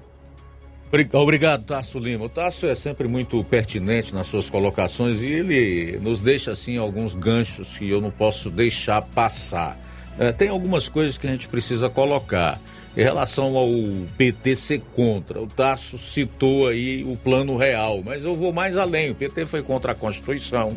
Obrigado, 1.12 1.64
Tasso 1.64 1.98
Lima. 1.98 2.24
O 2.24 2.28
Tasso 2.28 2.66
é 2.66 2.74
sempre 2.74 3.06
muito 3.06 3.42
pertinente 3.44 4.14
nas 4.14 4.26
suas 4.26 4.48
colocações 4.48 5.20
e 5.20 5.26
ele 5.26 5.98
nos 5.98 6.20
deixa 6.20 6.52
assim 6.52 6.78
alguns 6.78 7.14
ganchos 7.14 7.76
que 7.76 7.88
eu 7.88 8.00
não 8.00 8.10
posso 8.10 8.50
deixar 8.50 9.02
passar. 9.02 9.78
É, 10.18 10.32
tem 10.32 10.48
algumas 10.48 10.88
coisas 10.88 11.16
que 11.16 11.26
a 11.26 11.30
gente 11.30 11.48
precisa 11.48 11.88
colocar. 11.88 12.60
Em 12.96 13.02
relação 13.02 13.56
ao 13.56 13.68
PT 14.16 14.56
ser 14.56 14.80
contra, 14.92 15.40
o 15.40 15.46
Tasso 15.46 15.96
citou 15.96 16.66
aí 16.66 17.04
o 17.04 17.16
plano 17.16 17.56
real, 17.56 18.02
mas 18.04 18.24
eu 18.24 18.34
vou 18.34 18.52
mais 18.52 18.76
além. 18.76 19.10
O 19.10 19.14
PT 19.14 19.46
foi 19.46 19.62
contra 19.62 19.92
a 19.92 19.94
Constituição 19.94 20.76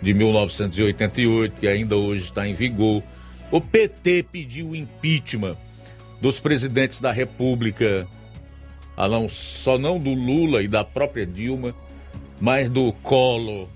de 0.00 0.14
1988, 0.14 1.60
que 1.60 1.66
ainda 1.66 1.96
hoje 1.96 2.22
está 2.22 2.46
em 2.46 2.52
vigor. 2.52 3.02
O 3.50 3.60
PT 3.60 4.26
pediu 4.30 4.76
impeachment 4.76 5.56
dos 6.20 6.38
presidentes 6.38 7.00
da 7.00 7.10
República, 7.10 8.06
só 9.28 9.76
não 9.76 9.98
do 9.98 10.14
Lula 10.14 10.62
e 10.62 10.68
da 10.68 10.84
própria 10.84 11.26
Dilma, 11.26 11.74
mas 12.40 12.70
do 12.70 12.92
Collor. 13.02 13.66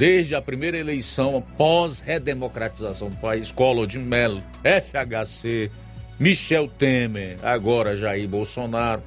Desde 0.00 0.34
a 0.34 0.40
primeira 0.40 0.78
eleição 0.78 1.44
pós-redemocratização 1.58 3.10
do 3.10 3.16
país, 3.16 3.52
Collor 3.52 3.86
de 3.86 3.98
Mello, 3.98 4.42
FHC, 4.64 5.70
Michel 6.18 6.68
Temer, 6.68 7.36
agora 7.42 7.94
Jair 7.94 8.26
Bolsonaro. 8.26 9.02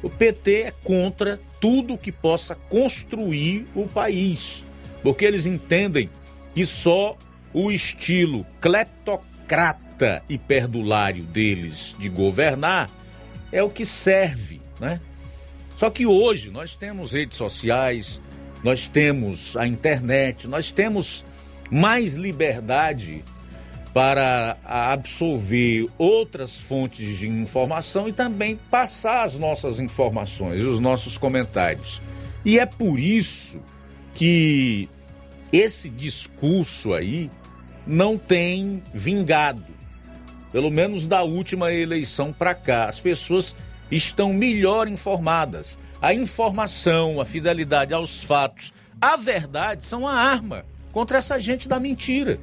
O 0.00 0.08
PT 0.08 0.52
é 0.62 0.70
contra 0.84 1.40
tudo 1.60 1.98
que 1.98 2.12
possa 2.12 2.54
construir 2.54 3.66
o 3.74 3.88
país, 3.88 4.62
porque 5.02 5.24
eles 5.24 5.44
entendem 5.44 6.08
que 6.54 6.64
só 6.64 7.18
o 7.52 7.72
estilo 7.72 8.46
cleptocrata 8.60 10.22
e 10.28 10.38
perdulário 10.38 11.24
deles 11.24 11.96
de 11.98 12.08
governar 12.08 12.88
é 13.50 13.60
o 13.60 13.70
que 13.70 13.84
serve, 13.84 14.60
né? 14.78 15.00
Só 15.76 15.90
que 15.90 16.06
hoje 16.06 16.48
nós 16.48 16.76
temos 16.76 17.12
redes 17.12 17.36
sociais, 17.36 18.20
nós 18.62 18.88
temos 18.88 19.56
a 19.56 19.66
internet, 19.66 20.46
nós 20.46 20.70
temos 20.70 21.24
mais 21.70 22.14
liberdade 22.14 23.24
para 23.92 24.56
absorver 24.64 25.88
outras 25.96 26.56
fontes 26.56 27.18
de 27.18 27.28
informação 27.28 28.08
e 28.08 28.12
também 28.12 28.58
passar 28.70 29.24
as 29.24 29.36
nossas 29.38 29.80
informações, 29.80 30.62
os 30.62 30.78
nossos 30.78 31.18
comentários. 31.18 32.00
E 32.44 32.58
é 32.58 32.66
por 32.66 32.98
isso 32.98 33.60
que 34.14 34.88
esse 35.52 35.88
discurso 35.88 36.94
aí 36.94 37.30
não 37.86 38.18
tem 38.18 38.82
vingado. 38.92 39.64
Pelo 40.52 40.70
menos 40.70 41.06
da 41.06 41.22
última 41.22 41.72
eleição 41.72 42.32
para 42.32 42.54
cá, 42.54 42.88
as 42.88 43.00
pessoas 43.00 43.54
estão 43.90 44.32
melhor 44.32 44.88
informadas. 44.88 45.78
A 46.00 46.14
informação, 46.14 47.20
a 47.20 47.24
fidelidade 47.24 47.92
aos 47.92 48.22
fatos, 48.22 48.72
a 49.00 49.16
verdade 49.16 49.86
são 49.86 50.06
a 50.06 50.12
arma 50.12 50.64
contra 50.92 51.18
essa 51.18 51.40
gente 51.40 51.68
da 51.68 51.80
mentira. 51.80 52.38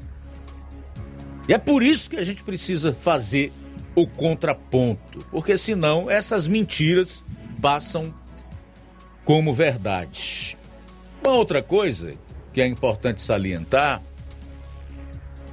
E 1.48 1.54
é 1.54 1.58
por 1.58 1.84
isso 1.84 2.10
que 2.10 2.18
a 2.18 2.24
gente 2.24 2.44
precisa 2.44 2.94
fazer 2.94 3.54
o 3.96 4.06
contraponto, 4.06 5.26
porque 5.32 5.58
senão 5.58 6.10
essas 6.10 6.48
mentiras 6.48 7.24
passam 7.62 8.14
como 9.24 9.54
verdade. 9.54 10.58
Uma 11.26 11.36
outra 11.36 11.62
coisa 11.64 12.14
que 12.54 12.62
é 12.62 12.68
importante 12.68 13.22
salientar 13.22 14.02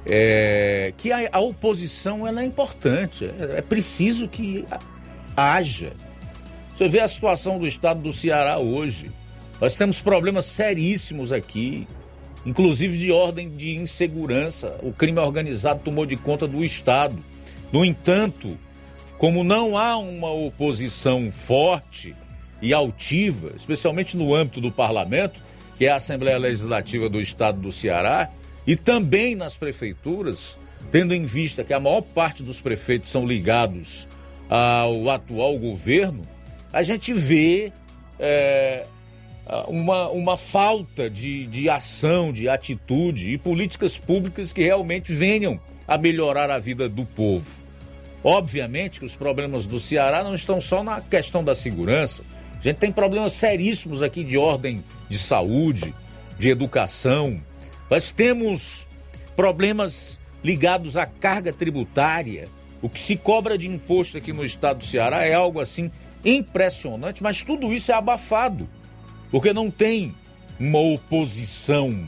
é 0.05 0.93
que 0.97 1.11
a, 1.11 1.39
oposição 1.39 2.27
ela 2.27 2.41
é 2.41 2.45
importante, 2.45 3.25
é, 3.25 3.59
é 3.59 3.61
preciso 3.61 4.27
que 4.27 4.65
haja. 5.35 5.93
Você 6.75 6.87
vê 6.87 6.99
a 6.99 7.07
situação 7.07 7.59
do 7.59 7.67
estado 7.67 8.01
do 8.01 8.13
Ceará 8.13 8.57
hoje. 8.57 9.11
Nós 9.61 9.75
temos 9.75 10.01
problemas 10.01 10.45
seríssimos 10.45 11.31
aqui 11.31 11.87
inclusive 12.45 12.97
de 12.97 13.11
ordem 13.11 13.49
de 13.49 13.75
insegurança. 13.75 14.77
O 14.81 14.91
crime 14.91 15.19
organizado 15.19 15.81
tomou 15.83 16.05
de 16.05 16.17
conta 16.17 16.47
do 16.47 16.63
Estado. 16.63 17.17
No 17.71 17.83
entanto, 17.83 18.57
como 19.17 19.43
não 19.43 19.77
há 19.77 19.97
uma 19.97 20.31
oposição 20.31 21.31
forte 21.31 22.15
e 22.61 22.73
altiva, 22.73 23.53
especialmente 23.55 24.15
no 24.17 24.33
âmbito 24.33 24.61
do 24.61 24.71
parlamento, 24.71 25.41
que 25.75 25.85
é 25.85 25.91
a 25.91 25.95
Assembleia 25.95 26.37
Legislativa 26.37 27.09
do 27.09 27.19
Estado 27.19 27.59
do 27.59 27.71
Ceará, 27.71 28.29
e 28.65 28.75
também 28.75 29.35
nas 29.35 29.57
prefeituras, 29.57 30.57
tendo 30.91 31.13
em 31.13 31.25
vista 31.25 31.63
que 31.63 31.73
a 31.73 31.79
maior 31.79 32.01
parte 32.01 32.43
dos 32.43 32.61
prefeitos 32.61 33.11
são 33.11 33.25
ligados 33.25 34.07
ao 34.49 35.09
atual 35.09 35.57
governo, 35.57 36.27
a 36.73 36.81
gente 36.81 37.13
vê 37.13 37.71
é, 38.19 38.85
uma, 39.67 40.09
uma 40.09 40.35
falta 40.35 41.07
de, 41.07 41.45
de 41.45 41.69
ação, 41.69 42.33
de 42.33 42.49
atitude 42.49 43.29
e 43.29 43.37
políticas 43.37 43.95
públicas 43.95 44.51
que 44.51 44.63
realmente 44.63 45.13
venham 45.13 45.59
a 45.87 45.97
melhorar 45.99 46.49
a 46.49 46.57
vida 46.57 46.89
do 46.89 47.05
povo. 47.05 47.63
Obviamente 48.23 48.99
que 48.99 49.05
os 49.05 49.15
problemas 49.15 49.67
do 49.67 49.79
Ceará 49.79 50.23
não 50.23 50.33
estão 50.33 50.59
só 50.59 50.83
na 50.83 50.99
questão 50.99 51.43
da 51.43 51.53
segurança. 51.53 52.23
A 52.57 52.63
gente 52.63 52.77
tem 52.77 52.91
problemas 52.91 53.33
seríssimos 53.33 54.01
aqui 54.01 54.23
de 54.23 54.37
ordem 54.37 54.83
de 55.09 55.17
saúde, 55.17 55.93
de 56.39 56.49
educação. 56.49 57.39
Nós 57.91 58.09
temos 58.09 58.87
problemas 59.35 60.19
ligados 60.43 60.97
à 60.97 61.05
carga 61.05 61.51
tributária. 61.53 62.47
O 62.81 62.89
que 62.89 62.99
se 62.99 63.15
cobra 63.15 63.57
de 63.57 63.67
imposto 63.67 64.17
aqui 64.17 64.31
no 64.33 64.43
estado 64.43 64.79
do 64.79 64.85
Ceará 64.85 65.25
é 65.25 65.33
algo 65.33 65.59
assim 65.59 65.91
impressionante, 66.23 67.21
mas 67.21 67.41
tudo 67.41 67.73
isso 67.73 67.91
é 67.91 67.95
abafado 67.95 68.67
porque 69.33 69.51
não 69.51 69.71
tem 69.71 70.13
uma 70.59 70.79
oposição 70.79 72.07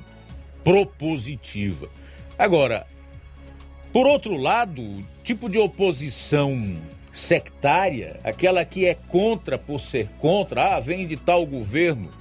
propositiva. 0.64 1.90
Agora, 2.38 2.86
por 3.92 4.06
outro 4.06 4.38
lado, 4.38 4.80
o 4.80 5.04
tipo 5.24 5.50
de 5.50 5.58
oposição 5.58 6.80
sectária, 7.12 8.20
aquela 8.24 8.64
que 8.64 8.86
é 8.86 8.94
contra 8.94 9.58
por 9.58 9.82
ser 9.82 10.08
contra, 10.20 10.76
ah, 10.76 10.80
vem 10.80 11.08
de 11.08 11.18
tal 11.18 11.48
governo, 11.48 12.12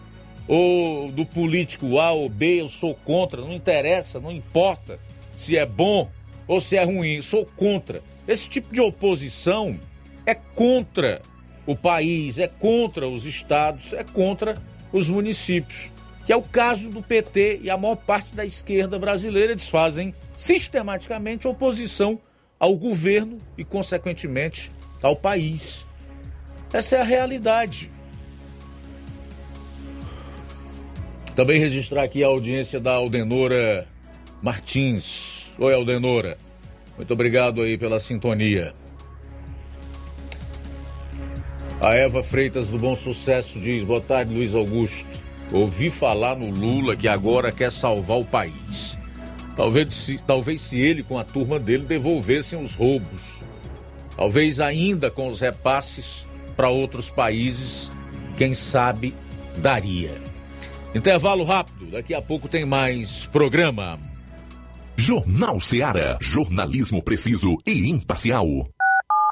ou 0.49 1.13
do 1.13 1.27
político 1.27 1.99
A 1.99 2.13
ou 2.13 2.29
B, 2.29 2.63
eu 2.63 2.71
sou 2.71 2.95
contra, 2.95 3.43
não 3.43 3.53
interessa, 3.53 4.19
não 4.19 4.33
importa 4.33 4.99
se 5.37 5.57
é 5.57 5.67
bom 5.67 6.09
ou 6.47 6.63
se 6.63 6.77
é 6.77 6.85
ruim, 6.85 7.21
sou 7.21 7.45
contra. 7.45 8.03
Esse 8.27 8.49
tipo 8.49 8.73
de 8.73 8.81
oposição 8.81 9.79
é 10.25 10.35
contra 10.35 11.21
o 11.67 11.75
país, 11.75 12.39
é 12.39 12.47
contra 12.47 13.09
os 13.09 13.27
estados, 13.27 13.93
é 13.93 14.05
contra 14.05 14.57
os 14.93 15.09
municípios, 15.09 15.91
que 16.27 16.33
é 16.33 16.37
o 16.37 16.43
caso 16.43 16.91
do 16.91 17.03
PT 17.03 17.61
e 17.63 17.71
a 17.71 17.77
maior 17.77 17.97
parte 17.97 18.35
da 18.35 18.45
esquerda 18.45 18.99
brasileira. 18.99 19.53
Eles 19.53 19.69
fazem 19.69 20.15
sistematicamente 20.37 21.49
oposição 21.49 22.21
ao 22.59 22.77
governo 22.77 23.39
e, 23.59 23.65
consequentemente, 23.65 24.71
ao 25.03 25.17
país. 25.17 25.87
Essa 26.73 26.97
é 26.97 27.01
a 27.01 27.05
realidade. 27.05 27.91
Também 31.35 31.59
registrar 31.59 32.05
aqui 32.05 32.23
a 32.23 32.29
audiência 32.29 32.79
da 32.79 32.93
Aldenora 32.93 33.89
Martins. 34.41 35.51
Oi, 35.59 35.75
Aldenora. 35.75 36.39
Muito 36.97 37.13
obrigado 37.13 37.63
aí 37.63 37.77
pela 37.77 37.99
sintonia. 37.99 38.73
A 41.85 41.95
Eva 41.95 42.23
Freitas 42.23 42.71
do 42.71 42.79
Bom 42.79 42.97
Sucesso 42.97 43.61
diz: 43.61 43.85
Boa 43.85 44.01
tarde, 44.01 44.33
Luiz 44.33 44.55
Augusto. 44.55 45.05
Ouvi 45.53 45.91
falar 45.91 46.35
no 46.35 46.49
Lula 46.49 46.97
que 46.97 47.07
agora 47.07 47.53
quer 47.53 47.71
salvar 47.71 48.19
o 48.19 48.25
país. 48.25 48.97
Talvez 49.55 49.95
se, 49.95 50.17
talvez 50.27 50.63
se 50.63 50.79
ele 50.81 51.03
com 51.03 51.19
a 51.19 51.25
turma 51.25 51.59
dele 51.59 51.85
devolvessem 51.85 52.59
os 52.59 52.75
roubos. 52.75 53.39
Talvez 54.17 54.61
ainda 54.61 55.11
com 55.11 55.29
os 55.29 55.43
repasses 55.43 56.25
para 56.57 56.71
outros 56.71 57.11
países, 57.11 57.93
quem 58.39 58.55
sabe 58.55 59.13
daria. 59.59 60.15
Intervalo 60.95 61.45
rápido, 61.45 61.91
daqui 61.91 62.15
a 62.15 62.23
pouco 62.23 62.49
tem 62.49 62.65
mais 62.65 63.27
programa. 63.27 64.01
Jornal 64.97 65.61
Seara. 65.61 66.17
Jornalismo 66.19 67.03
preciso 67.03 67.59
e 67.67 67.91
imparcial. 67.91 68.47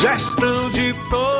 Gestão 0.00 0.70
de 0.70 0.94
todos 1.10 1.39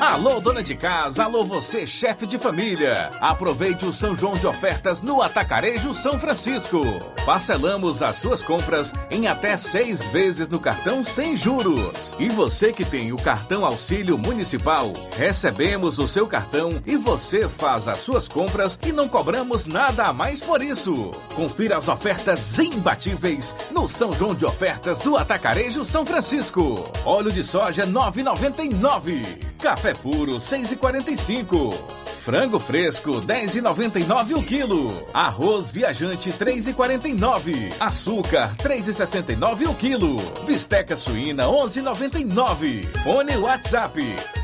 Alô, 0.00 0.40
dona 0.40 0.62
de 0.62 0.74
casa, 0.74 1.24
alô, 1.24 1.42
você, 1.42 1.86
chefe 1.86 2.26
de 2.26 2.36
família. 2.36 3.10
Aproveite 3.18 3.86
o 3.86 3.92
São 3.92 4.14
João 4.14 4.34
de 4.34 4.46
ofertas 4.46 5.00
no 5.00 5.22
Atacarejo 5.22 5.94
São 5.94 6.18
Francisco. 6.18 6.82
Parcelamos 7.24 8.02
as 8.02 8.16
suas 8.16 8.42
compras 8.42 8.92
em 9.10 9.26
até 9.26 9.56
seis 9.56 10.06
vezes 10.08 10.50
no 10.50 10.60
cartão 10.60 11.02
sem 11.02 11.34
juros. 11.34 12.14
E 12.18 12.28
você 12.28 12.74
que 12.74 12.84
tem 12.84 13.10
o 13.10 13.16
cartão 13.16 13.64
Auxílio 13.64 14.18
Municipal, 14.18 14.92
recebemos 15.16 15.98
o 15.98 16.06
seu 16.06 16.26
cartão 16.26 16.74
e 16.84 16.94
você 16.98 17.48
faz 17.48 17.88
as 17.88 17.98
suas 17.98 18.28
compras 18.28 18.78
e 18.86 18.92
não 18.92 19.08
cobramos 19.08 19.64
nada 19.64 20.04
a 20.04 20.12
mais 20.12 20.42
por 20.42 20.62
isso. 20.62 21.10
Confira 21.34 21.78
as 21.78 21.88
ofertas 21.88 22.58
imbatíveis 22.58 23.56
no 23.70 23.88
São 23.88 24.12
João 24.12 24.34
de 24.34 24.44
ofertas 24.44 24.98
do 24.98 25.16
Atacarejo 25.16 25.86
São 25.86 26.04
Francisco. 26.04 26.84
Óleo 27.02 27.32
de 27.32 27.42
soja 27.42 27.86
9,99. 27.86 29.46
Café 29.58 29.85
puro 29.94 30.36
6,45. 30.36 31.72
Frango 32.18 32.58
fresco 32.58 33.20
10,99 33.20 34.36
o 34.36 34.42
quilo. 34.42 35.06
Arroz 35.14 35.70
viajante 35.70 36.32
3,49. 36.32 37.72
Açúcar 37.78 38.56
3,69 38.56 39.68
o 39.68 39.74
quilo. 39.74 40.16
Bisteca 40.44 40.96
suína 40.96 41.44
11,99. 41.44 42.84
Fone 43.04 43.36
WhatsApp 43.36 44.00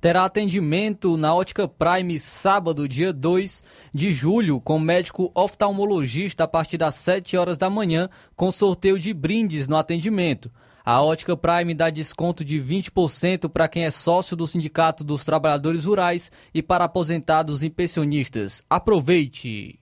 Terá 0.00 0.24
atendimento 0.24 1.16
na 1.16 1.34
Ótica 1.34 1.66
Prime 1.66 2.20
sábado, 2.20 2.88
dia 2.88 3.12
2 3.12 3.64
de 3.92 4.12
julho, 4.12 4.60
com 4.60 4.78
médico 4.78 5.30
oftalmologista 5.34 6.44
a 6.44 6.48
partir 6.48 6.78
das 6.78 6.94
7 6.96 7.36
horas 7.36 7.58
da 7.58 7.68
manhã, 7.68 8.08
com 8.36 8.52
sorteio 8.52 8.98
de 8.98 9.12
brindes 9.12 9.66
no 9.66 9.76
atendimento. 9.76 10.50
A 10.90 11.02
Ótica 11.02 11.36
Prime 11.36 11.74
dá 11.74 11.90
desconto 11.90 12.42
de 12.42 12.58
20% 12.58 13.50
para 13.50 13.68
quem 13.68 13.84
é 13.84 13.90
sócio 13.90 14.34
do 14.34 14.46
Sindicato 14.46 15.04
dos 15.04 15.22
Trabalhadores 15.22 15.84
Rurais 15.84 16.32
e 16.54 16.62
para 16.62 16.86
aposentados 16.86 17.62
e 17.62 17.68
pensionistas. 17.68 18.64
Aproveite! 18.70 19.78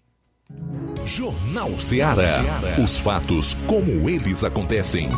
Jornal 1.05 1.79
Ceará. 1.79 2.43
Os 2.83 2.99
fatos 2.99 3.55
como 3.69 4.11
eles 4.11 4.43
acontecem. 4.43 5.09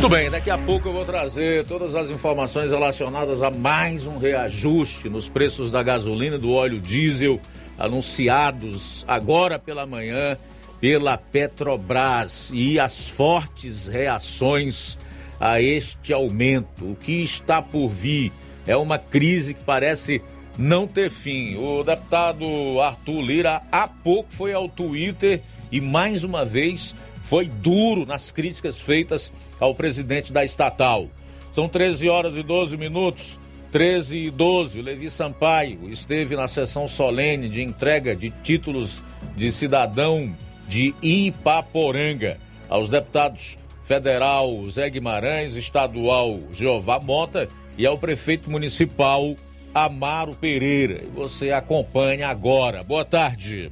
Muito 0.00 0.16
bem, 0.16 0.30
daqui 0.30 0.48
a 0.48 0.56
pouco 0.56 0.88
eu 0.88 0.94
vou 0.94 1.04
trazer 1.04 1.66
todas 1.66 1.94
as 1.94 2.08
informações 2.08 2.70
relacionadas 2.70 3.42
a 3.42 3.50
mais 3.50 4.06
um 4.06 4.16
reajuste 4.16 5.10
nos 5.10 5.28
preços 5.28 5.70
da 5.70 5.82
gasolina 5.82 6.36
e 6.36 6.38
do 6.38 6.52
óleo 6.52 6.80
diesel 6.80 7.38
anunciados 7.78 9.04
agora 9.06 9.58
pela 9.58 9.84
manhã 9.84 10.38
pela 10.80 11.18
Petrobras 11.18 12.50
e 12.50 12.80
as 12.80 13.08
fortes 13.08 13.88
reações 13.88 14.98
a 15.38 15.60
este 15.60 16.14
aumento. 16.14 16.92
O 16.92 16.96
que 16.96 17.22
está 17.22 17.60
por 17.60 17.90
vir 17.90 18.32
é 18.66 18.74
uma 18.74 18.96
crise 18.96 19.52
que 19.52 19.64
parece 19.64 20.22
não 20.56 20.86
ter 20.86 21.10
fim. 21.10 21.58
O 21.58 21.84
deputado 21.84 22.80
Arthur 22.80 23.20
Lira 23.20 23.62
há 23.70 23.86
pouco 23.86 24.32
foi 24.32 24.54
ao 24.54 24.66
Twitter 24.66 25.42
e 25.70 25.78
mais 25.78 26.24
uma 26.24 26.42
vez 26.42 26.94
foi 27.20 27.46
duro 27.46 28.06
nas 28.06 28.30
críticas 28.30 28.78
feitas 28.78 29.32
ao 29.58 29.74
presidente 29.74 30.32
da 30.32 30.44
estatal. 30.44 31.08
São 31.52 31.68
13 31.68 32.08
horas 32.08 32.34
e 32.34 32.42
12 32.42 32.76
minutos. 32.76 33.38
13 33.72 34.16
e 34.16 34.30
12, 34.30 34.80
o 34.80 34.82
Levi 34.82 35.08
Sampaio 35.08 35.88
esteve 35.88 36.34
na 36.34 36.48
sessão 36.48 36.88
solene 36.88 37.48
de 37.48 37.62
entrega 37.62 38.16
de 38.16 38.30
títulos 38.42 39.00
de 39.36 39.52
cidadão 39.52 40.34
de 40.66 40.92
Ipaporanga 41.00 42.36
aos 42.68 42.90
deputados 42.90 43.56
federal 43.82 44.68
Zé 44.70 44.90
Guimarães, 44.90 45.54
estadual 45.54 46.40
Jeová 46.52 46.98
Mota 46.98 47.48
e 47.78 47.86
ao 47.86 47.96
prefeito 47.96 48.50
municipal 48.50 49.36
Amaro 49.74 50.34
Pereira. 50.34 51.02
E 51.04 51.06
você 51.06 51.52
acompanha 51.52 52.28
agora. 52.28 52.82
Boa 52.82 53.04
tarde. 53.04 53.70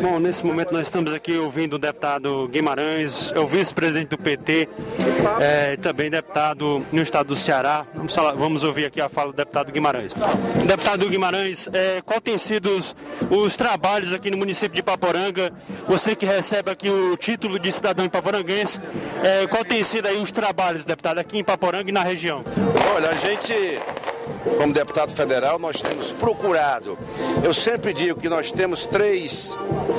Bom, 0.00 0.20
nesse 0.20 0.44
momento 0.44 0.72
nós 0.72 0.82
estamos 0.82 1.12
aqui 1.12 1.36
ouvindo 1.36 1.74
o 1.74 1.78
deputado 1.78 2.46
Guimarães, 2.48 3.32
é 3.32 3.40
o 3.40 3.46
vice-presidente 3.46 4.10
do 4.10 4.18
PT, 4.18 4.68
é, 5.40 5.76
também 5.76 6.08
deputado 6.08 6.84
no 6.92 7.02
estado 7.02 7.28
do 7.28 7.36
Ceará. 7.36 7.84
Vamos, 7.94 8.14
falar, 8.14 8.32
vamos, 8.32 8.62
ouvir 8.62 8.84
aqui 8.86 9.00
a 9.00 9.08
fala 9.08 9.32
do 9.32 9.36
deputado 9.36 9.72
Guimarães. 9.72 10.14
Deputado 10.66 11.08
Guimarães, 11.08 11.68
é, 11.72 12.00
qual 12.02 12.20
tem 12.20 12.38
sido 12.38 12.70
os, 12.76 12.94
os, 13.30 13.56
trabalhos 13.56 14.12
aqui 14.12 14.30
no 14.30 14.36
município 14.36 14.76
de 14.76 14.82
Paporanga? 14.82 15.52
Você 15.88 16.14
que 16.14 16.26
recebe 16.26 16.70
aqui 16.70 16.88
o 16.88 17.16
título 17.16 17.58
de 17.58 17.72
cidadão 17.72 18.08
paporanguense, 18.08 18.80
é, 19.22 19.46
qual 19.46 19.64
tem 19.64 19.82
sido 19.82 20.06
aí 20.06 20.16
os 20.16 20.30
trabalhos, 20.30 20.84
deputado, 20.84 21.18
aqui 21.18 21.38
em 21.38 21.44
Paporanga 21.44 21.88
e 21.88 21.92
na 21.92 22.02
região? 22.02 22.44
Olha, 22.94 23.10
a 23.10 23.14
gente 23.14 23.52
como 24.56 24.72
deputado 24.72 25.12
federal, 25.12 25.58
nós 25.58 25.80
temos 25.80 26.12
procurado. 26.12 26.98
Eu 27.44 27.52
sempre 27.52 27.92
digo 27.92 28.20
que 28.20 28.28
nós 28.28 28.50
temos 28.50 28.86
três 28.86 29.56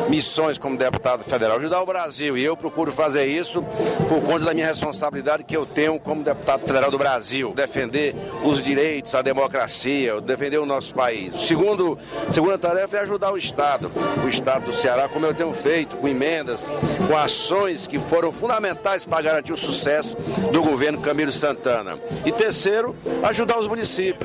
missões 0.09 0.57
como 0.57 0.78
deputado 0.78 1.23
federal: 1.23 1.57
ajudar 1.57 1.82
o 1.82 1.86
Brasil. 1.86 2.38
E 2.38 2.43
eu 2.43 2.55
procuro 2.55 2.91
fazer 2.91 3.25
isso 3.25 3.63
por 4.07 4.21
conta 4.21 4.45
da 4.45 4.53
minha 4.53 4.67
responsabilidade 4.67 5.43
que 5.43 5.55
eu 5.55 5.65
tenho 5.65 5.99
como 5.99 6.23
deputado 6.23 6.61
federal 6.61 6.89
do 6.89 6.97
Brasil. 6.97 7.53
Defender 7.53 8.15
os 8.43 8.61
direitos, 8.61 9.13
a 9.15 9.21
democracia, 9.21 10.19
defender 10.21 10.57
o 10.57 10.65
nosso 10.65 10.93
país. 10.93 11.34
Segundo, 11.47 11.97
segunda 12.32 12.57
tarefa 12.57 12.97
é 12.97 12.99
ajudar 13.01 13.32
o 13.32 13.38
Estado, 13.38 13.91
o 14.23 14.30
Estado 14.30 14.65
do 14.65 14.73
Ceará, 14.73 15.07
como 15.07 15.25
eu 15.25 15.34
tenho 15.34 15.53
feito, 15.53 15.95
com 15.97 16.07
emendas, 16.07 16.67
com 17.07 17.15
ações 17.15 17.86
que 17.86 17.99
foram 17.99 18.32
fundamentais 18.32 19.05
para 19.05 19.21
garantir 19.21 19.53
o 19.53 19.57
sucesso 19.57 20.15
do 20.51 20.61
governo 20.61 21.01
Camilo 21.01 21.32
Santana. 21.32 21.97
E 22.25 22.32
terceiro, 22.32 22.95
ajudar 23.23 23.59
os 23.59 23.67
municípios 23.67 24.16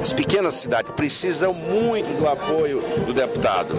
as 0.00 0.12
pequenas 0.12 0.54
cidades 0.54 0.92
precisam 0.92 1.54
muito 1.54 2.18
do 2.18 2.28
apoio 2.28 2.80
do 3.06 3.12
deputado. 3.12 3.74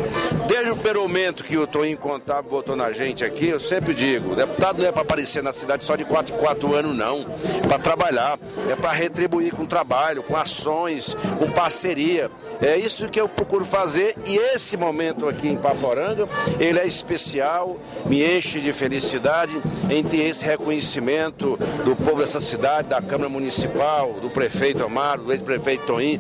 Desde 0.48 0.72
o 0.72 0.76
primeiro 0.76 1.02
momento 1.02 1.44
que 1.44 1.58
o 1.58 1.68
Toninho 1.68 1.98
Contábil 1.98 2.50
botou 2.50 2.76
na 2.76 2.92
gente 2.92 3.24
aqui, 3.24 3.50
eu 3.50 3.60
sempre 3.60 3.94
digo, 3.94 4.34
o 4.34 4.36
deputado 4.36 4.82
não 4.82 4.88
é 4.88 4.92
para 4.92 5.02
aparecer 5.02 5.44
na 5.44 5.54
cidade 5.54 5.84
só 5.84 5.96
de 5.96 6.06
4 6.06 6.34
em 6.34 6.38
4 6.38 6.76
anos, 6.76 6.96
não. 6.96 7.26
É 7.64 7.68
para 7.68 7.80
trabalhar, 7.80 8.40
é 8.70 8.76
para 8.76 8.92
retribuir 8.92 9.54
com 9.54 9.66
trabalho, 9.66 10.24
com 10.24 10.36
ações, 10.36 11.16
com 11.38 11.52
parceria. 11.52 12.30
É 12.62 12.78
isso 12.78 13.10
que 13.10 13.20
eu 13.20 13.28
procuro 13.28 13.66
fazer 13.66 14.16
e 14.26 14.38
esse 14.38 14.78
momento 14.78 15.28
aqui 15.28 15.48
em 15.48 15.58
Paporanga, 15.58 16.28
ele 16.60 16.80
é 16.80 16.88
especial, 16.88 17.78
me 18.06 18.24
enche 18.24 18.60
de 18.60 18.72
felicidade 18.74 19.56
em 19.90 20.04
ter 20.04 20.28
esse 20.28 20.46
reconhecimento 20.46 21.58
do 21.84 21.96
povo 21.96 22.18
dessa 22.18 22.42
cidade, 22.42 22.88
da 22.88 23.02
Câmara 23.02 23.30
Municipal, 23.30 24.14
do 24.22 24.30
prefeito 24.30 24.84
Amaro, 24.84 25.24
do 25.24 25.34
ex-prefeito 25.36 25.86
Toim 25.86 26.20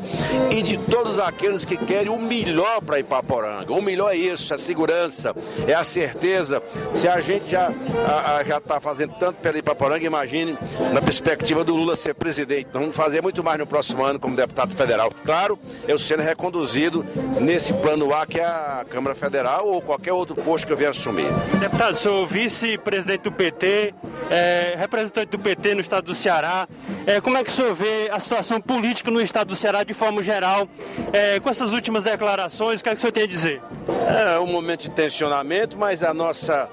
e 0.51 0.61
de 0.61 0.77
todos 0.77 1.19
aqueles 1.19 1.65
que 1.65 1.77
querem 1.77 2.09
o 2.09 2.19
melhor 2.19 2.81
para 2.81 2.99
Ipaporanga. 2.99 3.73
O 3.73 3.81
melhor 3.81 4.13
é 4.13 4.17
isso, 4.17 4.53
é 4.53 4.55
a 4.55 4.59
segurança, 4.59 5.35
é 5.67 5.73
a 5.73 5.83
certeza. 5.83 6.61
Se 6.93 7.07
a 7.07 7.19
gente 7.21 7.49
já 7.49 7.71
está 8.57 8.79
fazendo 8.79 9.13
tanto 9.19 9.37
pela 9.41 9.57
Ipaporanga, 9.57 10.05
imagine 10.05 10.57
na 10.93 11.01
perspectiva 11.01 11.63
do 11.63 11.75
Lula 11.75 11.95
ser 11.95 12.13
presidente. 12.13 12.69
Nós 12.73 12.81
vamos 12.81 12.95
fazer 12.95 13.21
muito 13.21 13.43
mais 13.43 13.59
no 13.59 13.65
próximo 13.65 14.03
ano 14.03 14.19
como 14.19 14.35
deputado 14.35 14.75
federal. 14.75 15.11
Claro, 15.25 15.57
eu 15.87 15.97
sendo 15.97 16.21
reconduzido 16.21 17.05
nesse 17.39 17.73
plano 17.73 18.13
A 18.13 18.25
que 18.25 18.39
é 18.39 18.45
a 18.45 18.85
Câmara 18.89 19.15
Federal 19.15 19.67
ou 19.67 19.81
qualquer 19.81 20.13
outro 20.13 20.35
posto 20.35 20.67
que 20.67 20.73
eu 20.73 20.77
venha 20.77 20.89
assumir. 20.89 21.27
Deputado, 21.59 21.95
sou 21.95 22.25
vice-presidente 22.25 23.23
do 23.23 23.31
PT, 23.31 23.93
é, 24.29 24.75
representante 24.77 25.27
do 25.27 25.39
PT 25.39 25.75
no 25.75 25.81
estado 25.81 26.05
do 26.05 26.13
Ceará. 26.13 26.67
É, 27.05 27.21
como 27.21 27.37
é 27.37 27.43
que 27.43 27.49
o 27.49 27.53
senhor 27.53 27.73
vê 27.73 28.09
a 28.11 28.19
situação 28.19 28.59
política 28.59 29.04
no 29.11 29.21
estado 29.21 29.49
do 29.49 29.55
Ceará 29.55 29.83
de 29.83 29.93
forma 29.93 30.21
geral? 30.21 30.67
É, 31.13 31.39
com 31.39 31.49
essas 31.49 31.73
últimas 31.73 32.03
declarações, 32.03 32.79
o 32.79 32.83
que, 32.83 32.89
é 32.89 32.91
que 32.93 32.97
o 32.97 33.01
senhor 33.01 33.11
tem 33.11 33.23
a 33.23 33.27
dizer? 33.27 33.61
É 34.07 34.39
um 34.39 34.47
momento 34.47 34.83
de 34.83 34.91
tensionamento, 34.91 35.77
mas 35.77 36.03
a 36.03 36.13
nossa 36.13 36.69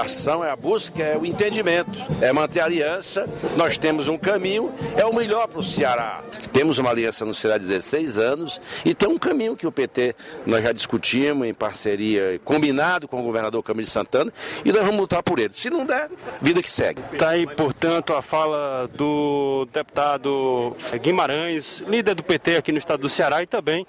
ação 0.00 0.44
é 0.44 0.50
a 0.50 0.56
busca, 0.56 1.02
é 1.02 1.16
o 1.16 1.24
entendimento, 1.24 1.98
é 2.20 2.32
manter 2.32 2.60
a 2.60 2.64
aliança. 2.64 3.28
Nós 3.56 3.76
temos 3.76 4.08
um 4.08 4.18
caminho, 4.18 4.72
é 4.96 5.04
o 5.04 5.14
melhor 5.14 5.46
para 5.48 5.60
o 5.60 5.64
Ceará. 5.64 6.22
Temos 6.52 6.78
uma 6.78 6.90
aliança 6.90 7.24
no 7.24 7.34
Ceará 7.34 7.56
há 7.56 7.58
16 7.58 8.18
anos 8.18 8.60
e 8.84 8.94
tem 8.94 9.08
um 9.08 9.18
caminho 9.18 9.56
que 9.56 9.66
o 9.66 9.72
PT 9.72 10.14
nós 10.46 10.62
já 10.62 10.72
discutimos 10.72 11.46
em 11.46 11.54
parceria, 11.54 12.40
combinado 12.44 13.06
com 13.06 13.20
o 13.20 13.22
governador 13.22 13.62
Camilo 13.62 13.86
Santana 13.86 14.32
e 14.64 14.72
nós 14.72 14.84
vamos 14.84 15.00
lutar 15.00 15.22
por 15.22 15.38
ele. 15.38 15.52
Se 15.52 15.70
não 15.70 15.84
der, 15.84 16.10
vida 16.40 16.62
que 16.62 16.70
segue. 16.70 17.00
Está 17.12 17.30
aí, 17.30 17.46
portanto, 17.46 18.14
a 18.14 18.22
fala 18.22 18.88
do 18.94 19.66
deputado 19.72 20.76
Guimarães, 21.00 21.57
líder 21.86 22.14
do 22.14 22.22
PT 22.22 22.56
aqui 22.56 22.72
no 22.72 22.78
estado 22.78 23.00
do 23.00 23.08
Ceará 23.08 23.42
e 23.42 23.46
também 23.46 23.86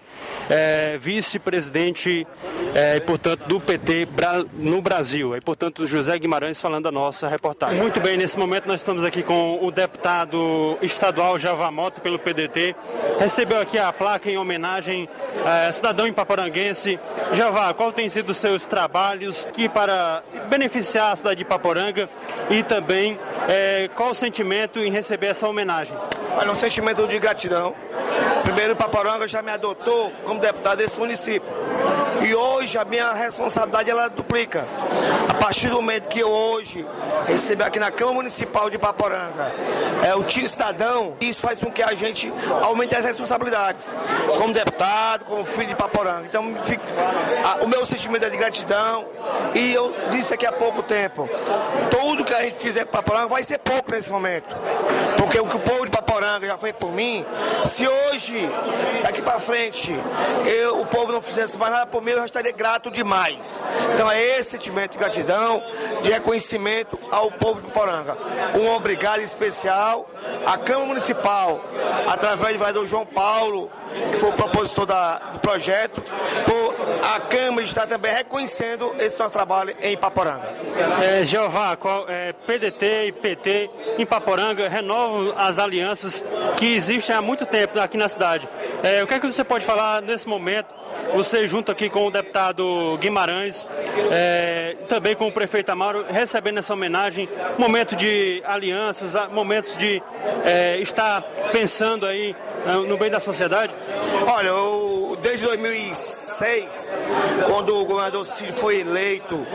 é, 0.49 0.97
vice-presidente 0.97 2.25
é, 2.73 2.97
e, 2.97 3.01
portanto, 3.01 3.47
do 3.47 3.59
PT 3.59 4.07
no 4.53 4.81
Brasil. 4.81 5.35
E, 5.35 5.41
portanto, 5.41 5.87
José 5.87 6.17
Guimarães 6.17 6.61
falando 6.61 6.87
a 6.87 6.91
nossa 6.91 7.27
reportagem. 7.27 7.77
Muito 7.77 7.99
bem, 7.99 8.17
nesse 8.17 8.37
momento 8.37 8.67
nós 8.67 8.81
estamos 8.81 9.03
aqui 9.03 9.23
com 9.23 9.59
o 9.61 9.71
deputado 9.71 10.77
estadual 10.81 11.39
Javamoto 11.39 12.01
pelo 12.01 12.19
PDT. 12.19 12.75
Recebeu 13.19 13.59
aqui 13.59 13.77
a 13.77 13.91
placa 13.91 14.29
em 14.29 14.37
homenagem 14.37 15.09
a 15.45 15.71
cidadão 15.71 16.07
ipaporanguense. 16.07 16.99
Javá, 17.33 17.73
qual 17.73 17.91
tem 17.91 18.09
sido 18.09 18.29
os 18.29 18.37
seus 18.37 18.65
trabalhos 18.65 19.45
aqui 19.45 19.67
para 19.67 20.23
beneficiar 20.49 21.11
a 21.11 21.15
cidade 21.15 21.37
de 21.37 21.43
Ipaporanga 21.43 22.09
e 22.49 22.63
também 22.63 23.17
é, 23.47 23.89
qual 23.95 24.11
o 24.11 24.15
sentimento 24.15 24.79
em 24.79 24.91
receber 24.91 25.27
essa 25.27 25.47
homenagem? 25.47 25.95
Olha, 26.37 26.51
um 26.51 26.55
sentimento 26.55 27.07
de 27.07 27.19
gratidão. 27.19 27.75
Primeiro, 28.43 28.73
Ipaporanga 28.73 29.27
já 29.27 29.41
me 29.41 29.51
adotou 29.51 30.11
como 30.25 30.39
deputado 30.39 30.77
desse 30.77 30.97
município. 30.99 31.49
E 32.21 32.33
hoje 32.33 32.77
a 32.77 32.85
minha 32.85 33.13
responsabilidade 33.13 33.89
ela 33.89 34.09
duplica. 34.09 34.67
A 35.29 35.33
partir 35.49 35.69
do 35.69 35.77
momento 35.77 36.07
que 36.09 36.19
eu 36.19 36.29
hoje 36.29 36.85
recebi 37.25 37.63
aqui 37.63 37.79
na 37.79 37.89
Câmara 37.89 38.17
Municipal 38.17 38.69
de 38.69 38.77
Paporanga 38.77 39.51
é 40.03 40.13
o 40.13 40.23
tio 40.23 40.47
cidadão, 40.47 41.17
isso 41.19 41.41
faz 41.41 41.57
com 41.57 41.71
que 41.71 41.81
a 41.81 41.95
gente 41.95 42.31
aumente 42.61 42.95
as 42.95 43.03
responsabilidades, 43.03 43.87
como 44.37 44.53
deputado, 44.53 45.25
como 45.25 45.43
filho 45.43 45.69
de 45.69 45.75
Paporanga. 45.75 46.27
Então 46.27 46.55
fico, 46.63 46.83
a, 47.43 47.63
o 47.63 47.67
meu 47.67 47.83
sentimento 47.83 48.25
é 48.25 48.29
de 48.29 48.37
gratidão 48.37 49.07
e 49.55 49.73
eu 49.73 49.91
disse 50.11 50.35
aqui 50.35 50.45
há 50.45 50.51
pouco 50.51 50.83
tempo, 50.83 51.27
tudo 51.89 52.23
que 52.23 52.33
a 52.33 52.43
gente 52.43 52.57
fizer 52.57 52.85
para 52.85 53.01
Paporanga 53.01 53.29
vai 53.29 53.41
ser 53.41 53.57
pouco 53.57 53.89
nesse 53.89 54.11
momento. 54.11 54.55
Porque 55.17 55.39
o 55.39 55.47
que 55.47 55.57
o 55.57 55.59
povo 55.59 55.85
de 55.85 55.91
Paporanga 55.91 56.45
já 56.45 56.57
foi 56.57 56.73
por 56.73 56.91
mim, 56.91 57.25
se 57.65 57.87
hoje, 57.87 58.49
daqui 59.03 59.21
para 59.21 59.39
frente, 59.39 59.93
eu, 60.45 60.79
o 60.79 60.85
povo 60.85 61.11
não 61.11 61.21
fizesse 61.21 61.57
mais 61.57 61.71
nada 61.71 61.87
por 61.87 62.01
mim, 62.01 62.11
eu 62.11 62.19
já 62.19 62.25
estaria 62.25 62.51
grato 62.51 62.91
demais. 62.91 63.61
Então 63.93 64.09
é 64.11 64.39
esse 64.39 64.51
sentimento 64.51 64.91
de 64.91 64.97
gratidão, 64.97 65.38
de 66.01 66.11
reconhecimento 66.11 66.99
ao 67.11 67.31
povo 67.31 67.61
de 67.61 67.71
Poranga. 67.71 68.17
Um 68.55 68.69
obrigado 68.75 69.21
especial 69.21 70.09
à 70.45 70.57
Câmara 70.57 70.87
Municipal, 70.87 71.63
através 72.07 72.53
do 72.53 72.59
vereador 72.59 72.87
João 72.87 73.05
Paulo, 73.05 73.69
que 74.11 74.17
foi 74.17 74.29
o 74.29 74.33
propositor 74.33 74.85
da, 74.85 75.17
do 75.33 75.39
projeto, 75.39 76.01
por 76.45 76.75
a 77.15 77.19
Câmara 77.21 77.63
estar 77.63 77.87
também 77.87 78.13
reconhecendo 78.13 78.95
esse 78.99 79.19
nosso 79.19 79.31
trabalho 79.31 79.75
em 79.81 79.97
Paporanga. 79.97 80.53
É, 81.01 81.25
Jeová, 81.25 81.75
qual, 81.75 82.05
é, 82.07 82.33
PDT 82.33 83.07
e 83.07 83.11
PT 83.11 83.69
em 83.97 84.05
Paporanga 84.05 84.67
renovam 84.67 85.33
as 85.37 85.59
alianças 85.59 86.23
que 86.57 86.75
existem 86.75 87.15
há 87.15 87.21
muito 87.21 87.45
tempo 87.45 87.79
aqui 87.79 87.97
na 87.97 88.07
cidade. 88.07 88.47
É, 88.83 89.03
o 89.03 89.07
que 89.07 89.13
é 89.13 89.19
que 89.19 89.25
você 89.25 89.43
pode 89.43 89.65
falar 89.65 90.01
nesse 90.01 90.27
momento? 90.27 90.79
Você 91.15 91.47
junto 91.47 91.71
aqui 91.71 91.89
com 91.89 92.05
o 92.05 92.11
deputado 92.11 92.97
Guimarães, 92.99 93.65
é, 94.11 94.75
também 94.87 95.15
com 95.15 95.27
o 95.27 95.31
prefeito 95.31 95.71
Amaro, 95.71 96.05
recebendo 96.09 96.59
essa 96.59 96.73
homenagem, 96.73 97.27
momento 97.57 97.95
de 97.95 98.43
alianças, 98.45 99.15
momentos 99.31 99.75
de 99.75 100.01
é, 100.45 100.77
estar 100.79 101.21
pensando 101.51 102.05
aí 102.05 102.35
é, 102.65 102.73
no 102.73 102.97
bem 102.97 103.09
da 103.09 103.19
sociedade? 103.19 103.73
Olha, 104.27 104.49
eu, 104.49 105.17
desde 105.21 105.45
2006, 105.45 106.95
quando 107.45 107.75
o 107.75 107.85
governador 107.85 108.25
Ciro 108.25 108.53
foi 108.53 108.81
eleito 108.81 109.45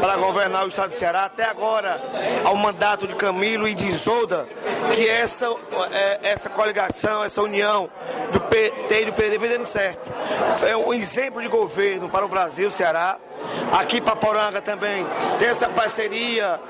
para 0.00 0.16
governar 0.16 0.64
o 0.64 0.68
estado 0.68 0.90
de 0.90 0.96
Ceará, 0.96 1.24
até 1.24 1.44
agora, 1.44 2.00
ao 2.44 2.56
mandato 2.56 3.06
de 3.06 3.14
Camilo 3.14 3.66
e 3.68 3.74
de 3.74 3.86
Isolda, 3.86 4.46
que 4.94 5.08
essa, 5.08 5.46
é, 5.92 6.18
essa 6.22 6.48
coligação, 6.48 7.24
essa 7.24 7.42
união 7.42 7.88
do 8.32 8.40
PT 8.40 9.02
e 9.02 9.04
do 9.06 9.12
PD 9.12 9.38
vem 9.38 9.50
dando 9.50 9.66
certo. 9.66 10.00
É 10.66 10.76
um 10.86 10.94
exemplo 10.94 11.40
de 11.42 11.48
governo 11.48 12.08
para 12.08 12.24
o 12.24 12.28
Brasil, 12.28 12.70
Ceará. 12.70 13.18
Aqui 13.72 14.00
para 14.00 14.16
Poranga 14.16 14.60
também 14.60 15.06
tem 15.38 15.48
essa 15.48 15.68
parceria 15.68 16.60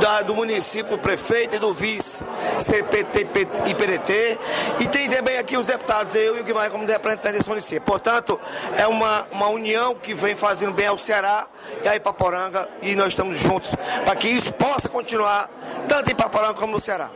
da, 0.00 0.22
do 0.22 0.34
município, 0.34 0.96
do 0.96 0.98
prefeito 0.98 1.56
e 1.56 1.58
do 1.58 1.72
vice, 1.72 2.24
CPT 2.58 3.26
e 3.66 3.74
PDT. 3.74 4.38
E 4.80 4.88
tem 4.88 5.08
também 5.08 5.38
aqui 5.38 5.56
os 5.56 5.66
deputados, 5.66 6.14
eu 6.14 6.36
e 6.36 6.40
o 6.40 6.44
Guimarães 6.44 6.72
como 6.72 6.86
representante 6.86 7.36
desse 7.36 7.48
município. 7.48 7.82
Portanto, 7.82 8.40
é 8.76 8.86
uma, 8.86 9.26
uma 9.32 9.48
união 9.48 9.94
que 9.94 10.14
vem 10.14 10.36
fazendo 10.36 10.72
bem 10.72 10.86
ao 10.86 10.98
Ceará 10.98 11.46
e 11.84 11.88
aí 11.88 12.00
para 12.00 12.12
Poranga 12.12 12.68
e 12.82 12.94
nós 12.94 13.08
estamos 13.08 13.38
juntos 13.38 13.74
para 14.04 14.16
que 14.16 14.28
isso 14.28 14.52
possa 14.54 14.88
continuar 14.88 15.50
tanto 15.88 16.10
em 16.10 16.14
Paporanga 16.14 16.54
como 16.54 16.72
no 16.72 16.80
Ceará. 16.80 17.10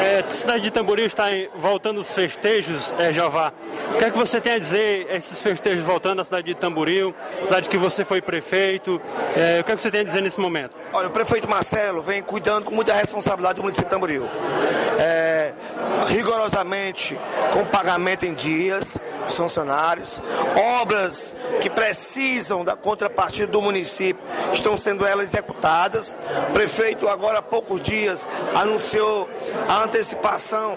É, 0.00 0.24
a 0.26 0.30
cidade 0.30 0.62
de 0.62 0.70
Tamboril 0.70 1.06
está 1.06 1.26
voltando 1.56 2.00
os 2.00 2.12
festejos, 2.12 2.92
é, 2.98 3.12
Javá. 3.12 3.52
O 3.94 3.98
que 3.98 4.04
é 4.04 4.10
que 4.10 4.16
você 4.16 4.40
tem 4.40 4.54
a 4.54 4.58
dizer, 4.58 5.06
esses 5.10 5.40
festejos 5.40 5.84
voltando 5.84 6.20
à 6.20 6.24
cidade 6.24 6.46
de 6.46 6.54
Tamboril, 6.54 7.14
cidade 7.44 7.68
que 7.68 7.76
você 7.76 8.04
foi 8.04 8.20
prefeito, 8.20 8.49
é, 9.36 9.60
o 9.60 9.64
que 9.64 9.72
é 9.72 9.76
que 9.76 9.82
você 9.82 9.90
tem 9.90 10.00
a 10.00 10.04
dizer 10.04 10.22
nesse 10.22 10.40
momento? 10.40 10.79
Olha, 10.92 11.06
o 11.06 11.10
prefeito 11.10 11.48
Marcelo 11.48 12.02
vem 12.02 12.20
cuidando 12.20 12.64
com 12.64 12.74
muita 12.74 12.92
responsabilidade 12.92 13.54
do 13.54 13.62
município 13.62 13.84
de 13.84 13.90
Tamboril. 13.90 14.28
É, 14.98 15.52
rigorosamente, 16.08 17.18
com 17.52 17.64
pagamento 17.64 18.26
em 18.26 18.34
dias 18.34 18.96
dos 19.24 19.36
funcionários, 19.36 20.20
obras 20.80 21.32
que 21.60 21.70
precisam 21.70 22.64
da 22.64 22.74
contrapartida 22.74 23.46
do 23.46 23.62
município 23.62 24.20
estão 24.52 24.76
sendo 24.76 25.06
elas 25.06 25.26
executadas. 25.26 26.16
O 26.48 26.52
prefeito, 26.52 27.08
agora 27.08 27.38
há 27.38 27.42
poucos 27.42 27.80
dias, 27.80 28.26
anunciou 28.54 29.28
a 29.68 29.84
antecipação 29.84 30.76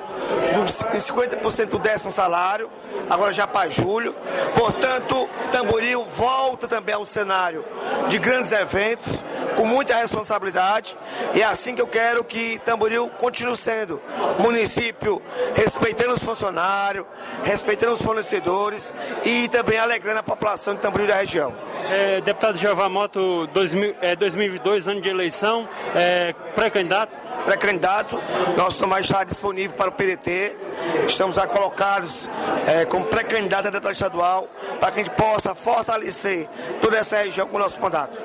de 0.91 0.99
50% 0.99 1.65
do 1.65 1.79
décimo 1.79 2.11
salário, 2.11 2.69
agora 3.09 3.33
já 3.33 3.47
para 3.47 3.67
julho. 3.67 4.15
Portanto, 4.53 5.27
Tamboril 5.51 6.05
volta 6.05 6.67
também 6.67 6.93
ao 6.93 7.05
cenário 7.05 7.65
de 8.09 8.19
grandes 8.19 8.51
eventos, 8.51 9.23
com 9.55 9.65
muita 9.65 10.02
responsabilidade, 10.03 10.97
e 11.33 11.41
é 11.41 11.45
assim 11.45 11.75
que 11.75 11.81
eu 11.81 11.87
quero 11.87 12.23
que 12.23 12.59
Tamboril 12.59 13.09
continue 13.17 13.57
sendo 13.57 14.01
município 14.39 15.21
respeitando 15.55 16.13
os 16.13 16.23
funcionários, 16.23 17.05
respeitando 17.43 17.93
os 17.93 18.01
fornecedores 18.01 18.93
e 19.23 19.47
também 19.49 19.77
alegrando 19.77 20.19
a 20.19 20.23
população 20.23 20.75
de 20.75 20.81
Tamboril 20.81 21.07
da 21.07 21.15
região. 21.15 21.53
É, 21.89 22.21
deputado 22.21 22.57
Jeová 22.57 22.87
Moto, 22.87 23.47
2000, 23.47 23.95
é, 24.01 24.15
2022, 24.15 24.87
ano 24.87 25.01
de 25.01 25.09
eleição, 25.09 25.67
é, 25.93 26.33
pré-candidato? 26.55 27.11
Pré-candidato, 27.45 28.17
nosso 28.55 28.87
mais 28.87 29.05
está 29.05 29.23
disponível 29.23 29.75
para 29.75 29.89
o 29.89 29.91
PDT. 29.91 30.55
Estamos 31.07 31.35
já 31.35 31.45
colocados 31.45 32.29
é, 32.67 32.85
como 32.85 33.05
pré-candidato 33.05 33.67
a 33.67 33.71
deputado 33.71 33.93
estadual 33.93 34.47
para 34.79 34.91
que 34.91 35.01
a 35.01 35.03
gente 35.03 35.15
possa 35.15 35.53
fortalecer 35.53 36.47
toda 36.81 36.97
essa 36.97 37.17
região 37.17 37.47
com 37.47 37.57
o 37.57 37.59
nosso 37.59 37.81
mandato. 37.81 38.17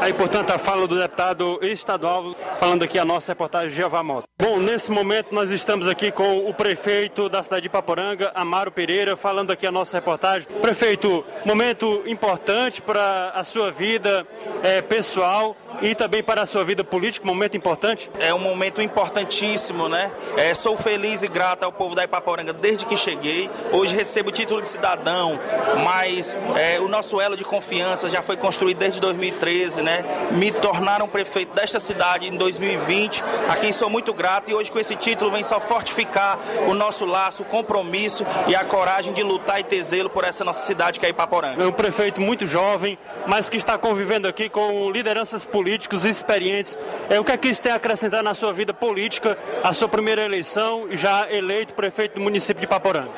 Aí, 0.00 0.12
portanto, 0.12 0.50
a 0.50 0.58
fala 0.58 0.86
do 0.86 0.96
deputado 1.00 1.58
estadual, 1.62 2.34
falando 2.58 2.82
aqui 2.82 2.98
a 2.98 3.04
nossa 3.04 3.32
reportagem 3.32 3.70
Jeová 3.70 4.02
Moto. 4.02 4.24
Bom, 4.40 4.58
nesse 4.58 4.90
momento 4.90 5.34
nós 5.34 5.50
estamos 5.50 5.86
aqui 5.86 6.10
com 6.10 6.48
o 6.48 6.54
prefeito 6.54 7.28
da 7.28 7.42
cidade 7.42 7.64
de 7.64 7.68
Paporanga, 7.68 8.32
Amaro 8.34 8.70
Pereira, 8.70 9.16
falando 9.16 9.50
aqui 9.50 9.66
a 9.66 9.72
nossa 9.72 9.98
reportagem. 9.98 10.48
Prefeito, 10.60 11.24
momento 11.44 12.02
importante 12.06 12.80
para 12.80 13.30
a 13.34 13.44
sua 13.44 13.70
vida 13.70 14.26
é, 14.62 14.80
pessoal 14.80 15.56
e 15.82 15.94
também 15.94 16.22
para 16.22 16.42
a 16.42 16.46
sua 16.46 16.64
vida 16.64 16.82
política, 16.82 17.26
momento 17.26 17.56
importante? 17.56 18.10
É 18.18 18.34
um 18.34 18.38
momento 18.38 18.82
importantíssimo, 18.82 19.88
né? 19.88 20.10
É, 20.36 20.54
sou 20.54 20.76
feliz 20.76 21.22
e 21.22 21.28
grato 21.28 21.64
ao 21.64 21.72
povo 21.72 21.94
da 21.94 22.04
Ipaporanga 22.04 22.52
desde 22.52 22.84
que 22.84 22.96
cheguei. 22.96 23.50
Hoje 23.72 23.94
recebo 23.94 24.30
o 24.30 24.32
título 24.32 24.60
de 24.60 24.68
cidadão, 24.68 25.38
mas 25.84 26.36
é, 26.56 26.80
o 26.80 26.88
nosso 26.88 27.20
elo 27.20 27.36
de 27.36 27.44
confiança 27.44 28.08
já 28.08 28.22
foi 28.22 28.36
construído 28.36 28.78
desde 28.78 29.00
2013, 29.00 29.82
né? 29.82 30.04
Me 30.32 30.50
tornaram 30.90 31.06
prefeito 31.06 31.54
desta 31.54 31.78
cidade 31.78 32.26
em 32.26 32.36
2020, 32.36 33.22
a 33.48 33.54
quem 33.54 33.72
sou 33.72 33.88
muito 33.88 34.12
grato 34.12 34.50
e 34.50 34.54
hoje 34.54 34.72
com 34.72 34.78
esse 34.80 34.96
título 34.96 35.30
vem 35.30 35.44
só 35.44 35.60
fortificar 35.60 36.36
o 36.66 36.74
nosso 36.74 37.04
laço, 37.04 37.42
o 37.42 37.46
compromisso 37.46 38.26
e 38.48 38.56
a 38.56 38.64
coragem 38.64 39.12
de 39.12 39.22
lutar 39.22 39.60
e 39.60 39.62
ter 39.62 39.80
zelo 39.84 40.10
por 40.10 40.24
essa 40.24 40.44
nossa 40.44 40.66
cidade 40.66 40.98
que 40.98 41.06
é 41.06 41.10
Ipaporanga. 41.10 41.62
É 41.62 41.66
um 41.66 41.70
prefeito 41.70 42.20
muito 42.20 42.44
jovem, 42.44 42.98
mas 43.24 43.48
que 43.48 43.56
está 43.56 43.78
convivendo 43.78 44.26
aqui 44.26 44.48
com 44.48 44.90
lideranças 44.90 45.44
políticos 45.44 46.04
experientes. 46.04 46.76
É, 47.08 47.20
o 47.20 47.24
que 47.24 47.30
é 47.30 47.36
que 47.36 47.46
isso 47.46 47.62
tem 47.62 47.70
a 47.70 47.76
acrescentar 47.76 48.24
na 48.24 48.34
sua 48.34 48.52
vida 48.52 48.74
política, 48.74 49.38
a 49.62 49.72
sua 49.72 49.88
primeira 49.88 50.24
eleição, 50.24 50.88
já 50.90 51.30
eleito 51.30 51.72
prefeito 51.72 52.16
do 52.16 52.20
município 52.20 52.58
de 52.58 52.64
Ipaporanga? 52.64 53.10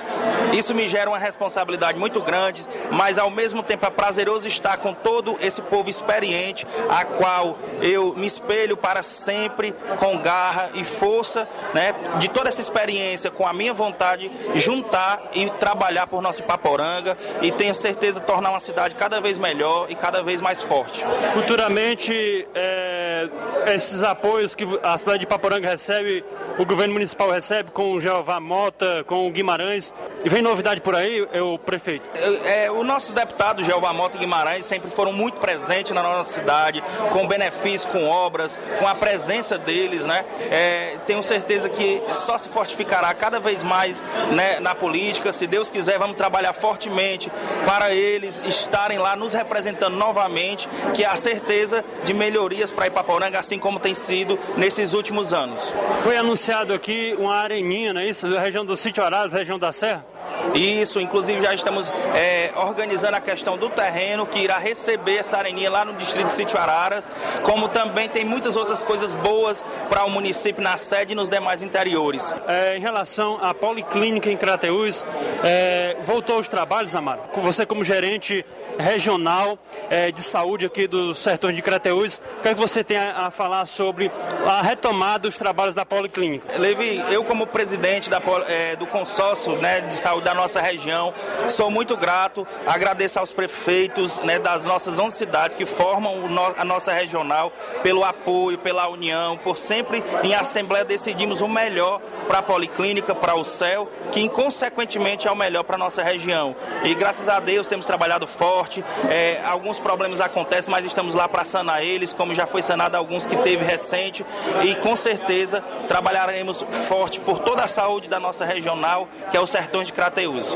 Isso 0.53 0.74
me 0.74 0.86
gera 0.86 1.09
uma 1.09 1.19
responsabilidade 1.19 1.99
muito 1.99 2.20
grande, 2.20 2.62
mas 2.90 3.19
ao 3.19 3.31
mesmo 3.31 3.62
tempo 3.62 3.86
é 3.86 3.90
prazeroso 3.90 4.47
estar 4.47 4.77
com 4.77 4.93
todo 4.93 5.39
esse 5.40 5.62
povo 5.62 5.89
experiente, 5.89 6.66
a 6.90 7.07
qual 7.07 7.57
eu 7.80 8.14
me 8.14 8.26
espelho 8.26 8.76
para 8.76 9.02
sempre 9.02 9.74
com 9.98 10.16
garra 10.18 10.70
e 10.74 10.84
força, 10.84 11.48
né, 11.74 11.94
de 12.18 12.28
toda 12.28 12.48
essa 12.48 12.60
experiência, 12.60 13.30
com 13.30 13.47
a 13.47 13.52
minha 13.52 13.74
vontade, 13.74 14.30
juntar 14.55 15.22
e 15.34 15.48
trabalhar 15.51 16.06
por 16.06 16.22
nossa 16.22 16.40
Ipaporanga 16.40 17.16
e 17.40 17.51
tenho 17.51 17.74
certeza 17.74 18.20
tornar 18.20 18.51
uma 18.51 18.60
cidade 18.60 18.94
cada 18.94 19.20
vez 19.20 19.39
melhor 19.39 19.86
e 19.90 19.94
cada 19.94 20.22
vez 20.22 20.40
mais 20.40 20.62
forte. 20.62 21.05
Futuramente, 21.34 22.47
é, 22.55 23.28
esses 23.74 24.02
apoios 24.02 24.55
que 24.55 24.66
a 24.82 24.97
cidade 24.98 25.20
de 25.20 25.24
Ipaporanga 25.24 25.68
recebe, 25.68 26.24
o 26.59 26.64
governo 26.64 26.94
municipal 26.94 27.30
recebe 27.30 27.70
com 27.70 27.93
o 27.93 28.01
Jeová 28.01 28.40
Mota, 28.40 29.05
com 29.06 29.26
o 29.26 29.30
Guimarães, 29.30 29.94
e 30.24 30.28
vem 30.28 30.43
novidade 30.43 30.80
por 30.80 30.94
aí, 30.94 31.26
é 31.32 31.43
o 31.43 31.59
prefeito? 31.59 32.05
É, 32.47 32.70
os 32.70 32.86
nossos 32.86 33.14
deputados, 33.14 33.66
Jeová 33.66 33.93
Mota 33.93 34.16
e 34.16 34.20
Guimarães, 34.20 34.64
sempre 34.64 34.90
foram 34.90 35.12
muito 35.12 35.40
presentes 35.40 35.93
na 35.93 36.02
nossa 36.02 36.32
cidade, 36.32 36.82
com 37.12 37.26
benefícios, 37.26 37.52
com 37.89 38.09
obras, 38.09 38.59
com 38.79 38.87
a 38.87 38.95
presença 38.95 39.59
deles, 39.59 40.07
né? 40.07 40.24
É, 40.51 40.97
tenho 41.07 41.23
certeza 41.23 41.69
que 41.69 42.03
só 42.12 42.39
se 42.39 42.49
fortificará 42.49 43.12
cada 43.15 43.39
vez 43.39 43.62
mais 43.62 44.03
né, 44.33 44.61
na 44.61 44.74
política. 44.74 45.33
Se 45.33 45.47
Deus 45.47 45.70
quiser, 45.70 45.99
vamos 45.99 46.16
trabalhar 46.16 46.53
fortemente 46.53 47.31
para 47.66 47.95
eles 47.95 48.43
estarem 48.47 48.99
lá 48.99 49.16
nos 49.16 49.35
representando 49.35 49.97
novamente, 49.97 50.69
que 50.95 51.05
a 51.05 51.16
certeza 51.16 51.85
de 52.05 52.12
melhorias 52.12 52.70
para 52.70 52.87
Ipaporanga, 52.87 53.39
assim 53.39 53.59
como 53.59 53.79
tem 53.79 53.95
sido 53.95 54.39
nesses 54.57 54.93
últimos 54.93 55.33
anos. 55.33 55.73
Foi 56.03 56.16
anunciado 56.16 56.74
aqui 56.74 57.15
uma 57.19 57.37
areninha, 57.37 57.93
não 57.93 58.01
é 58.01 58.09
isso? 58.09 58.29
Da 58.29 58.41
região 58.41 58.65
do 58.65 58.77
Sítio 58.77 59.03
Araras, 59.03 59.33
região 59.33 59.59
da 59.59 59.73
Serra? 59.73 60.11
Isso, 60.55 61.01
inclusive 61.01 61.43
já 61.43 61.55
estamos 61.55 61.90
é, 62.15 62.53
organizando 62.57 63.16
a 63.16 63.20
questão 63.20 63.57
do 63.57 63.70
terreno 63.70 64.27
que 64.27 64.40
irá 64.40 64.59
receber 64.59 65.16
essa 65.16 65.39
areninha 65.39 65.70
lá 65.70 65.85
no 65.85 65.94
distrito 65.94 66.27
de 66.27 66.32
Sítio 66.32 66.59
Araras, 66.59 67.11
como 67.43 67.69
também 67.69 68.09
tem 68.09 68.24
muitas 68.24 68.57
outras 68.57 68.82
coisas 68.82 69.15
boas 69.15 69.65
para 69.89 70.05
o 70.05 70.11
município 70.11 70.62
na 70.62 70.77
sede 70.77 71.12
e 71.12 71.15
nos 71.15 71.28
demais 71.28 71.62
interiores. 71.62 72.35
É, 72.47 72.77
em 72.77 72.81
relação 72.81 73.39
à 73.43 73.55
policlínica 73.55 74.31
em 74.31 74.36
Crateús, 74.36 75.05
é, 75.43 75.97
voltou 76.03 76.39
os 76.39 76.49
trabalhos, 76.49 76.94
Amaro? 76.94 77.20
Você 77.43 77.65
como 77.65 77.85
gerente 77.85 78.44
regional 78.78 79.59
é, 79.90 80.11
de 80.11 80.23
saúde 80.23 80.66
aqui 80.66 80.86
do 80.86 81.15
setor 81.15 81.53
de 81.53 81.62
Crateús, 81.62 82.20
o 82.39 82.43
que, 82.43 82.49
é 82.49 82.55
que 82.55 82.61
você 82.61 82.82
tem 82.82 82.97
a, 82.97 83.27
a, 83.27 83.31
falar 83.31 83.66
sobre 83.66 84.11
a 84.47 84.62
retomada 84.62 85.20
dos 85.20 85.36
trabalhos 85.36 85.74
da 85.74 85.85
policlínica? 85.85 86.59
Levi, 86.59 87.03
eu 87.11 87.24
como 87.24 87.47
presidente 87.47 88.11
da, 88.11 88.20
é, 88.49 88.77
do 88.77 88.86
consórcio 88.86 89.57
né, 89.57 89.81
de 89.82 89.94
saúde 89.94 90.11
da 90.20 90.34
nossa 90.34 90.60
região, 90.60 91.12
sou 91.48 91.70
muito 91.70 91.97
grato, 91.97 92.47
agradeço 92.66 93.18
aos 93.18 93.32
prefeitos 93.32 94.18
né, 94.18 94.39
das 94.39 94.64
nossas 94.64 94.98
11 94.98 95.16
cidades 95.16 95.55
que 95.55 95.66
formam 95.66 96.24
a 96.56 96.64
nossa 96.64 96.93
regional 96.93 97.52
pelo 97.82 98.05
apoio, 98.05 98.59
pela 98.59 98.89
união, 98.89 99.36
por 99.36 99.56
sempre 99.56 100.02
em 100.22 100.34
assembleia 100.34 100.84
decidimos 100.84 101.40
o 101.40 101.48
melhor 101.48 102.01
para 102.26 102.39
a 102.39 102.43
policlínica, 102.43 103.14
para 103.14 103.34
o 103.34 103.44
céu, 103.44 103.89
que 104.10 104.28
consequentemente 104.28 105.26
é 105.26 105.30
o 105.30 105.36
melhor 105.36 105.64
para 105.64 105.76
a 105.76 105.78
nossa 105.78 106.02
região. 106.02 106.55
E 106.84 106.94
graças 106.94 107.28
a 107.28 107.40
Deus 107.40 107.66
temos 107.66 107.86
trabalhado 107.86 108.26
forte, 108.26 108.84
é, 109.10 109.40
alguns 109.44 109.78
problemas 109.78 110.20
acontecem, 110.20 110.70
mas 110.70 110.84
estamos 110.84 111.14
lá 111.14 111.28
para 111.28 111.44
sanar 111.44 111.82
eles, 111.82 112.12
como 112.12 112.34
já 112.34 112.47
foi 112.47 112.62
sanado 112.62 112.97
alguns 112.97 113.26
que 113.26 113.36
teve 113.36 113.64
recente, 113.64 114.24
e 114.62 114.74
com 114.76 114.97
certeza 114.97 115.62
trabalharemos 115.89 116.64
forte 116.89 117.20
por 117.20 117.39
toda 117.39 117.64
a 117.64 117.68
saúde 117.68 118.09
da 118.09 118.18
nossa 118.18 118.44
regional, 118.44 119.09
que 119.30 119.36
é 119.36 119.40
o 119.40 119.47
Sertões 119.47 119.86
de 119.86 119.93
Crateús. 120.03 120.53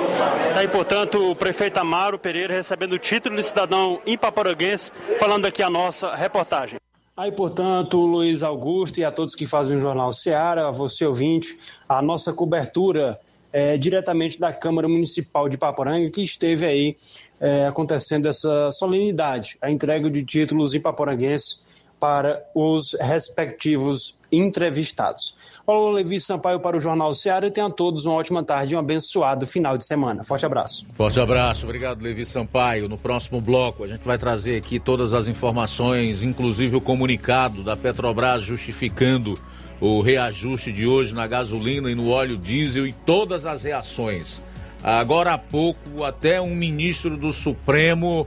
Tá 0.54 0.58
aí, 0.58 0.66
portanto, 0.66 1.30
o 1.30 1.36
prefeito 1.36 1.78
Amaro 1.78 2.18
Pereira 2.18 2.52
recebendo 2.52 2.94
o 2.94 2.98
título 2.98 3.36
de 3.36 3.44
cidadão 3.44 4.00
ipaporanguense, 4.04 4.90
falando 5.20 5.46
aqui 5.46 5.62
a 5.62 5.70
nossa 5.70 6.12
reportagem. 6.16 6.80
Aí, 7.16 7.30
portanto, 7.30 7.96
Luiz 7.96 8.42
Augusto 8.42 8.98
e 8.98 9.04
a 9.04 9.12
todos 9.12 9.36
que 9.36 9.46
fazem 9.46 9.76
o 9.76 9.80
Jornal 9.80 10.12
Seara, 10.12 10.66
a 10.66 10.72
você 10.72 11.06
ouvinte, 11.06 11.56
a 11.88 12.02
nossa 12.02 12.32
cobertura 12.32 13.20
é, 13.52 13.78
diretamente 13.78 14.40
da 14.40 14.52
Câmara 14.52 14.88
Municipal 14.88 15.48
de 15.48 15.56
Paporanga, 15.56 16.10
que 16.10 16.24
esteve 16.24 16.66
aí 16.66 16.96
é, 17.38 17.66
acontecendo 17.66 18.26
essa 18.26 18.72
solenidade, 18.72 19.56
a 19.62 19.70
entrega 19.70 20.10
de 20.10 20.24
títulos 20.24 20.74
ipaporanguenses 20.74 21.62
para 22.00 22.42
os 22.52 22.96
respectivos 23.00 24.18
entrevistados. 24.32 25.36
Olá, 25.68 25.90
Levi 25.90 26.20
Sampaio 26.20 26.60
para 26.60 26.76
o 26.76 26.80
Jornal 26.80 27.12
Seara 27.12 27.48
e 27.48 27.50
tenham 27.50 27.68
todos 27.68 28.06
uma 28.06 28.14
ótima 28.14 28.40
tarde 28.40 28.74
e 28.74 28.76
um 28.76 28.78
abençoado 28.78 29.44
final 29.48 29.76
de 29.76 29.84
semana. 29.84 30.22
Forte 30.22 30.46
abraço. 30.46 30.86
Forte 30.92 31.18
abraço, 31.18 31.66
obrigado, 31.66 32.00
Levi 32.04 32.24
Sampaio. 32.24 32.88
No 32.88 32.96
próximo 32.96 33.40
bloco, 33.40 33.82
a 33.82 33.88
gente 33.88 34.04
vai 34.04 34.16
trazer 34.16 34.56
aqui 34.56 34.78
todas 34.78 35.12
as 35.12 35.26
informações, 35.26 36.22
inclusive 36.22 36.76
o 36.76 36.80
comunicado 36.80 37.64
da 37.64 37.76
Petrobras 37.76 38.44
justificando 38.44 39.36
o 39.80 40.00
reajuste 40.02 40.70
de 40.70 40.86
hoje 40.86 41.12
na 41.12 41.26
gasolina 41.26 41.90
e 41.90 41.96
no 41.96 42.10
óleo 42.10 42.38
diesel 42.38 42.86
e 42.86 42.92
todas 42.92 43.44
as 43.44 43.64
reações. 43.64 44.40
Agora 44.84 45.32
há 45.32 45.38
pouco, 45.38 46.04
até 46.04 46.40
um 46.40 46.54
ministro 46.54 47.16
do 47.16 47.32
Supremo 47.32 48.24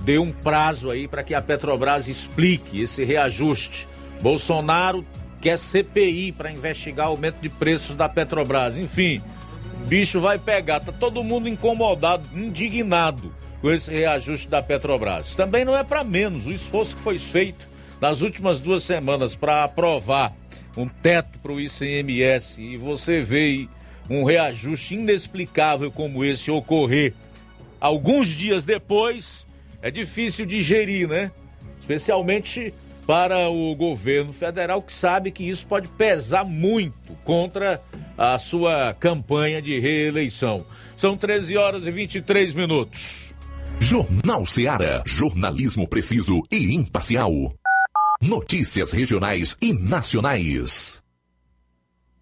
deu 0.00 0.22
um 0.22 0.32
prazo 0.32 0.88
aí 0.88 1.06
para 1.06 1.22
que 1.22 1.34
a 1.34 1.42
Petrobras 1.42 2.08
explique 2.08 2.80
esse 2.80 3.04
reajuste. 3.04 3.86
Bolsonaro 4.22 5.04
quer 5.40 5.58
CPI 5.58 6.32
para 6.32 6.52
investigar 6.52 7.08
o 7.08 7.12
aumento 7.12 7.40
de 7.40 7.48
preços 7.48 7.94
da 7.94 8.08
Petrobras. 8.08 8.76
Enfim, 8.76 9.22
bicho 9.86 10.20
vai 10.20 10.38
pegar. 10.38 10.80
Tá 10.80 10.92
todo 10.92 11.24
mundo 11.24 11.48
incomodado, 11.48 12.28
indignado 12.34 13.34
com 13.60 13.70
esse 13.70 13.90
reajuste 13.90 14.48
da 14.48 14.62
Petrobras. 14.62 15.34
Também 15.34 15.64
não 15.64 15.76
é 15.76 15.84
para 15.84 16.04
menos 16.04 16.46
o 16.46 16.52
esforço 16.52 16.96
que 16.96 17.02
foi 17.02 17.18
feito 17.18 17.68
nas 18.00 18.20
últimas 18.20 18.60
duas 18.60 18.82
semanas 18.82 19.34
para 19.34 19.64
aprovar 19.64 20.34
um 20.76 20.88
teto 20.88 21.38
para 21.38 21.52
o 21.52 21.60
ICMS 21.60 22.60
e 22.60 22.76
você 22.76 23.20
vê 23.20 23.68
um 24.08 24.24
reajuste 24.24 24.94
inexplicável 24.94 25.90
como 25.90 26.24
esse 26.24 26.50
ocorrer 26.50 27.14
alguns 27.80 28.28
dias 28.28 28.64
depois, 28.64 29.48
é 29.80 29.90
difícil 29.90 30.44
digerir, 30.44 31.08
né? 31.08 31.32
Especialmente 31.80 32.74
para 33.06 33.48
o 33.48 33.74
governo 33.74 34.32
federal 34.32 34.82
que 34.82 34.92
sabe 34.92 35.30
que 35.30 35.48
isso 35.48 35.66
pode 35.66 35.88
pesar 35.88 36.44
muito 36.44 37.14
contra 37.24 37.82
a 38.16 38.38
sua 38.38 38.94
campanha 38.94 39.60
de 39.62 39.78
reeleição. 39.78 40.64
São 40.96 41.16
13 41.16 41.56
horas 41.56 41.86
e 41.86 41.90
23 41.90 42.54
minutos. 42.54 43.34
Jornal 43.78 44.44
Ceará, 44.44 45.02
jornalismo 45.06 45.88
preciso 45.88 46.42
e 46.50 46.74
imparcial. 46.74 47.32
Notícias 48.20 48.92
regionais 48.92 49.56
e 49.60 49.72
nacionais. 49.72 51.02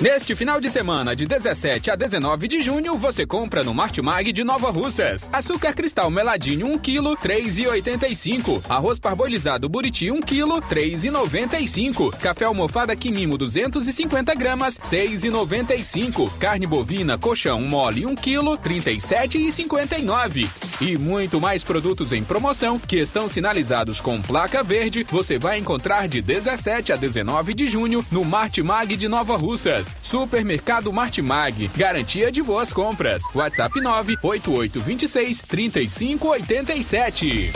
Neste 0.00 0.32
final 0.36 0.60
de 0.60 0.70
semana, 0.70 1.16
de 1.16 1.26
17 1.26 1.90
a 1.90 1.96
19 1.96 2.46
de 2.46 2.60
junho, 2.60 2.96
você 2.96 3.26
compra 3.26 3.64
no 3.64 3.74
Martimag 3.74 4.32
de 4.32 4.44
Nova 4.44 4.70
Russas. 4.70 5.28
Açúcar 5.32 5.74
cristal 5.74 6.08
meladinho 6.08 6.68
1 6.68 6.78
kg, 6.78 7.16
3,85. 7.20 8.62
Arroz 8.68 9.00
parbolizado 9.00 9.68
buriti 9.68 10.08
1 10.08 10.20
kg, 10.20 10.60
3,95. 10.70 12.16
Café 12.16 12.44
almofada 12.44 12.94
quimimo 12.94 13.36
250 13.36 14.36
gramas, 14.36 14.78
6,95. 14.78 16.30
Carne 16.38 16.64
bovina 16.64 17.18
colchão 17.18 17.60
mole 17.62 18.06
1 18.06 18.14
kg, 18.14 18.56
37,59. 18.62 20.48
E 20.80 20.96
muito 20.96 21.40
mais 21.40 21.64
produtos 21.64 22.12
em 22.12 22.22
promoção 22.22 22.78
que 22.78 23.00
estão 23.00 23.28
sinalizados 23.28 24.00
com 24.00 24.22
placa 24.22 24.62
verde, 24.62 25.04
você 25.10 25.40
vai 25.40 25.58
encontrar 25.58 26.06
de 26.06 26.22
17 26.22 26.92
a 26.92 26.96
19 26.96 27.52
de 27.52 27.66
junho 27.66 28.06
no 28.12 28.24
Martimag 28.24 28.96
de 28.96 29.08
Nova 29.08 29.36
Russas. 29.36 29.87
Supermercado 30.00 30.92
Martimag. 30.92 31.68
Garantia 31.76 32.30
de 32.30 32.42
boas 32.42 32.72
compras. 32.72 33.22
WhatsApp 33.34 33.80
98826 33.80 35.42
3587. 35.42 37.52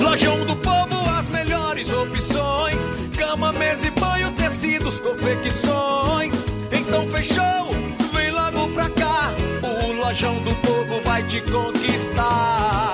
Lojão 0.00 0.44
do 0.46 0.56
Povo, 0.56 1.10
as 1.18 1.28
melhores 1.28 1.92
opções: 1.92 2.90
cama, 3.18 3.52
mesa 3.52 3.86
e 3.86 3.90
banho, 3.90 4.30
tecidos, 4.32 5.00
confecções. 5.00 6.34
Então 6.70 7.08
fechou, 7.10 7.70
vem 8.14 8.30
logo 8.30 8.68
pra 8.74 8.88
cá. 8.90 9.32
O 9.62 9.92
Lojão 9.92 10.36
do 10.42 10.54
Povo 10.56 11.00
vai 11.02 11.22
te 11.24 11.40
conquistar. 11.40 12.93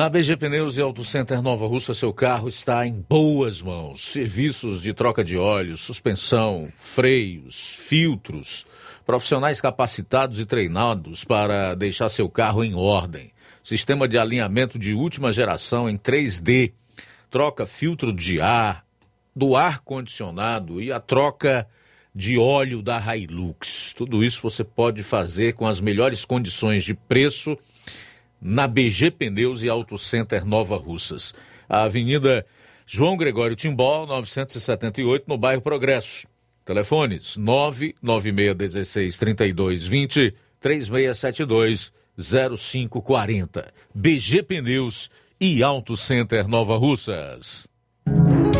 Na 0.00 0.08
BG 0.08 0.38
Pneus 0.38 0.78
e 0.78 0.80
Auto 0.80 1.04
Center 1.04 1.42
Nova 1.42 1.66
Russa, 1.66 1.92
seu 1.92 2.10
carro 2.10 2.48
está 2.48 2.86
em 2.86 3.04
boas 3.06 3.60
mãos. 3.60 4.00
Serviços 4.00 4.80
de 4.80 4.94
troca 4.94 5.22
de 5.22 5.36
óleo, 5.36 5.76
suspensão, 5.76 6.72
freios, 6.74 7.74
filtros, 7.74 8.66
profissionais 9.04 9.60
capacitados 9.60 10.40
e 10.40 10.46
treinados 10.46 11.22
para 11.22 11.74
deixar 11.74 12.08
seu 12.08 12.30
carro 12.30 12.64
em 12.64 12.74
ordem. 12.74 13.30
Sistema 13.62 14.08
de 14.08 14.16
alinhamento 14.16 14.78
de 14.78 14.94
última 14.94 15.34
geração 15.34 15.86
em 15.86 15.98
3D. 15.98 16.72
Troca 17.30 17.66
filtro 17.66 18.10
de 18.10 18.40
ar, 18.40 18.86
do 19.36 19.54
ar 19.54 19.80
condicionado 19.80 20.80
e 20.80 20.90
a 20.90 20.98
troca 20.98 21.68
de 22.14 22.38
óleo 22.38 22.80
da 22.80 22.98
Hilux. 23.14 23.92
Tudo 23.94 24.24
isso 24.24 24.40
você 24.40 24.64
pode 24.64 25.02
fazer 25.02 25.52
com 25.52 25.66
as 25.66 25.78
melhores 25.78 26.24
condições 26.24 26.84
de 26.84 26.94
preço 26.94 27.54
na 28.40 28.66
BG 28.66 29.10
Pneus 29.10 29.62
e 29.62 29.68
Auto 29.68 29.98
Center 29.98 30.44
Nova 30.44 30.76
Russas. 30.76 31.34
A 31.68 31.82
Avenida 31.82 32.44
João 32.86 33.16
Gregório 33.16 33.54
Timbó, 33.54 34.06
978, 34.06 35.24
no 35.28 35.38
bairro 35.38 35.62
Progresso. 35.62 36.26
Telefones 36.64 37.36
99616 37.36 39.18
3220 39.18 40.34
3672 40.58 41.92
0540. 42.16 43.72
BG 43.94 44.42
Pneus 44.42 45.10
e 45.40 45.62
Auto 45.62 45.96
Center 45.96 46.46
Nova 46.46 46.76
Russas. 46.76 47.66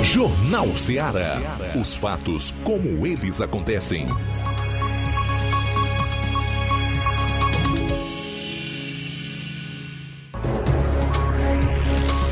Jornal 0.02 0.76
Ceará. 0.76 1.38
Os 1.78 1.94
fatos 1.94 2.54
como 2.64 3.06
eles 3.06 3.40
acontecem. 3.40 4.06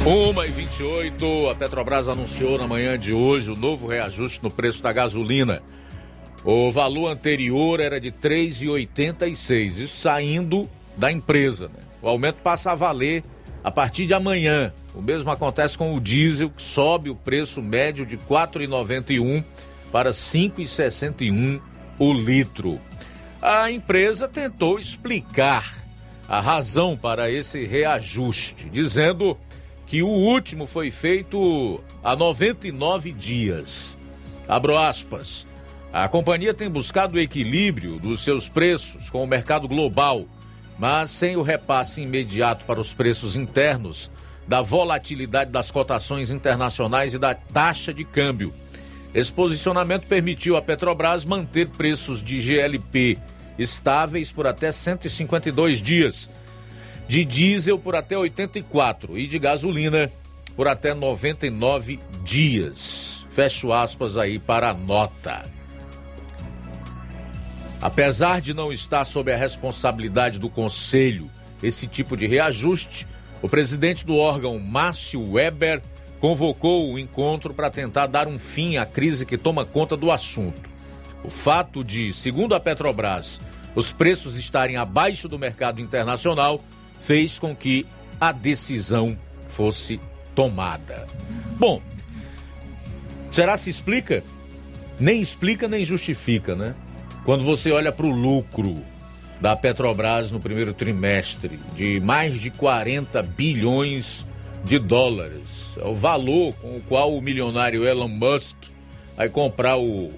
Uma 0.07 0.47
e 0.47 0.51
28, 0.51 1.51
a 1.51 1.55
Petrobras 1.55 2.09
anunciou 2.09 2.57
na 2.57 2.66
manhã 2.66 2.99
de 2.99 3.12
hoje 3.12 3.51
o 3.51 3.57
novo 3.57 3.87
reajuste 3.87 4.43
no 4.43 4.51
preço 4.51 4.83
da 4.83 4.93
gasolina. 4.93 5.62
O 6.45 6.70
valor 6.70 7.09
anterior 7.09 7.81
era 7.81 8.01
de 8.01 8.09
R$ 8.09 8.15
3,86, 8.23 9.77
isso 9.77 9.97
saindo 10.01 10.69
da 10.97 11.12
empresa. 11.12 11.69
Né? 11.69 11.83
O 12.01 12.09
aumento 12.09 12.37
passa 12.37 12.73
a 12.73 12.75
valer 12.75 13.23
a 13.62 13.70
partir 13.70 14.07
de 14.07 14.15
amanhã. 14.15 14.73
O 14.95 15.03
mesmo 15.03 15.31
acontece 15.31 15.77
com 15.77 15.95
o 15.95 16.01
diesel, 16.01 16.49
que 16.51 16.62
sobe 16.62 17.11
o 17.11 17.15
preço 17.15 17.61
médio 17.61 18.07
de 18.07 18.16
R$ 18.16 18.23
4,91 18.31 19.45
para 19.93 20.11
5,61 20.11 21.61
o 21.99 22.12
litro. 22.12 22.81
A 23.43 23.70
empresa 23.70 24.29
tentou 24.29 24.79
explicar 24.79 25.79
a 26.29 26.41
razão 26.41 26.97
para 26.97 27.31
esse 27.31 27.65
reajuste, 27.65 28.69
dizendo 28.70 29.37
que 29.89 30.02
o 30.02 30.09
último 30.09 30.66
foi 30.66 30.90
feito 30.90 31.81
há 32.05 32.15
99 32.15 33.10
dias. 33.10 33.97
Abro 34.47 34.77
aspas. 34.77 35.47
A 35.90 36.06
companhia 36.06 36.52
tem 36.52 36.69
buscado 36.69 37.16
o 37.16 37.19
equilíbrio 37.19 37.98
dos 37.98 38.23
seus 38.23 38.51
preços 38.51 39.09
com 39.09 39.24
o 39.24 39.27
mercado 39.27 39.66
global, 39.66 40.27
mas 40.78 41.10
sem 41.10 41.36
o 41.36 41.43
repasse 41.43 42.02
imediato 42.02 42.66
para 42.66 42.78
os 42.78 42.93
preços 42.93 43.35
internos, 43.35 44.10
da 44.47 44.60
volatilidade 44.60 45.51
das 45.51 45.70
cotações 45.70 46.31
internacionais 46.31 47.15
e 47.15 47.19
da 47.19 47.35
taxa 47.35 47.93
de 47.93 48.05
câmbio. 48.05 48.52
Esse 49.15 49.32
posicionamento 49.32 50.06
permitiu 50.06 50.56
à 50.56 50.62
Petrobras 50.62 51.24
manter 51.24 51.66
preços 51.69 52.23
de 52.23 52.39
GLP 52.40 53.19
estáveis 53.59 54.31
por 54.31 54.47
até 54.47 54.70
152 54.70 55.81
dias, 55.81 56.28
de 57.09 57.25
diesel 57.25 57.79
por 57.79 57.97
até 57.97 58.17
84 58.17 59.19
e 59.19 59.27
de 59.27 59.39
gasolina 59.39 60.13
por 60.55 60.69
até 60.69 60.93
99 60.93 61.99
dias. 62.23 63.25
Fecho 63.31 63.73
aspas 63.73 64.19
aí 64.19 64.39
para 64.39 64.71
a 64.71 64.75
nota. 64.75 65.51
Apesar 67.81 68.41
de 68.41 68.53
não 68.53 68.73
estar 68.73 69.05
sob 69.05 69.33
a 69.33 69.37
responsabilidade 69.37 70.39
do 70.39 70.51
Conselho 70.51 71.31
esse 71.63 71.87
tipo 71.87 72.17
de 72.17 72.27
reajuste, 72.27 73.07
o 73.41 73.49
presidente 73.49 74.05
do 74.05 74.17
órgão, 74.17 74.59
Márcio 74.59 75.33
Weber, 75.33 75.81
convocou 76.21 76.93
o 76.93 76.99
encontro 76.99 77.55
para 77.55 77.71
tentar 77.71 78.07
dar 78.07 78.29
um 78.29 78.39
fim 78.39 78.77
à 78.77 78.85
crise 78.85 79.25
que 79.25 79.39
toma 79.39 79.65
conta 79.65 79.97
do 79.97 80.11
assunto. 80.11 80.69
O 81.25 81.31
fato 81.31 81.83
de, 81.83 82.13
segundo 82.13 82.55
a 82.55 82.61
Petrobras, 82.61 83.41
os 83.75 83.93
preços 83.93 84.37
estarem 84.37 84.77
abaixo 84.77 85.29
do 85.29 85.39
mercado 85.39 85.81
internacional 85.81 86.63
fez 86.99 87.39
com 87.39 87.55
que 87.55 87.87
a 88.20 88.33
decisão 88.33 89.16
fosse 89.47 90.01
tomada. 90.35 91.07
Bom, 91.59 91.81
será 93.31 93.57
se 93.57 93.70
explica? 93.70 94.23
Nem 94.99 95.20
explica 95.20 95.69
nem 95.69 95.85
justifica, 95.85 96.55
né? 96.55 96.75
Quando 97.25 97.45
você 97.45 97.70
olha 97.70 97.93
para 97.93 98.07
o 98.07 98.11
lucro 98.11 98.83
da 99.41 99.55
Petrobras 99.55 100.33
no 100.33 100.41
primeiro 100.41 100.75
trimestre 100.75 101.59
de 101.77 102.01
mais 102.01 102.41
de 102.41 102.51
40 102.51 103.23
bilhões 103.23 104.27
de 104.65 104.79
dólares. 104.79 105.77
É 105.81 105.87
o 105.87 105.95
valor 105.95 106.55
com 106.55 106.77
o 106.77 106.83
qual 106.83 107.15
o 107.15 107.23
milionário 107.23 107.87
Elon 107.87 108.09
Musk 108.09 108.57
vai 109.16 109.29
comprar 109.29 109.79
o 109.79 110.11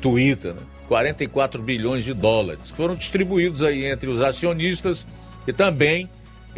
Twitter, 0.00 0.54
né? 0.54 0.62
44 0.88 1.62
bilhões 1.62 2.02
de 2.02 2.14
dólares, 2.14 2.70
que 2.70 2.76
foram 2.76 2.94
distribuídos 2.94 3.62
aí 3.62 3.84
entre 3.84 4.08
os 4.08 4.22
acionistas 4.22 5.06
e 5.46 5.52
também 5.52 6.08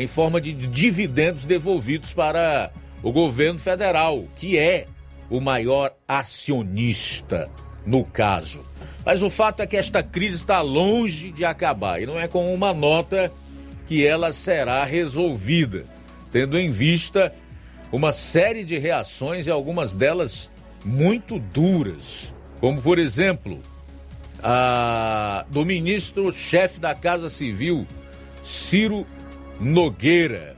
em 0.00 0.06
forma 0.06 0.40
de 0.40 0.54
dividendos 0.54 1.44
devolvidos 1.44 2.14
para 2.14 2.72
o 3.02 3.12
governo 3.12 3.60
federal, 3.60 4.24
que 4.34 4.58
é 4.58 4.86
o 5.28 5.42
maior 5.42 5.94
acionista 6.08 7.50
no 7.84 8.02
caso. 8.02 8.64
Mas 9.04 9.22
o 9.22 9.28
fato 9.28 9.60
é 9.60 9.66
que 9.66 9.76
esta 9.76 10.02
crise 10.02 10.36
está 10.36 10.62
longe 10.62 11.30
de 11.30 11.44
acabar 11.44 12.00
e 12.00 12.06
não 12.06 12.18
é 12.18 12.26
com 12.26 12.54
uma 12.54 12.72
nota 12.72 13.30
que 13.86 14.06
ela 14.06 14.32
será 14.32 14.82
resolvida, 14.84 15.84
tendo 16.32 16.58
em 16.58 16.70
vista 16.70 17.34
uma 17.92 18.10
série 18.10 18.64
de 18.64 18.78
reações 18.78 19.46
e 19.46 19.50
algumas 19.50 19.94
delas 19.94 20.48
muito 20.82 21.38
duras, 21.38 22.34
como 22.58 22.80
por 22.80 22.98
exemplo, 22.98 23.60
a 24.42 25.44
do 25.50 25.62
ministro-chefe 25.66 26.80
da 26.80 26.94
Casa 26.94 27.28
Civil, 27.28 27.86
Ciro 28.42 29.06
Nogueira, 29.60 30.56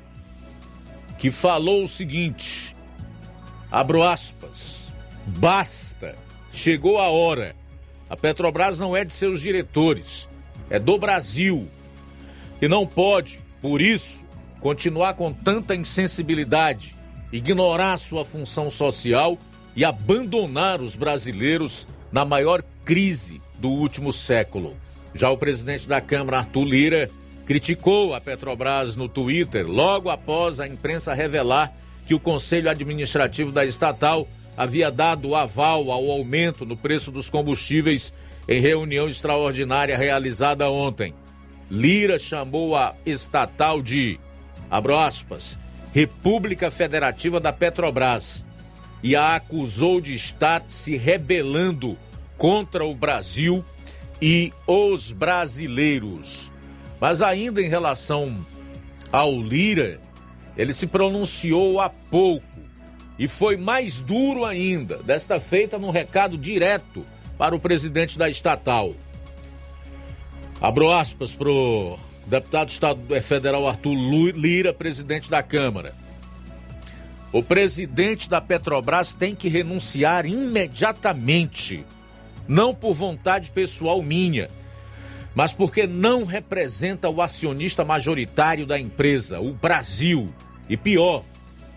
que 1.19 1.31
falou 1.31 1.85
o 1.85 1.89
seguinte: 1.89 2.77
abro 3.71 4.03
aspas, 4.03 4.89
basta, 5.27 6.17
chegou 6.53 6.99
a 6.99 7.09
hora 7.09 7.57
a 8.13 8.17
Petrobras 8.17 8.79
não 8.79 8.95
é 8.95 9.07
de 9.07 9.15
seus 9.15 9.41
diretores, 9.41 10.29
é 10.69 10.79
do 10.79 10.99
Brasil. 10.99 11.67
E 12.61 12.69
não 12.69 12.87
pode, 12.87 13.41
por 13.63 13.81
isso, 13.81 14.27
continuar 14.61 15.15
com 15.15 15.33
tanta 15.33 15.75
insensibilidade, 15.75 16.95
ignorar 17.33 17.97
sua 17.97 18.23
função 18.23 18.71
social 18.71 19.39
e 19.75 19.83
abandonar 19.83 20.83
os 20.83 20.95
brasileiros 20.95 21.89
na 22.13 22.23
maior 22.23 22.63
crise 22.85 23.41
do 23.59 23.71
último 23.71 24.13
século. 24.13 24.77
Já 25.15 25.31
o 25.31 25.39
presidente 25.39 25.89
da 25.89 25.99
Câmara, 25.99 26.41
Arthur 26.41 26.67
Lira, 26.67 27.11
criticou 27.47 28.15
a 28.15 28.21
Petrobras 28.21 28.97
no 28.97 29.09
Twitter 29.09 29.67
logo 29.67 30.09
após 30.11 30.61
a 30.61 30.67
imprensa 30.67 31.15
revelar 31.15 31.73
que 32.07 32.15
o 32.15 32.21
Conselho 32.21 32.71
Administrativo 32.71 33.53
da 33.53 33.65
estatal 33.65 34.29
havia 34.57 34.91
dado 34.91 35.35
aval 35.35 35.91
ao 35.91 36.11
aumento 36.11 36.65
no 36.65 36.77
preço 36.77 37.11
dos 37.11 37.31
combustíveis 37.31 38.13
em 38.49 38.61
reunião 38.61 39.09
extraordinária 39.09 39.97
realizada 39.97 40.69
ontem. 40.71 41.15
Lira 41.71 42.19
chamou 42.19 42.77
a 42.77 42.95
estatal 43.07 43.81
de, 43.81 44.19
abro 44.71 44.97
aspas, 44.97 45.59
República 45.93 46.71
Federativa 46.71 47.41
da 47.41 47.53
Petrobras 47.53 48.45
e 49.03 49.17
a 49.17 49.35
acusou 49.37 50.01
de 50.01 50.15
estar 50.15 50.65
se 50.69 50.97
rebelando 50.97 51.97
contra 52.37 52.85
o 52.85 52.95
Brasil 52.95 53.65
e 54.21 54.53
os 54.67 55.13
brasileiros. 55.13 56.53
Mas 57.03 57.21
ainda 57.21 57.61
em 57.61 57.69
relação 57.69 58.47
ao 59.11 59.43
Lira, 59.43 60.01
ele 60.57 60.73
se 60.73 60.87
pronunciou 60.87 61.81
há 61.81 61.91
pouco 61.91 62.47
e 63.19 63.27
foi 63.27 63.57
mais 63.57 64.01
duro 64.01 64.45
ainda, 64.45 64.99
desta 64.99 65.41
feita 65.41 65.81
num 65.81 65.91
recado 65.91 66.39
direto 66.39 67.05
para 67.37 67.57
o 67.57 67.59
presidente 67.59 68.17
da 68.17 68.31
estatal. 68.31 68.95
Abro 70.61 70.93
aspas 70.93 71.35
para 71.35 71.51
o 71.51 71.99
deputado 72.25 72.71
federal 73.21 73.67
Arthur 73.67 73.97
Lira, 74.37 74.73
presidente 74.73 75.29
da 75.29 75.43
Câmara. 75.43 75.97
O 77.33 77.43
presidente 77.43 78.31
da 78.31 78.41
Petrobras 78.41 79.13
tem 79.13 79.35
que 79.35 79.49
renunciar 79.49 80.25
imediatamente, 80.25 81.85
não 82.47 82.73
por 82.73 82.95
vontade 82.95 83.51
pessoal 83.51 84.01
minha, 84.05 84.49
mas 85.35 85.53
porque 85.53 85.87
não 85.87 86.25
representa 86.25 87.09
o 87.09 87.23
acionista 87.23 87.85
majoritário 87.85 88.67
da 88.67 88.79
empresa, 88.79 89.41
o 89.41 89.53
Brasil. 89.53 90.33
E 90.69 90.77
pior, 90.77 91.25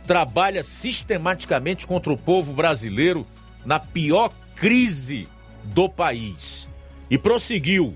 trabalha 0.06 0.64
sistematicamente 0.64 1.88
contra 1.88 2.12
o 2.12 2.18
povo 2.18 2.54
brasileiro 2.54 3.26
na 3.66 3.80
pior 3.80 4.32
crise 4.56 5.28
do 5.64 5.90
país. 5.90 6.68
E 7.10 7.18
prosseguiu: 7.18 7.96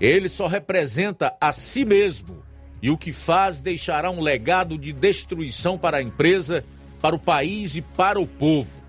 ele 0.00 0.28
só 0.28 0.46
representa 0.46 1.34
a 1.40 1.52
si 1.52 1.84
mesmo 1.84 2.42
e 2.82 2.90
o 2.90 2.98
que 2.98 3.12
faz 3.12 3.60
deixará 3.60 4.10
um 4.10 4.20
legado 4.20 4.76
de 4.78 4.92
destruição 4.92 5.78
para 5.78 5.98
a 5.98 6.02
empresa, 6.02 6.64
para 7.00 7.16
o 7.16 7.18
país 7.18 7.74
e 7.74 7.82
para 7.82 8.20
o 8.20 8.26
povo. 8.26 8.80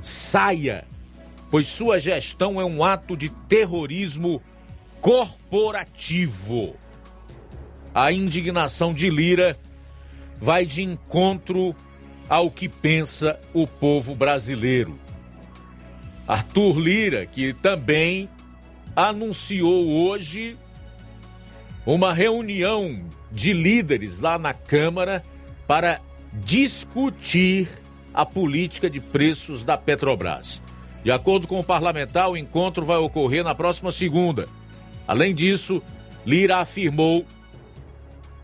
Saia, 0.00 0.84
pois 1.50 1.68
sua 1.68 1.98
gestão 1.98 2.60
é 2.60 2.64
um 2.64 2.82
ato 2.82 3.16
de 3.16 3.28
terrorismo 3.28 4.42
corporativo. 5.06 6.74
A 7.94 8.10
indignação 8.10 8.92
de 8.92 9.08
Lira 9.08 9.56
vai 10.36 10.66
de 10.66 10.82
encontro 10.82 11.76
ao 12.28 12.50
que 12.50 12.68
pensa 12.68 13.38
o 13.54 13.68
povo 13.68 14.16
brasileiro. 14.16 14.98
Arthur 16.26 16.80
Lira, 16.80 17.24
que 17.24 17.52
também 17.52 18.28
anunciou 18.96 19.88
hoje 19.88 20.58
uma 21.86 22.12
reunião 22.12 23.00
de 23.30 23.52
líderes 23.52 24.18
lá 24.18 24.36
na 24.40 24.52
Câmara 24.52 25.24
para 25.68 26.00
discutir 26.32 27.68
a 28.12 28.26
política 28.26 28.90
de 28.90 29.00
preços 29.00 29.62
da 29.62 29.76
Petrobras. 29.76 30.60
De 31.04 31.12
acordo 31.12 31.46
com 31.46 31.60
o 31.60 31.64
parlamentar, 31.64 32.28
o 32.28 32.36
encontro 32.36 32.84
vai 32.84 32.96
ocorrer 32.96 33.44
na 33.44 33.54
próxima 33.54 33.92
segunda. 33.92 34.48
Além 35.06 35.34
disso, 35.34 35.82
Lira 36.26 36.58
afirmou 36.58 37.24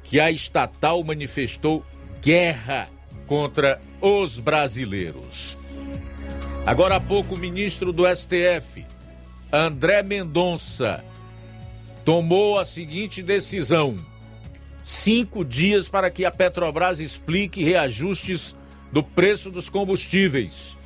que 0.04 0.20
a 0.20 0.30
estatal 0.30 1.02
manifestou 1.02 1.84
guerra 2.20 2.88
contra 3.26 3.80
os 4.00 4.38
brasileiros. 4.38 5.58
Agora 6.64 6.96
há 6.96 7.00
pouco, 7.00 7.34
o 7.34 7.38
ministro 7.38 7.92
do 7.92 8.04
STF, 8.06 8.86
André 9.52 10.02
Mendonça, 10.02 11.04
tomou 12.04 12.58
a 12.58 12.64
seguinte 12.64 13.22
decisão: 13.22 13.96
cinco 14.84 15.44
dias 15.44 15.88
para 15.88 16.10
que 16.10 16.24
a 16.24 16.30
Petrobras 16.30 17.00
explique 17.00 17.64
reajustes 17.64 18.54
do 18.92 19.02
preço 19.02 19.50
dos 19.50 19.68
combustíveis. 19.68 20.76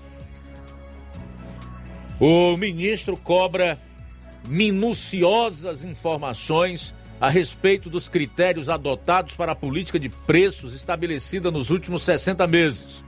O 2.18 2.56
ministro 2.56 3.16
cobra 3.16 3.78
minuciosas 4.46 5.84
informações 5.84 6.94
a 7.20 7.28
respeito 7.28 7.88
dos 7.88 8.08
critérios 8.08 8.68
adotados 8.68 9.36
para 9.36 9.52
a 9.52 9.56
política 9.56 9.98
de 9.98 10.08
preços 10.08 10.74
estabelecida 10.74 11.50
nos 11.50 11.70
últimos 11.70 12.02
60 12.02 12.46
meses. 12.46 13.04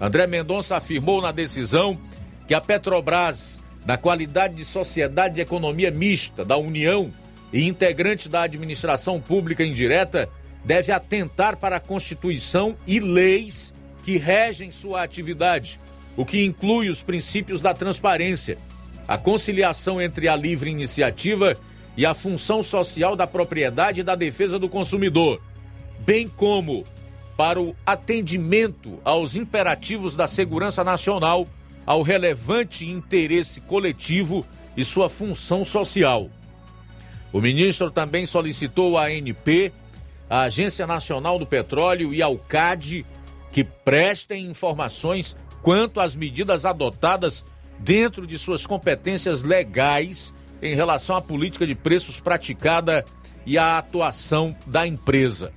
André 0.00 0.26
Mendonça 0.26 0.76
afirmou 0.76 1.22
na 1.22 1.32
decisão 1.32 1.98
que 2.46 2.54
a 2.54 2.60
Petrobras, 2.60 3.60
da 3.84 3.96
qualidade 3.96 4.54
de 4.54 4.64
sociedade 4.64 5.36
de 5.36 5.40
economia 5.40 5.90
mista 5.90 6.44
da 6.44 6.56
União 6.56 7.12
e 7.52 7.66
integrante 7.66 8.28
da 8.28 8.42
administração 8.42 9.20
pública 9.20 9.64
indireta, 9.64 10.28
deve 10.64 10.90
atentar 10.90 11.56
para 11.56 11.76
a 11.76 11.80
Constituição 11.80 12.76
e 12.86 12.98
leis 12.98 13.72
que 14.02 14.18
regem 14.18 14.70
sua 14.70 15.02
atividade, 15.02 15.80
o 16.16 16.24
que 16.24 16.44
inclui 16.44 16.88
os 16.88 17.02
princípios 17.02 17.60
da 17.60 17.72
transparência, 17.72 18.58
a 19.06 19.16
conciliação 19.16 20.00
entre 20.00 20.28
a 20.28 20.36
livre 20.36 20.70
iniciativa 20.70 21.56
e 21.96 22.04
a 22.04 22.14
função 22.14 22.62
social 22.62 23.16
da 23.16 23.26
propriedade 23.26 24.00
e 24.00 24.04
da 24.04 24.14
defesa 24.14 24.58
do 24.58 24.68
consumidor, 24.68 25.40
bem 26.00 26.28
como 26.28 26.84
para 27.36 27.60
o 27.60 27.76
atendimento 27.84 28.98
aos 29.04 29.36
imperativos 29.36 30.16
da 30.16 30.26
segurança 30.26 30.82
nacional, 30.82 31.46
ao 31.84 32.02
relevante 32.02 32.86
interesse 32.86 33.60
coletivo 33.60 34.44
e 34.76 34.84
sua 34.84 35.08
função 35.08 35.64
social. 35.64 36.28
O 37.32 37.40
ministro 37.40 37.90
também 37.90 38.26
solicitou 38.26 38.98
à 38.98 39.04
ANP, 39.04 39.72
à 40.28 40.42
Agência 40.42 40.86
Nacional 40.86 41.38
do 41.38 41.46
Petróleo 41.46 42.12
e 42.12 42.22
ao 42.22 42.36
CAD 42.36 43.06
que 43.52 43.62
prestem 43.64 44.46
informações 44.46 45.36
quanto 45.62 46.00
às 46.00 46.14
medidas 46.14 46.64
adotadas 46.64 47.44
dentro 47.78 48.26
de 48.26 48.38
suas 48.38 48.66
competências 48.66 49.42
legais 49.42 50.34
em 50.62 50.74
relação 50.74 51.16
à 51.16 51.22
política 51.22 51.66
de 51.66 51.74
preços 51.74 52.20
praticada 52.20 53.04
e 53.44 53.58
à 53.58 53.76
atuação 53.78 54.56
da 54.66 54.86
empresa. 54.86 55.52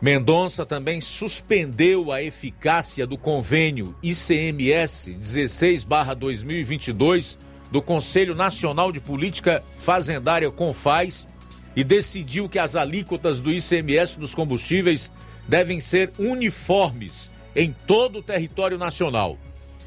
Mendonça 0.00 0.64
também 0.64 1.00
suspendeu 1.00 2.12
a 2.12 2.22
eficácia 2.22 3.04
do 3.04 3.18
convênio 3.18 3.96
ICMS 4.02 5.14
16/2022 5.14 7.36
do 7.70 7.82
Conselho 7.82 8.34
Nacional 8.34 8.92
de 8.92 9.00
Política 9.00 9.62
Fazendária 9.76 10.50
Confaz 10.50 11.26
e 11.74 11.82
decidiu 11.82 12.48
que 12.48 12.58
as 12.58 12.76
alíquotas 12.76 13.40
do 13.40 13.52
ICMS 13.52 14.18
dos 14.18 14.34
combustíveis 14.34 15.10
devem 15.48 15.80
ser 15.80 16.12
uniformes 16.18 17.30
em 17.56 17.74
todo 17.86 18.20
o 18.20 18.22
território 18.22 18.78
nacional. 18.78 19.36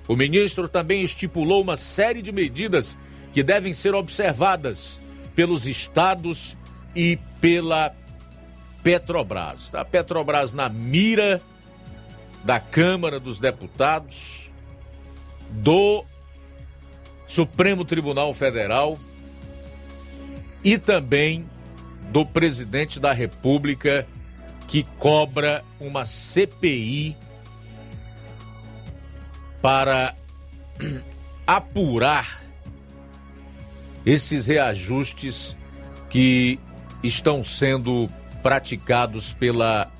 O 0.07 0.15
ministro 0.15 0.67
também 0.67 1.01
estipulou 1.03 1.61
uma 1.61 1.77
série 1.77 2.21
de 2.21 2.31
medidas 2.31 2.97
que 3.33 3.43
devem 3.43 3.73
ser 3.73 3.95
observadas 3.95 5.01
pelos 5.35 5.65
estados 5.65 6.57
e 6.95 7.17
pela 7.39 7.95
Petrobras. 8.83 9.73
A 9.75 9.85
Petrobras 9.85 10.53
na 10.53 10.67
mira 10.67 11.41
da 12.43 12.59
Câmara 12.59 13.19
dos 13.19 13.39
Deputados, 13.39 14.49
do 15.49 16.03
Supremo 17.27 17.85
Tribunal 17.85 18.33
Federal 18.33 18.99
e 20.63 20.77
também 20.77 21.49
do 22.11 22.25
presidente 22.25 22.99
da 22.99 23.13
República 23.13 24.07
que 24.67 24.83
cobra 24.97 25.63
uma 25.79 26.05
CPI 26.05 27.15
para 29.61 30.15
apurar 31.45 32.41
esses 34.05 34.47
reajustes 34.47 35.55
que 36.09 36.59
estão 37.03 37.43
sendo 37.43 38.09
praticados 38.41 39.33
pela 39.33 39.91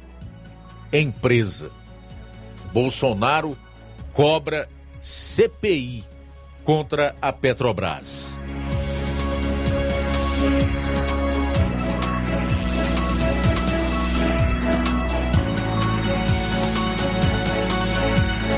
empresa. 0.92 1.72
Bolsonaro 2.74 3.58
cobra 4.14 4.68
CPI 5.02 6.04
contra 6.64 7.16
a 7.22 7.32
Petrobras. 7.32 8.32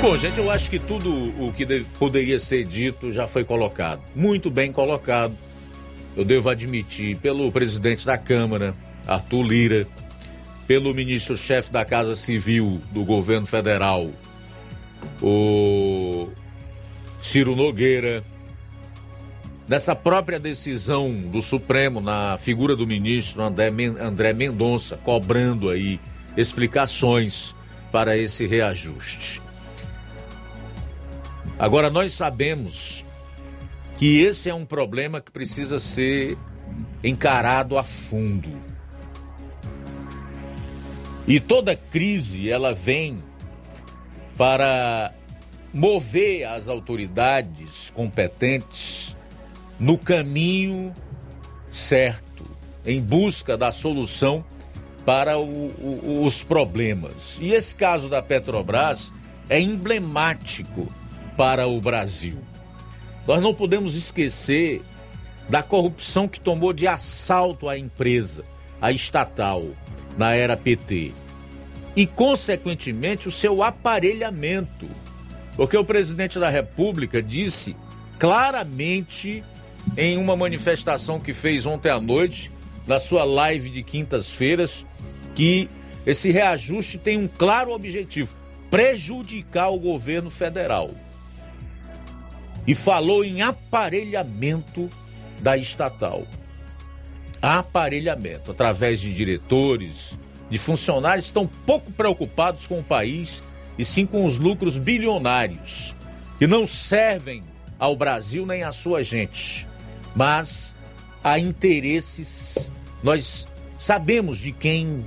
Bom, 0.04 0.18
gente, 0.18 0.38
eu 0.38 0.52
acho 0.52 0.70
que 0.70 0.80
tudo 0.80 1.10
o 1.40 1.54
que 1.54 1.66
poderia 1.98 2.38
ser 2.38 2.66
dito 2.66 3.14
já 3.14 3.26
foi 3.26 3.46
colocado. 3.46 4.02
Muito 4.14 4.52
bem 4.52 4.70
colocado. 4.70 5.34
Eu 6.14 6.26
devo 6.26 6.50
admitir, 6.50 7.16
pelo 7.20 7.50
presidente 7.54 8.06
da 8.06 8.18
Câmara, 8.18 8.76
Arthur 9.08 9.44
Lira, 9.44 9.88
pelo 10.68 10.94
ministro-chefe 10.94 11.72
da 11.72 11.86
Casa 11.86 12.18
Civil 12.18 12.82
do 12.92 13.06
governo 13.06 13.48
federal, 13.48 14.10
o 15.22 16.28
Ciro 17.22 17.56
Nogueira, 17.56 18.26
dessa 19.66 19.96
própria 19.96 20.38
decisão 20.38 21.14
do 21.14 21.42
Supremo 21.42 22.02
na 22.02 22.38
figura 22.38 22.76
do 22.76 22.86
ministro 22.86 23.42
André 23.42 24.34
Mendonça, 24.34 24.98
cobrando 24.98 25.70
aí 25.70 25.98
explicações 26.36 27.56
para 27.90 28.18
esse 28.18 28.46
reajuste. 28.46 29.42
Agora, 31.58 31.90
nós 31.90 32.14
sabemos 32.14 33.06
que 33.98 34.22
esse 34.22 34.50
é 34.50 34.54
um 34.54 34.66
problema 34.66 35.22
que 35.22 35.32
precisa 35.32 35.80
ser 35.80 36.38
encarado 37.04 37.78
a 37.78 37.84
fundo. 37.84 38.50
E 41.28 41.40
toda 41.40 41.76
crise 41.76 42.50
ela 42.50 42.74
vem 42.74 43.24
para 44.38 45.14
mover 45.74 46.46
as 46.46 46.68
autoridades 46.68 47.92
competentes 47.92 49.16
no 49.80 49.98
caminho 49.98 50.94
certo, 51.72 52.44
em 52.86 53.02
busca 53.02 53.58
da 53.58 53.72
solução 53.72 54.44
para 55.06 55.38
o, 55.38 55.70
o, 55.70 56.24
os 56.26 56.44
problemas. 56.44 57.38
E 57.42 57.52
esse 57.52 57.74
caso 57.74 58.10
da 58.10 58.22
Petrobras 58.22 59.12
é 59.50 59.60
emblemático 59.60 60.88
para 61.36 61.68
o 61.68 61.80
Brasil. 61.82 62.38
Nós 63.28 63.42
não 63.42 63.54
podemos 63.54 63.96
esquecer 63.96 64.82
da 65.50 65.64
corrupção 65.64 66.28
que 66.28 66.40
tomou 66.40 66.74
de 66.74 66.88
assalto 66.88 67.68
a 67.68 67.78
empresa, 67.78 68.44
a 68.82 68.92
estatal, 68.92 69.64
na 70.18 70.34
era 70.34 70.58
PT. 70.58 71.14
E, 71.96 72.08
consequentemente, 72.08 73.28
o 73.28 73.32
seu 73.32 73.64
aparelhamento. 73.64 74.90
Porque 75.56 75.78
o 75.78 75.86
presidente 75.86 76.40
da 76.40 76.50
República 76.50 77.22
disse 77.22 77.76
claramente 78.18 79.44
em 79.98 80.18
uma 80.18 80.36
manifestação 80.36 81.20
que 81.20 81.34
fez 81.34 81.66
ontem 81.66 81.90
à 81.90 82.00
noite, 82.00 82.52
na 82.88 83.00
sua 83.00 83.24
live 83.24 83.70
de 83.70 83.84
quintas-feiras, 83.84 84.86
que 85.36 85.70
esse 86.06 86.32
reajuste 86.32 86.98
tem 86.98 87.18
um 87.18 87.28
claro 87.28 87.72
objetivo: 87.72 88.34
prejudicar 88.72 89.70
o 89.70 89.80
governo 89.80 90.30
federal 90.30 90.90
e 92.66 92.74
falou 92.74 93.24
em 93.24 93.42
aparelhamento 93.42 94.90
da 95.40 95.58
estatal. 95.58 96.26
Aparelhamento, 97.42 98.52
através 98.52 99.02
de 99.02 99.14
diretores, 99.14 100.18
de 100.50 100.58
funcionários 100.58 101.26
estão 101.26 101.46
pouco 101.66 101.92
preocupados 101.92 102.68
com 102.68 102.80
o 102.80 102.84
país 102.84 103.44
e 103.78 103.84
sim 103.84 104.06
com 104.06 104.26
os 104.26 104.38
lucros 104.38 104.78
bilionários, 104.78 105.94
que 106.40 106.48
não 106.48 106.66
servem 106.66 107.44
ao 107.78 107.96
Brasil 107.96 108.46
nem 108.46 108.64
à 108.64 108.72
sua 108.72 109.04
gente, 109.04 109.68
mas 110.16 110.74
a 111.24 111.38
interesses. 111.38 112.72
Nós 113.02 113.48
sabemos 113.78 114.38
de 114.38 114.54
quem 114.54 115.06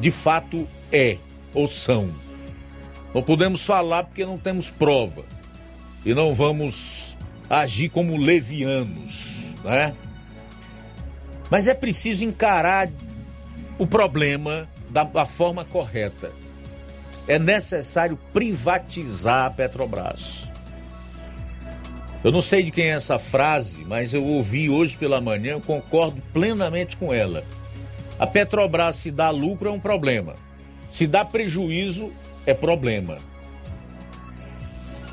de 0.00 0.10
fato 0.10 0.66
é 0.90 1.18
ou 1.52 1.68
são. 1.68 2.10
Não 3.12 3.22
podemos 3.22 3.64
falar 3.64 4.04
porque 4.04 4.24
não 4.24 4.38
temos 4.38 4.70
prova 4.70 5.24
e 6.04 6.14
não 6.14 6.34
vamos 6.34 7.16
agir 7.48 7.88
como 7.88 8.16
levianos, 8.16 9.54
né? 9.64 9.94
Mas 11.50 11.66
é 11.66 11.74
preciso 11.74 12.24
encarar 12.24 12.88
o 13.78 13.86
problema 13.86 14.68
da, 14.90 15.04
da 15.04 15.26
forma 15.26 15.64
correta. 15.64 16.32
É 17.26 17.38
necessário 17.38 18.18
privatizar 18.32 19.46
a 19.46 19.50
Petrobras. 19.50 20.44
Eu 22.22 22.32
não 22.32 22.40
sei 22.40 22.62
de 22.62 22.70
quem 22.70 22.86
é 22.86 22.94
essa 22.94 23.18
frase, 23.18 23.84
mas 23.86 24.14
eu 24.14 24.24
ouvi 24.24 24.70
hoje 24.70 24.96
pela 24.96 25.20
manhã, 25.20 25.52
eu 25.52 25.60
concordo 25.60 26.22
plenamente 26.32 26.96
com 26.96 27.12
ela. 27.12 27.44
A 28.18 28.26
Petrobras, 28.26 28.96
se 28.96 29.10
dá 29.10 29.30
lucro, 29.30 29.68
é 29.68 29.72
um 29.72 29.80
problema. 29.80 30.34
Se 30.90 31.06
dá 31.06 31.24
prejuízo, 31.24 32.12
é 32.46 32.54
problema. 32.54 33.18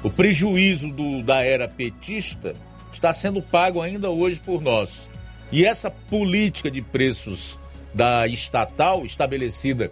O 0.04 0.10
prejuízo 0.10 0.90
do, 0.90 1.22
da 1.22 1.44
era 1.44 1.68
petista 1.68 2.56
está 2.92 3.14
sendo 3.14 3.42
pago 3.42 3.80
ainda 3.80 4.10
hoje 4.10 4.40
por 4.40 4.62
nós. 4.62 5.10
E 5.52 5.66
essa 5.66 5.92
política 5.92 6.72
de 6.72 6.82
preços 6.82 7.60
da 7.94 8.28
estatal, 8.28 9.06
estabelecida 9.06 9.92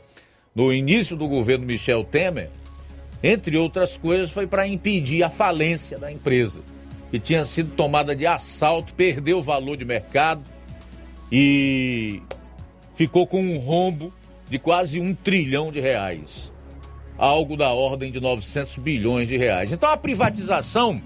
no 0.55 0.73
início 0.73 1.15
do 1.15 1.27
governo 1.27 1.65
Michel 1.65 2.03
Temer, 2.03 2.49
entre 3.21 3.57
outras 3.57 3.97
coisas, 3.97 4.31
foi 4.31 4.47
para 4.47 4.67
impedir 4.67 5.21
a 5.23 5.29
falência 5.29 5.97
da 5.99 6.11
empresa, 6.11 6.61
que 7.11 7.19
tinha 7.19 7.45
sido 7.45 7.75
tomada 7.75 8.15
de 8.15 8.25
assalto, 8.25 8.93
perdeu 8.93 9.39
o 9.39 9.43
valor 9.43 9.77
de 9.77 9.85
mercado 9.85 10.41
e 11.31 12.21
ficou 12.95 13.27
com 13.27 13.41
um 13.41 13.59
rombo 13.59 14.13
de 14.49 14.57
quase 14.57 14.99
um 14.99 15.13
trilhão 15.13 15.71
de 15.71 15.79
reais. 15.79 16.51
Algo 17.19 17.55
da 17.55 17.69
ordem 17.69 18.11
de 18.11 18.19
900 18.19 18.77
bilhões 18.77 19.27
de 19.27 19.37
reais. 19.37 19.71
Então 19.71 19.91
a 19.91 19.97
privatização, 19.97 20.99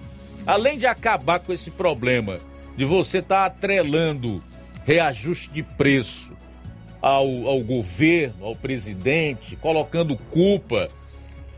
além 0.46 0.78
de 0.78 0.86
acabar 0.86 1.40
com 1.40 1.52
esse 1.52 1.70
problema 1.70 2.38
de 2.78 2.86
você 2.86 3.18
estar 3.18 3.40
tá 3.40 3.46
atrelando 3.48 4.42
reajuste 4.86 5.50
de 5.50 5.64
preço 5.64 6.34
ao, 7.02 7.48
ao 7.48 7.60
governo, 7.62 8.46
ao 8.46 8.56
presidente, 8.56 9.56
colocando 9.58 10.16
culpa 10.16 10.88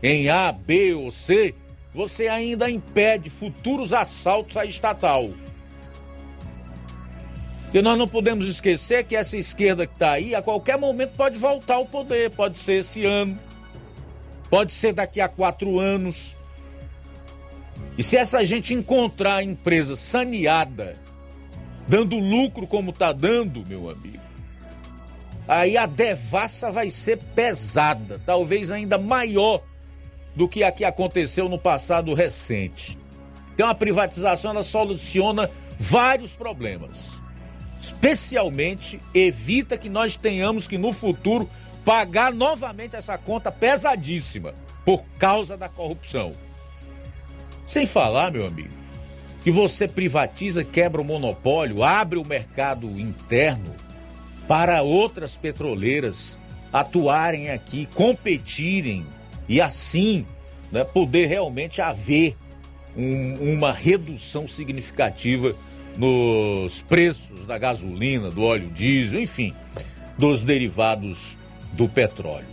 em 0.02 0.28
A, 0.28 0.50
B 0.50 0.94
ou 0.94 1.10
C, 1.10 1.54
você 1.94 2.28
ainda 2.28 2.70
impede 2.70 3.30
futuros 3.30 3.92
assaltos 3.92 4.56
à 4.56 4.64
estatal. 4.64 5.30
E 7.72 7.82
nós 7.82 7.98
não 7.98 8.08
podemos 8.08 8.48
esquecer 8.48 9.04
que 9.04 9.14
essa 9.14 9.36
esquerda 9.36 9.86
que 9.86 9.92
está 9.92 10.12
aí, 10.12 10.34
a 10.34 10.40
qualquer 10.40 10.78
momento 10.78 11.12
pode 11.16 11.36
voltar 11.36 11.74
ao 11.74 11.84
poder. 11.84 12.30
Pode 12.30 12.58
ser 12.58 12.80
esse 12.80 13.04
ano, 13.04 13.38
pode 14.50 14.72
ser 14.72 14.92
daqui 14.92 15.20
a 15.20 15.28
quatro 15.28 15.78
anos. 15.78 16.36
E 17.98 18.02
se 18.02 18.16
essa 18.16 18.44
gente 18.44 18.74
encontrar 18.74 19.36
a 19.36 19.42
empresa 19.42 19.96
saneada, 19.96 20.96
dando 21.88 22.18
lucro 22.18 22.66
como 22.66 22.90
está 22.90 23.12
dando, 23.12 23.64
meu 23.66 23.88
amigo, 23.88 24.22
aí 25.48 25.76
a 25.76 25.86
devassa 25.86 26.70
vai 26.70 26.90
ser 26.90 27.18
pesada, 27.34 28.20
talvez 28.24 28.70
ainda 28.70 28.98
maior 28.98 29.62
do 30.34 30.46
que 30.46 30.62
a 30.62 30.70
que 30.70 30.84
aconteceu 30.84 31.48
no 31.48 31.58
passado 31.58 32.12
recente. 32.12 32.98
Então 33.54 33.68
a 33.68 33.74
privatização 33.74 34.50
ela 34.50 34.62
soluciona 34.62 35.50
vários 35.78 36.34
problemas. 36.34 37.22
Especialmente 37.80 39.00
evita 39.14 39.78
que 39.78 39.88
nós 39.88 40.16
tenhamos 40.16 40.66
que 40.66 40.76
no 40.76 40.92
futuro 40.92 41.48
pagar 41.86 42.32
novamente 42.32 42.96
essa 42.96 43.16
conta 43.16 43.52
pesadíssima 43.52 44.52
por 44.84 45.04
causa 45.20 45.56
da 45.56 45.68
corrupção. 45.68 46.32
Sem 47.64 47.86
falar, 47.86 48.32
meu 48.32 48.44
amigo, 48.44 48.74
que 49.44 49.52
você 49.52 49.86
privatiza, 49.86 50.64
quebra 50.64 51.00
o 51.00 51.04
monopólio, 51.04 51.84
abre 51.84 52.18
o 52.18 52.26
mercado 52.26 52.90
interno 52.98 53.72
para 54.48 54.82
outras 54.82 55.36
petroleiras 55.36 56.40
atuarem 56.72 57.50
aqui, 57.50 57.86
competirem 57.94 59.06
e 59.48 59.60
assim 59.60 60.26
né, 60.72 60.82
poder 60.82 61.26
realmente 61.26 61.80
haver 61.80 62.36
um, 62.96 63.54
uma 63.54 63.72
redução 63.72 64.48
significativa 64.48 65.54
nos 65.96 66.82
preços 66.82 67.46
da 67.46 67.56
gasolina, 67.56 68.28
do 68.28 68.42
óleo 68.42 68.70
diesel, 68.70 69.20
enfim, 69.20 69.54
dos 70.18 70.42
derivados 70.42 71.38
do 71.76 71.88
petróleo. 71.88 72.46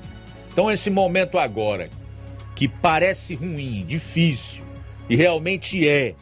Então, 0.51 0.69
esse 0.69 0.89
momento 0.89 1.39
agora, 1.39 1.89
que 2.55 2.67
parece 2.67 3.33
ruim, 3.35 3.83
difícil, 3.85 4.63
e 5.09 5.15
realmente 5.15 5.87
é, 5.87 6.13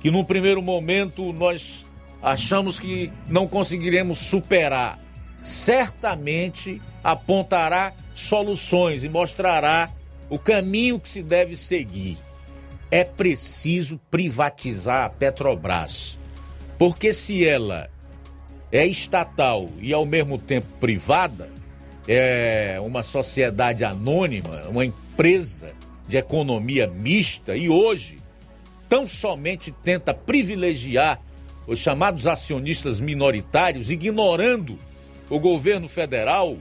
que 0.00 0.10
num 0.10 0.24
primeiro 0.24 0.62
momento 0.62 1.32
nós 1.32 1.84
achamos 2.22 2.78
que 2.78 3.12
não 3.28 3.46
conseguiremos 3.46 4.18
superar, 4.18 4.98
certamente 5.42 6.80
apontará 7.04 7.92
soluções 8.14 9.04
e 9.04 9.08
mostrará 9.08 9.90
o 10.28 10.38
caminho 10.38 10.98
que 10.98 11.08
se 11.08 11.22
deve 11.22 11.56
seguir. 11.56 12.18
É 12.90 13.04
preciso 13.04 14.00
privatizar 14.10 15.04
a 15.04 15.08
Petrobras. 15.08 16.18
Porque 16.78 17.12
se 17.12 17.46
ela 17.46 17.88
é 18.70 18.86
estatal 18.86 19.70
e 19.80 19.92
ao 19.92 20.04
mesmo 20.04 20.38
tempo 20.38 20.66
privada, 20.78 21.48
é 22.06 22.78
uma 22.82 23.02
sociedade 23.02 23.84
anônima, 23.84 24.62
uma 24.68 24.84
empresa 24.84 25.72
de 26.08 26.16
economia 26.16 26.86
mista 26.86 27.56
e 27.56 27.68
hoje 27.68 28.18
tão 28.88 29.06
somente 29.06 29.72
tenta 29.72 30.14
privilegiar 30.14 31.20
os 31.66 31.80
chamados 31.80 32.26
acionistas 32.26 33.00
minoritários, 33.00 33.90
ignorando 33.90 34.78
o 35.28 35.40
governo 35.40 35.88
federal 35.88 36.56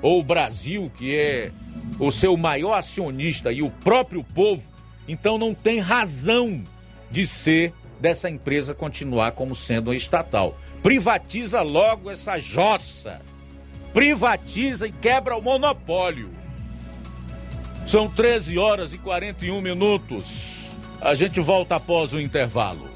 ou 0.00 0.20
o 0.20 0.24
Brasil, 0.24 0.92
que 0.96 1.16
é 1.16 1.50
o 1.98 2.12
seu 2.12 2.36
maior 2.36 2.74
acionista 2.74 3.52
e 3.52 3.62
o 3.62 3.70
próprio 3.70 4.22
povo, 4.22 4.62
então 5.08 5.36
não 5.36 5.52
tem 5.52 5.80
razão 5.80 6.62
de 7.10 7.26
ser 7.26 7.72
dessa 8.00 8.28
empresa 8.28 8.74
continuar 8.74 9.32
como 9.32 9.54
sendo 9.54 9.94
estatal. 9.94 10.58
Privatiza 10.82 11.62
logo 11.62 12.10
essa 12.10 12.38
jossa. 12.38 13.20
Privatiza 13.94 14.88
e 14.88 14.92
quebra 14.92 15.36
o 15.36 15.40
monopólio. 15.40 16.28
São 17.86 18.08
13 18.08 18.58
horas 18.58 18.92
e 18.92 18.98
41 18.98 19.60
minutos. 19.62 20.76
A 21.00 21.14
gente 21.14 21.40
volta 21.40 21.76
após 21.76 22.12
o 22.12 22.20
intervalo. 22.20 22.90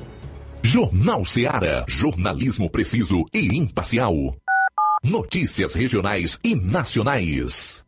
Jornal 0.60 1.24
Seara. 1.24 1.84
Jornalismo 1.86 2.68
preciso 2.68 3.24
e 3.32 3.56
imparcial. 3.56 4.12
Notícias 5.04 5.72
regionais 5.72 6.36
e 6.42 6.56
nacionais. 6.56 7.86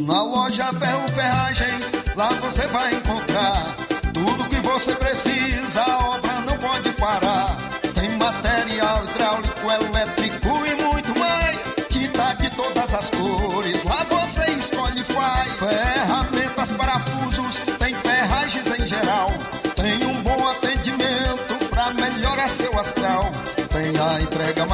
Na 0.00 0.22
loja 0.22 0.72
Ferro 0.74 1.08
Ferragens, 1.08 1.92
lá 2.14 2.28
você 2.34 2.66
vai 2.68 2.94
encontrar 2.94 3.76
tudo 4.14 4.48
que 4.48 4.56
você 4.56 4.94
precisa, 4.94 5.84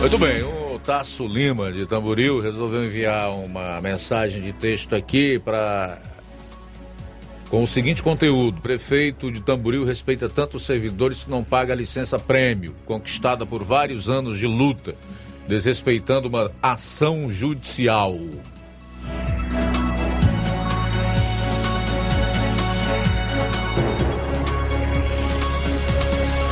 Muito 0.00 0.16
bem, 0.16 0.42
o 0.42 0.78
Tasso 0.78 1.26
Lima 1.26 1.70
de 1.70 1.84
Tamboril 1.84 2.40
resolveu 2.40 2.82
enviar 2.82 3.32
uma 3.32 3.82
mensagem 3.82 4.40
de 4.40 4.50
texto 4.50 4.96
aqui 4.96 5.38
para 5.38 5.98
com 7.50 7.62
o 7.62 7.66
seguinte 7.66 8.02
conteúdo: 8.02 8.62
Prefeito 8.62 9.30
de 9.30 9.42
Tamboril 9.42 9.84
respeita 9.84 10.26
tanto 10.26 10.56
os 10.56 10.64
servidores 10.64 11.24
que 11.24 11.30
não 11.30 11.44
paga 11.44 11.74
a 11.74 11.76
licença 11.76 12.18
prêmio, 12.18 12.74
conquistada 12.86 13.44
por 13.44 13.62
vários 13.62 14.08
anos 14.08 14.38
de 14.38 14.46
luta, 14.46 14.94
desrespeitando 15.46 16.28
uma 16.28 16.50
ação 16.62 17.28
judicial. 17.28 18.18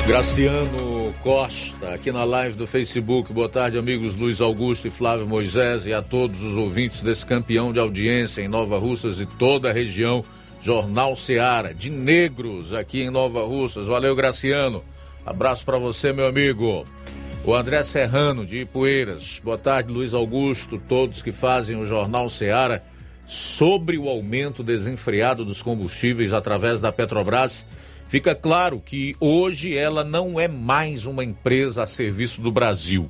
Graciano 0.07 0.88
Costa, 1.23 1.95
aqui 1.95 2.13
na 2.13 2.23
live 2.23 2.57
do 2.57 2.67
Facebook. 2.67 3.33
Boa 3.33 3.49
tarde, 3.49 3.77
amigos 3.77 4.15
Luiz 4.15 4.41
Augusto 4.41 4.87
e 4.87 4.91
Flávio 4.91 5.27
Moisés 5.27 5.85
e 5.87 5.93
a 5.93 6.01
todos 6.01 6.43
os 6.43 6.57
ouvintes 6.57 7.03
desse 7.03 7.27
campeão 7.27 7.73
de 7.73 7.81
audiência 7.81 8.41
em 8.41 8.47
Nova 8.47 8.79
Russas 8.79 9.19
e 9.19 9.27
toda 9.27 9.69
a 9.69 9.73
região. 9.73 10.25
Jornal 10.63 11.17
Seara, 11.17 11.75
de 11.75 11.91
negros 11.91 12.73
aqui 12.73 13.03
em 13.03 13.11
Nova 13.11 13.45
Russas. 13.45 13.87
Valeu, 13.87 14.15
Graciano. 14.15 14.85
Abraço 15.27 15.65
para 15.65 15.77
você, 15.77 16.13
meu 16.13 16.27
amigo. 16.27 16.85
O 17.45 17.55
André 17.55 17.83
Serrano, 17.83 18.47
de 18.47 18.61
Ipueiras. 18.61 19.41
Boa 19.43 19.59
tarde, 19.59 19.93
Luiz 19.93 20.15
Augusto, 20.15 20.81
todos 20.89 21.21
que 21.21 21.33
fazem 21.33 21.77
o 21.77 21.87
Jornal 21.87 22.31
Seara. 22.31 22.85
Sobre 23.27 23.99
o 23.99 24.09
aumento 24.09 24.63
desenfreado 24.63 25.45
dos 25.45 25.63
combustíveis 25.63 26.33
através 26.33 26.81
da 26.81 26.91
Petrobras, 26.91 27.67
fica 28.09 28.35
claro 28.35 28.81
que 28.85 29.15
hoje 29.21 29.77
ela 29.77 30.03
não 30.03 30.41
é 30.41 30.49
mais 30.49 31.07
uma 31.07 31.25
empresa 31.25 31.83
a 31.83 31.87
serviço 31.87 32.41
do 32.41 32.51
Brasil, 32.51 33.09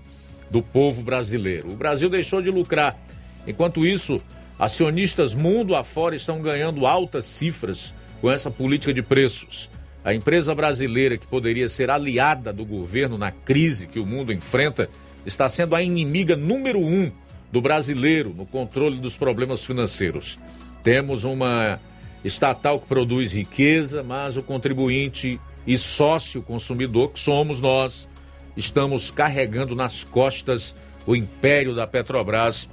do 0.51 0.63
povo 0.63 1.03
brasileiro. 1.03 1.71
O 1.73 1.77
Brasil 1.77 2.11
deixou 2.11 2.43
de 2.43 2.51
lucrar. 2.51 2.99
Enquanto 3.47 3.87
isso, 3.87 4.21
acionistas 4.59 5.33
mundo 5.33 5.75
afora 5.75 6.15
estão 6.15 6.41
ganhando 6.41 6.87
altas 6.87 7.25
cifras 7.25 7.95
com 8.21 8.31
essa 8.31 8.51
política 8.51 8.93
de 8.93 9.03
preços. 9.03 9.71
A 10.05 10.15
empresa 10.15 10.55
brasileira, 10.55 11.19
que 11.19 11.27
poderia 11.27 11.69
ser 11.69 11.91
aliada 11.91 12.53
do 12.53 12.65
governo 12.65 13.19
na 13.19 13.31
crise 13.31 13.87
que 13.87 13.99
o 13.99 14.07
mundo 14.07 14.33
enfrenta, 14.33 14.89
está 15.25 15.49
sendo 15.49 15.75
a 15.75 15.83
inimiga 15.83 16.37
número 16.37 16.81
um 16.81 17.11
do 17.53 17.61
brasileiro 17.61 18.35
no 18.35 18.47
controle 18.47 18.99
dos 18.99 19.17
problemas 19.17 19.65
financeiros. 19.65 20.39
Temos 20.83 21.25
uma 21.25 21.81
estatal 22.29 22.79
que 22.79 22.87
produz 22.87 23.33
riqueza, 23.33 24.03
mas 24.03 24.37
o 24.37 24.43
contribuinte 24.43 25.41
e 25.67 25.77
sócio 25.77 26.43
consumidor, 26.43 27.11
que 27.11 27.19
somos 27.21 27.61
nós, 27.61 28.09
estamos 28.57 29.11
carregando 29.11 29.75
nas 29.75 30.05
costas 30.05 30.75
o 31.07 31.17
império 31.17 31.75
da 31.75 31.87
Petrobras 31.87 32.71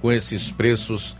com 0.00 0.10
esses 0.12 0.50
preços 0.50 1.16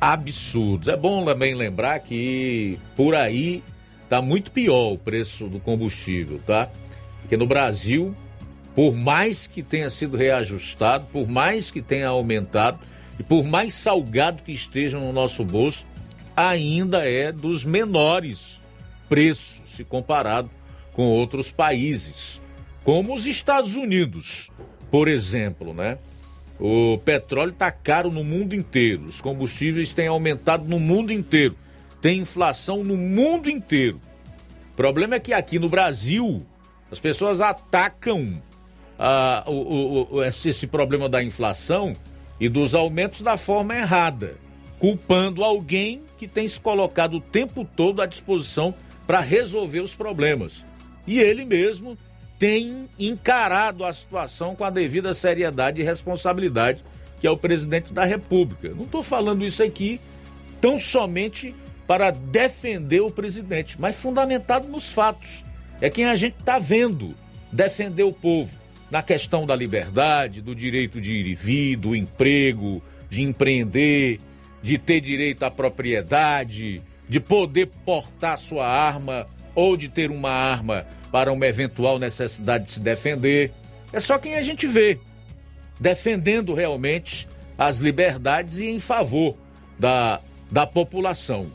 absurdos. 0.00 0.88
É 0.88 0.96
bom 0.96 1.24
também 1.24 1.54
lembrar 1.54 1.98
que 2.00 2.78
por 2.96 3.14
aí 3.14 3.62
está 4.04 4.20
muito 4.20 4.50
pior 4.50 4.92
o 4.92 4.98
preço 4.98 5.46
do 5.46 5.60
combustível, 5.60 6.40
tá? 6.46 6.68
Porque 7.20 7.36
no 7.36 7.46
Brasil, 7.46 8.14
por 8.74 8.94
mais 8.94 9.46
que 9.46 9.62
tenha 9.62 9.88
sido 9.88 10.16
reajustado, 10.16 11.06
por 11.12 11.28
mais 11.28 11.70
que 11.70 11.80
tenha 11.80 12.08
aumentado 12.08 12.80
e 13.18 13.22
por 13.22 13.44
mais 13.44 13.74
salgado 13.74 14.42
que 14.42 14.52
esteja 14.52 14.98
no 14.98 15.12
nosso 15.12 15.44
bolso, 15.44 15.86
ainda 16.36 17.08
é 17.08 17.32
dos 17.32 17.64
menores 17.64 18.60
preços 19.08 19.60
se 19.66 19.84
comparado 19.84 20.50
com 20.92 21.04
outros 21.04 21.50
países, 21.50 22.40
como 22.84 23.14
os 23.14 23.26
Estados 23.26 23.76
Unidos, 23.76 24.50
por 24.90 25.08
exemplo, 25.08 25.72
né? 25.72 25.98
O 26.60 26.98
petróleo 26.98 27.52
está 27.52 27.70
caro 27.70 28.10
no 28.10 28.22
mundo 28.22 28.54
inteiro, 28.54 29.04
os 29.06 29.20
combustíveis 29.20 29.94
têm 29.94 30.06
aumentado 30.06 30.68
no 30.68 30.78
mundo 30.78 31.12
inteiro, 31.12 31.56
tem 32.00 32.20
inflação 32.20 32.84
no 32.84 32.96
mundo 32.96 33.50
inteiro. 33.50 34.00
O 34.72 34.76
problema 34.76 35.16
é 35.16 35.20
que 35.20 35.32
aqui 35.32 35.58
no 35.58 35.68
Brasil 35.68 36.44
as 36.90 37.00
pessoas 37.00 37.40
atacam 37.40 38.40
ah, 38.98 39.44
o, 39.46 40.16
o, 40.16 40.22
esse 40.22 40.66
problema 40.66 41.08
da 41.08 41.22
inflação 41.22 41.94
e 42.38 42.48
dos 42.48 42.74
aumentos 42.74 43.22
da 43.22 43.36
forma 43.36 43.74
errada, 43.74 44.36
culpando 44.78 45.42
alguém 45.42 46.02
que 46.22 46.28
tem 46.28 46.46
se 46.46 46.60
colocado 46.60 47.14
o 47.14 47.20
tempo 47.20 47.64
todo 47.64 48.00
à 48.00 48.06
disposição 48.06 48.72
para 49.08 49.18
resolver 49.18 49.80
os 49.80 49.92
problemas. 49.92 50.64
E 51.04 51.18
ele 51.18 51.44
mesmo 51.44 51.98
tem 52.38 52.88
encarado 52.96 53.84
a 53.84 53.92
situação 53.92 54.54
com 54.54 54.62
a 54.62 54.70
devida 54.70 55.12
seriedade 55.14 55.80
e 55.80 55.84
responsabilidade, 55.84 56.84
que 57.20 57.26
é 57.26 57.30
o 57.30 57.36
presidente 57.36 57.92
da 57.92 58.04
República. 58.04 58.68
Não 58.68 58.84
estou 58.84 59.02
falando 59.02 59.44
isso 59.44 59.64
aqui 59.64 60.00
tão 60.60 60.78
somente 60.78 61.56
para 61.88 62.12
defender 62.12 63.00
o 63.00 63.10
presidente, 63.10 63.74
mas 63.80 63.96
fundamentado 64.00 64.68
nos 64.68 64.90
fatos. 64.90 65.42
É 65.80 65.90
quem 65.90 66.04
a 66.04 66.14
gente 66.14 66.36
está 66.38 66.60
vendo 66.60 67.16
defender 67.50 68.04
o 68.04 68.12
povo 68.12 68.56
na 68.92 69.02
questão 69.02 69.44
da 69.44 69.56
liberdade, 69.56 70.40
do 70.40 70.54
direito 70.54 71.00
de 71.00 71.14
ir 71.14 71.26
e 71.26 71.34
vir, 71.34 71.76
do 71.78 71.96
emprego, 71.96 72.80
de 73.10 73.22
empreender, 73.22 74.20
de 74.62 74.78
ter 74.78 75.00
direito 75.00 75.42
à 75.42 75.50
propriedade, 75.50 76.82
de 77.08 77.20
poder 77.20 77.66
portar 77.84 78.38
sua 78.38 78.66
arma 78.66 79.26
ou 79.54 79.76
de 79.76 79.88
ter 79.88 80.10
uma 80.10 80.30
arma 80.30 80.86
para 81.10 81.32
uma 81.32 81.46
eventual 81.46 81.98
necessidade 81.98 82.64
de 82.64 82.72
se 82.72 82.80
defender. 82.80 83.52
É 83.92 84.00
só 84.00 84.18
quem 84.18 84.34
a 84.34 84.42
gente 84.42 84.66
vê 84.66 84.98
defendendo 85.78 86.54
realmente 86.54 87.28
as 87.58 87.78
liberdades 87.78 88.58
e 88.58 88.66
em 88.66 88.78
favor 88.78 89.36
da, 89.78 90.20
da 90.50 90.66
população. 90.66 91.50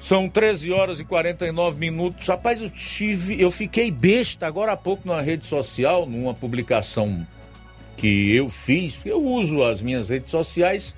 São 0.00 0.28
13 0.28 0.72
horas 0.72 1.00
e 1.00 1.04
49 1.04 1.78
minutos. 1.78 2.26
Rapaz, 2.26 2.60
eu 2.60 2.70
tive, 2.70 3.40
eu 3.40 3.50
fiquei 3.50 3.90
besta 3.90 4.46
agora 4.46 4.72
há 4.72 4.76
pouco 4.76 5.06
numa 5.06 5.22
rede 5.22 5.46
social, 5.46 6.06
numa 6.06 6.34
publicação 6.34 7.24
que 7.96 8.34
eu 8.34 8.48
fiz. 8.48 8.98
Eu 9.04 9.22
uso 9.22 9.62
as 9.62 9.80
minhas 9.80 10.08
redes 10.08 10.30
sociais 10.30 10.94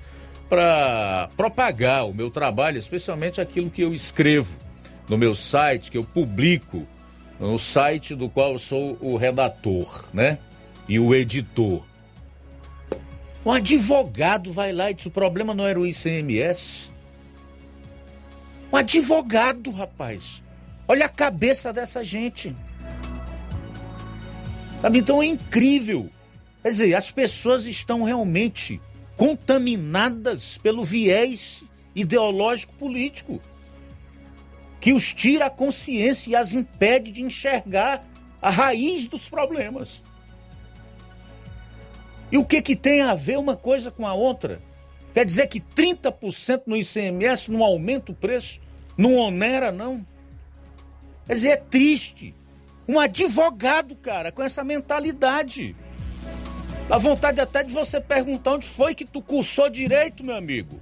para 0.49 1.29
propagar 1.35 2.07
o 2.07 2.13
meu 2.13 2.29
trabalho, 2.29 2.77
especialmente 2.77 3.41
aquilo 3.41 3.69
que 3.69 3.81
eu 3.81 3.93
escrevo 3.93 4.57
no 5.09 5.17
meu 5.17 5.35
site, 5.35 5.91
que 5.91 5.97
eu 5.97 6.03
publico 6.03 6.87
no 7.39 7.57
site 7.59 8.15
do 8.15 8.29
qual 8.29 8.53
eu 8.53 8.59
sou 8.59 8.97
o 9.01 9.17
redator, 9.17 10.05
né? 10.13 10.37
E 10.87 10.99
o 10.99 11.13
editor. 11.13 11.83
Um 13.45 13.51
advogado 13.51 14.51
vai 14.51 14.71
lá 14.71 14.89
e 14.89 14.93
diz: 14.93 15.05
o 15.05 15.11
problema 15.11 15.53
não 15.53 15.65
era 15.65 15.79
o 15.79 15.85
ICMS. 15.85 16.91
Um 18.71 18.77
advogado, 18.77 19.71
rapaz. 19.71 20.41
Olha 20.87 21.05
a 21.05 21.09
cabeça 21.09 21.73
dessa 21.73 22.03
gente. 22.03 22.55
Sabe? 24.81 24.99
Então 24.99 25.21
é 25.21 25.25
incrível. 25.25 26.09
Quer 26.61 26.69
dizer, 26.69 26.95
as 26.95 27.11
pessoas 27.11 27.65
estão 27.65 28.03
realmente 28.03 28.81
contaminadas 29.15 30.57
pelo 30.57 30.83
viés 30.83 31.63
ideológico 31.95 32.73
político 32.73 33.41
que 34.79 34.93
os 34.93 35.13
tira 35.13 35.47
a 35.47 35.49
consciência 35.49 36.29
e 36.29 36.35
as 36.35 36.53
impede 36.53 37.11
de 37.11 37.23
enxergar 37.23 38.05
a 38.41 38.49
raiz 38.49 39.07
dos 39.07 39.27
problemas. 39.27 40.03
E 42.31 42.37
o 42.37 42.45
que 42.45 42.61
que 42.61 42.75
tem 42.75 43.01
a 43.01 43.15
ver 43.15 43.39
uma 43.39 43.55
coisa 43.55 43.89
com 43.89 44.05
a 44.05 44.13
outra? 44.13 44.61
Quer 45.13 45.25
dizer 45.25 45.47
que 45.47 45.59
30% 45.59 46.63
no 46.67 46.75
ICMS 46.75 47.49
não 47.49 47.63
aumenta 47.63 48.11
o 48.11 48.15
preço? 48.15 48.59
Não 48.97 49.15
onera, 49.15 49.71
não? 49.71 50.05
Quer 51.25 51.33
dizer, 51.33 51.49
é 51.49 51.57
triste. 51.57 52.35
Um 52.87 52.99
advogado, 52.99 53.95
cara, 53.95 54.31
com 54.31 54.43
essa 54.43 54.63
mentalidade. 54.63 55.75
Dá 56.87 56.97
vontade 56.97 57.41
até 57.41 57.63
de 57.63 57.73
você 57.73 57.99
perguntar 57.99 58.53
onde 58.53 58.67
foi 58.67 58.93
que 58.93 59.05
tu 59.05 59.21
cursou 59.21 59.69
direito, 59.69 60.23
meu 60.23 60.35
amigo. 60.35 60.79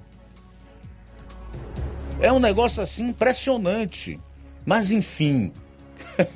É 2.19 2.31
um 2.31 2.39
negócio 2.39 2.83
assim 2.83 3.07
impressionante. 3.09 4.19
Mas 4.65 4.91
enfim, 4.91 5.53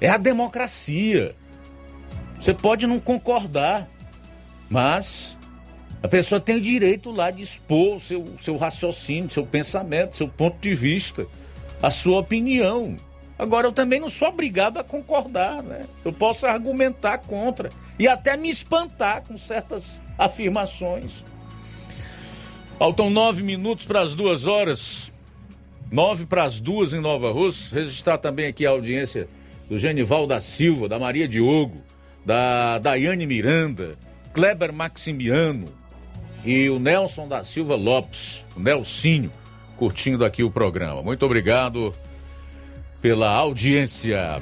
é 0.00 0.08
a 0.08 0.16
democracia. 0.16 1.34
Você 2.38 2.52
pode 2.52 2.86
não 2.86 2.98
concordar, 2.98 3.88
mas 4.68 5.38
a 6.02 6.08
pessoa 6.08 6.40
tem 6.40 6.56
o 6.56 6.60
direito 6.60 7.12
lá 7.12 7.30
de 7.30 7.42
expor 7.42 7.96
o 7.96 8.00
seu, 8.00 8.34
seu 8.40 8.56
raciocínio, 8.56 9.30
seu 9.30 9.46
pensamento, 9.46 10.16
seu 10.16 10.28
ponto 10.28 10.58
de 10.60 10.74
vista, 10.74 11.26
a 11.80 11.90
sua 11.90 12.18
opinião. 12.18 12.96
Agora, 13.42 13.66
eu 13.66 13.72
também 13.72 13.98
não 13.98 14.08
sou 14.08 14.28
obrigado 14.28 14.78
a 14.78 14.84
concordar, 14.84 15.64
né? 15.64 15.86
Eu 16.04 16.12
posso 16.12 16.46
argumentar 16.46 17.18
contra 17.18 17.70
e 17.98 18.06
até 18.06 18.36
me 18.36 18.48
espantar 18.48 19.22
com 19.22 19.36
certas 19.36 20.00
afirmações. 20.16 21.10
Faltam 22.78 23.10
nove 23.10 23.42
minutos 23.42 23.84
para 23.84 24.00
as 24.00 24.14
duas 24.14 24.46
horas. 24.46 25.10
Nove 25.90 26.24
para 26.24 26.44
as 26.44 26.60
duas 26.60 26.94
em 26.94 27.00
Nova 27.00 27.32
Rússia. 27.32 27.80
Registrar 27.80 28.16
também 28.16 28.46
aqui 28.46 28.64
a 28.64 28.70
audiência 28.70 29.28
do 29.68 29.76
Genival 29.76 30.24
da 30.24 30.40
Silva, 30.40 30.88
da 30.88 31.00
Maria 31.00 31.26
Diogo, 31.26 31.82
da 32.24 32.78
Daiane 32.78 33.26
Miranda, 33.26 33.98
Kleber 34.32 34.72
Maximiano 34.72 35.64
e 36.44 36.70
o 36.70 36.78
Nelson 36.78 37.26
da 37.26 37.42
Silva 37.42 37.74
Lopes, 37.74 38.44
o 38.54 38.60
Nelsinho, 38.60 39.32
curtindo 39.76 40.24
aqui 40.24 40.44
o 40.44 40.50
programa. 40.50 41.02
Muito 41.02 41.26
obrigado 41.26 41.92
pela 43.02 43.34
audiência. 43.34 44.40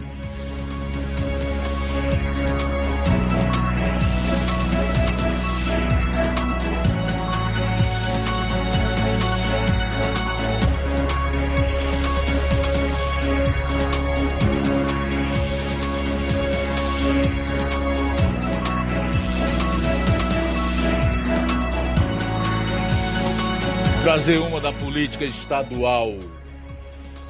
Trazer 24.03 24.39
uma 24.39 24.61
da 24.61 24.73
política 24.73 25.25
estadual. 25.25 26.15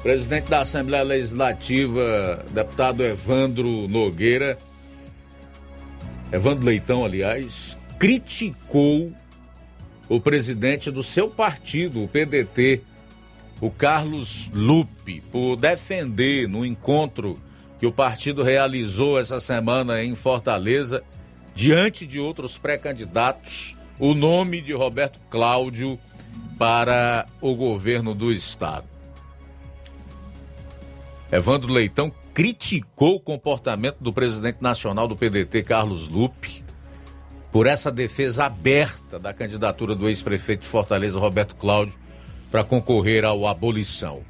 Presidente 0.03 0.49
da 0.49 0.61
Assembleia 0.61 1.03
Legislativa, 1.03 2.43
deputado 2.51 3.03
Evandro 3.03 3.87
Nogueira, 3.87 4.57
Evandro 6.31 6.65
Leitão, 6.65 7.05
aliás, 7.05 7.77
criticou 7.99 9.13
o 10.09 10.19
presidente 10.19 10.89
do 10.89 11.03
seu 11.03 11.29
partido, 11.29 12.03
o 12.03 12.07
PDT, 12.07 12.81
o 13.61 13.69
Carlos 13.69 14.49
Lupe, 14.53 15.21
por 15.31 15.55
defender 15.55 16.47
no 16.47 16.65
encontro 16.65 17.39
que 17.79 17.85
o 17.85 17.91
partido 17.91 18.41
realizou 18.41 19.19
essa 19.19 19.39
semana 19.39 20.03
em 20.03 20.15
Fortaleza, 20.15 21.03
diante 21.53 22.07
de 22.07 22.19
outros 22.19 22.57
pré-candidatos, 22.57 23.77
o 23.99 24.15
nome 24.15 24.61
de 24.61 24.73
Roberto 24.73 25.19
Cláudio 25.29 25.99
para 26.57 27.27
o 27.39 27.53
governo 27.55 28.15
do 28.15 28.31
estado. 28.31 28.90
Evandro 31.31 31.71
Leitão 31.71 32.11
criticou 32.33 33.15
o 33.15 33.19
comportamento 33.19 33.97
do 34.01 34.11
presidente 34.11 34.57
nacional 34.61 35.07
do 35.07 35.15
PDT, 35.15 35.63
Carlos 35.63 36.09
Lupe, 36.09 36.61
por 37.51 37.67
essa 37.67 37.89
defesa 37.89 38.45
aberta 38.45 39.17
da 39.17 39.33
candidatura 39.33 39.95
do 39.95 40.09
ex-prefeito 40.09 40.61
de 40.61 40.67
Fortaleza, 40.67 41.19
Roberto 41.19 41.55
Cláudio, 41.55 41.95
para 42.49 42.65
concorrer 42.65 43.23
ao 43.23 43.47
abolição. 43.47 44.21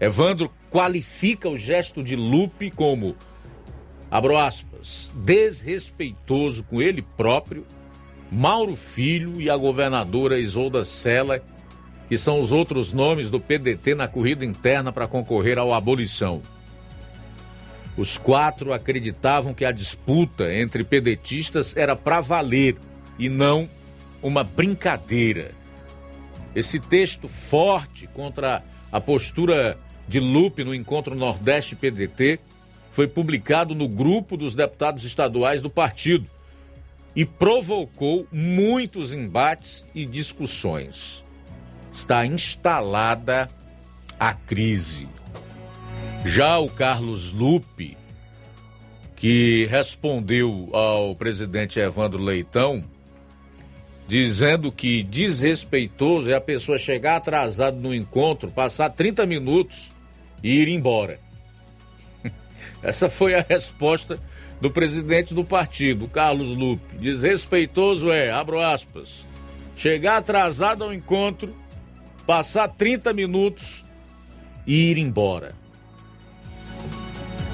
Evandro 0.00 0.50
qualifica 0.68 1.48
o 1.48 1.56
gesto 1.56 2.02
de 2.02 2.16
Lupe 2.16 2.70
como, 2.70 3.14
abro 4.10 4.36
aspas, 4.36 5.10
desrespeitoso 5.14 6.64
com 6.64 6.82
ele 6.82 7.02
próprio 7.16 7.64
Mauro 8.32 8.74
Filho 8.74 9.40
e 9.40 9.48
a 9.48 9.56
governadora 9.56 10.38
Isolda 10.38 10.84
Sela, 10.84 11.42
que 12.10 12.18
são 12.18 12.40
os 12.40 12.50
outros 12.50 12.92
nomes 12.92 13.30
do 13.30 13.38
PDT 13.38 13.94
na 13.94 14.08
corrida 14.08 14.44
interna 14.44 14.90
para 14.90 15.06
concorrer 15.06 15.56
ao 15.56 15.72
abolição. 15.72 16.42
Os 17.96 18.18
quatro 18.18 18.72
acreditavam 18.72 19.54
que 19.54 19.64
a 19.64 19.70
disputa 19.70 20.52
entre 20.52 20.82
pedetistas 20.82 21.76
era 21.76 21.94
para 21.94 22.20
valer 22.20 22.76
e 23.16 23.28
não 23.28 23.70
uma 24.20 24.42
brincadeira. 24.42 25.52
Esse 26.52 26.80
texto 26.80 27.28
forte 27.28 28.08
contra 28.08 28.64
a 28.90 29.00
postura 29.00 29.78
de 30.08 30.18
Lupe 30.18 30.64
no 30.64 30.74
encontro 30.74 31.14
Nordeste 31.14 31.76
PDT 31.76 32.40
foi 32.90 33.06
publicado 33.06 33.72
no 33.72 33.88
grupo 33.88 34.36
dos 34.36 34.56
deputados 34.56 35.04
estaduais 35.04 35.62
do 35.62 35.70
partido 35.70 36.26
e 37.14 37.24
provocou 37.24 38.26
muitos 38.32 39.12
embates 39.12 39.86
e 39.94 40.04
discussões. 40.04 41.24
Está 41.92 42.24
instalada 42.24 43.50
a 44.18 44.34
crise. 44.34 45.08
Já 46.24 46.58
o 46.58 46.68
Carlos 46.68 47.32
Lupe, 47.32 47.96
que 49.16 49.66
respondeu 49.66 50.68
ao 50.72 51.14
presidente 51.14 51.80
Evandro 51.80 52.22
Leitão, 52.22 52.84
dizendo 54.06 54.72
que 54.72 55.02
desrespeitoso 55.02 56.30
é 56.30 56.34
a 56.34 56.40
pessoa 56.40 56.78
chegar 56.78 57.16
atrasado 57.16 57.76
no 57.78 57.94
encontro, 57.94 58.50
passar 58.50 58.90
30 58.90 59.24
minutos 59.24 59.90
e 60.42 60.60
ir 60.60 60.68
embora. 60.68 61.20
Essa 62.82 63.08
foi 63.08 63.34
a 63.34 63.46
resposta 63.48 64.18
do 64.60 64.70
presidente 64.70 65.32
do 65.32 65.44
partido, 65.44 66.08
Carlos 66.08 66.48
Lupe. 66.48 66.96
Desrespeitoso 66.98 68.10
é, 68.10 68.30
abro 68.30 68.60
aspas, 68.60 69.24
chegar 69.76 70.16
atrasado 70.16 70.84
ao 70.84 70.92
encontro, 70.92 71.54
passar 72.26 72.68
30 72.68 73.12
minutos 73.12 73.84
e 74.66 74.90
ir 74.90 74.98
embora. 74.98 75.54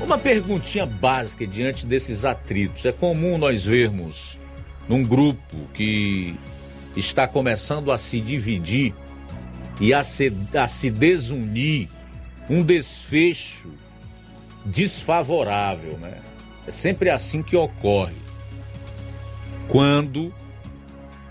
Uma 0.03 0.19
perguntinha 0.19 0.85
básica 0.85 1.47
diante 1.47 1.87
desses 1.87 2.25
atritos. 2.25 2.85
É 2.85 2.93
comum 2.93 3.39
nós 3.39 3.65
vermos 3.65 4.39
num 4.89 5.03
grupo 5.03 5.57
que 5.73 6.37
está 6.97 7.27
começando 7.27 7.91
a 7.91 7.99
se 7.99 8.21
dividir 8.21 8.95
e 9.81 9.93
a 9.93 10.05
se, 10.05 10.33
a 10.55 10.69
se 10.69 10.91
desunir 10.91 11.89
um 12.49 12.63
desfecho 12.63 13.71
desfavorável, 14.65 15.99
né? 15.99 16.21
É 16.67 16.71
sempre 16.71 17.11
assim 17.11 17.43
que 17.43 17.57
ocorre. 17.57 18.15
Quando 19.69 20.35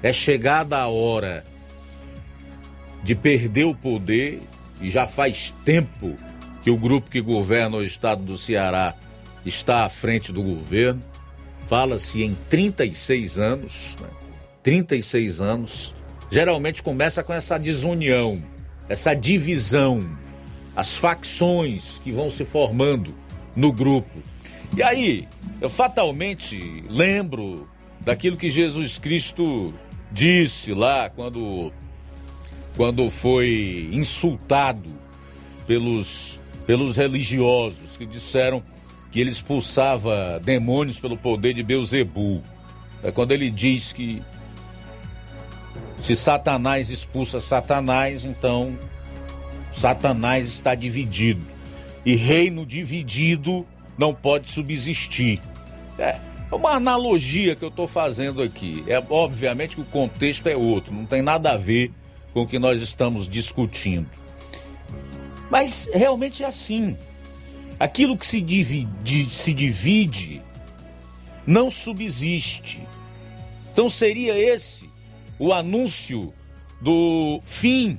é 0.02 0.12
chegada 0.14 0.78
a 0.78 0.88
hora 0.88 1.44
de 3.06 3.14
perder 3.14 3.65
o 3.65 3.76
poder 3.76 4.41
e 4.82 4.90
já 4.90 5.07
faz 5.07 5.53
tempo 5.64 6.15
que 6.64 6.72
o 6.72 6.77
grupo 6.77 7.11
que 7.11 7.22
governa 7.22 7.77
o 7.77 7.84
estado 7.84 8.23
do 8.23 8.36
Ceará 8.36 8.95
está 9.45 9.86
à 9.86 9.90
frente 9.90 10.32
do 10.32 10.41
governo. 10.41 11.03
Fala-se 11.68 12.23
em 12.23 12.36
36 12.49 13.38
anos, 13.38 13.95
né? 14.02 14.07
36 14.64 15.40
anos. 15.40 15.94
Geralmente 16.32 16.82
começa 16.82 17.23
com 17.23 17.32
essa 17.32 17.60
desunião, 17.60 18.44
essa 18.90 19.14
divisão, 19.14 20.18
as 20.76 20.98
facções 20.98 22.02
que 22.03 22.11
vão 22.11 22.32
se 22.32 22.44
formando 22.44 23.14
no 23.56 23.72
grupo. 23.72 24.18
E 24.76 24.82
aí, 24.82 25.27
eu 25.61 25.69
fatalmente 25.69 26.84
lembro 26.90 27.69
daquilo 28.02 28.36
que 28.36 28.49
Jesus 28.49 28.98
Cristo 28.98 29.72
disse 30.11 30.73
lá 30.73 31.07
quando 31.07 31.72
quando 32.76 33.10
foi 33.10 33.90
insultado 33.92 34.90
pelos 35.66 36.40
pelos 36.66 36.96
religiosos 36.96 37.96
que 37.96 38.06
disseram 38.06 38.64
que 39.12 39.22
ele 39.22 39.30
expulsava 39.30 40.40
demônios 40.44 41.00
pelo 41.00 41.16
poder 41.16 41.54
de 41.54 41.64
Beuzebu. 41.64 42.42
É 43.04 43.12
quando 43.12 43.32
ele 43.32 43.50
diz 43.50 43.94
que 43.94 44.22
se 46.02 46.16
Satanás 46.16 46.90
expulsa 46.90 47.40
Satanás, 47.40 48.26
então 48.26 48.78
Satanás 49.74 50.48
está 50.48 50.76
dividido. 50.76 51.42
E 52.06 52.16
reino 52.16 52.66
dividido 52.66 53.66
não 53.98 54.14
pode 54.14 54.50
subsistir. 54.50 55.40
É 55.98 56.20
uma 56.52 56.72
analogia 56.72 57.56
que 57.56 57.64
eu 57.64 57.70
estou 57.70 57.88
fazendo 57.88 58.42
aqui. 58.42 58.84
É 58.88 59.02
obviamente 59.10 59.76
que 59.76 59.82
o 59.82 59.86
contexto 59.86 60.48
é 60.48 60.56
outro, 60.56 60.94
não 60.94 61.06
tem 61.06 61.22
nada 61.22 61.52
a 61.52 61.58
ver 61.58 61.92
com 62.36 62.41
o 62.41 62.48
que 62.48 62.60
nós 62.60 62.82
estamos 62.82 63.30
discutindo. 63.30 64.10
Mas 65.49 65.88
realmente 65.94 66.44
é 66.44 66.45
assim. 66.45 66.98
Aquilo 67.80 68.18
que 68.18 68.28
se 68.28 68.41
divide, 68.41 69.30
se 69.30 69.53
divide 69.53 70.41
não 71.48 71.72
subsiste. 71.72 72.86
Então 73.72 73.90
seria 73.90 74.38
esse 74.38 74.90
o 75.40 75.53
anúncio 75.53 76.34
do 76.82 77.40
fim 77.41 77.98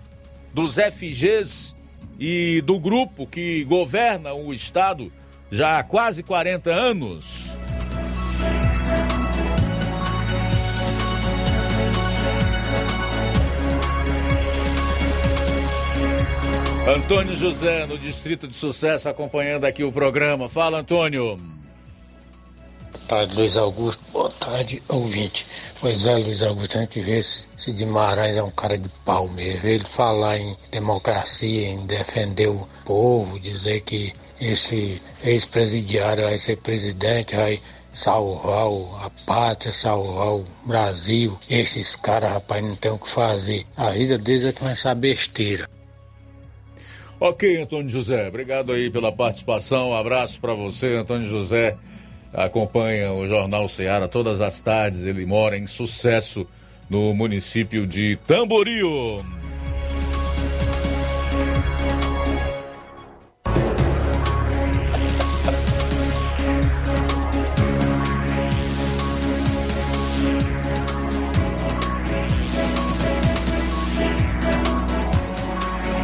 dos 0.53 0.75
FGs 0.75 1.75
e 2.21 2.61
do 2.61 2.79
grupo 2.79 3.27
que 3.27 3.65
governa 3.65 4.35
o 4.35 4.53
Estado 4.53 5.11
já 5.51 5.79
há 5.79 5.83
quase 5.83 6.23
40 6.23 6.71
anos. 6.71 7.57
Antônio 16.87 17.35
José, 17.35 17.85
no 17.85 17.99
Distrito 17.99 18.47
de 18.47 18.55
Sucesso, 18.55 19.09
acompanhando 19.09 19.65
aqui 19.65 19.83
o 19.83 19.91
programa. 19.91 20.49
Fala, 20.49 20.79
Antônio. 20.79 21.37
Boa 21.37 23.05
tarde, 23.09 23.35
Luiz 23.35 23.57
Augusto. 23.57 24.05
Boa 24.13 24.31
tarde, 24.31 24.81
ouvinte. 24.89 25.45
Pois 25.81 26.07
é, 26.07 26.15
Luiz 26.15 26.45
Augusto, 26.45 26.79
a 26.79 26.83
gente 26.83 27.01
vê 27.01 27.21
se, 27.25 27.49
se 27.57 27.73
Guimarães 27.73 28.37
é 28.37 28.43
um 28.43 28.53
cara 28.53 28.79
de 28.79 28.89
pau 29.05 29.27
mesmo. 29.27 29.67
Ele 29.67 29.85
falar 29.85 30.39
em 30.39 30.57
democracia, 30.71 31.71
em 31.71 31.85
defender 31.87 32.51
o 32.51 32.69
povo, 32.85 33.41
dizer 33.41 33.81
que 33.81 34.13
esse 34.41 35.03
ex-presidiário 35.25 36.23
vai 36.23 36.39
ser 36.39 36.57
presidente, 36.59 37.35
vai 37.35 37.61
salvar 37.93 38.69
a 39.05 39.11
pátria, 39.27 39.73
salvar 39.73 40.35
o 40.35 40.47
Brasil. 40.65 41.37
Esses 41.51 41.97
caras, 41.97 42.33
rapaz, 42.33 42.63
não 42.63 42.77
tem 42.77 42.93
o 42.93 42.99
que 42.99 43.11
fazer. 43.11 43.67
A 43.77 43.91
vida 43.91 44.17
deles 44.17 44.45
é 44.45 44.53
começar 44.53 44.95
besteira. 44.95 45.69
Ok, 47.19 47.63
Antônio 47.63 47.89
José, 47.89 48.29
obrigado 48.29 48.73
aí 48.73 48.91
pela 48.91 49.11
participação. 49.11 49.91
Um 49.91 49.95
abraço 49.95 50.39
para 50.39 50.53
você, 50.53 50.97
Antônio 50.97 51.27
José. 51.27 51.77
Acompanha 52.31 53.11
o 53.13 53.27
Jornal 53.27 53.67
Ceará 53.69 54.07
todas 54.07 54.43
as 54.43 54.61
tardes. 54.61 55.05
Ele 55.05 55.25
mora 55.25 55.57
em 55.57 55.67
sucesso 55.67 56.47
no 56.91 57.15
município 57.15 57.87
de 57.87 58.17
Tamboril. 58.27 59.25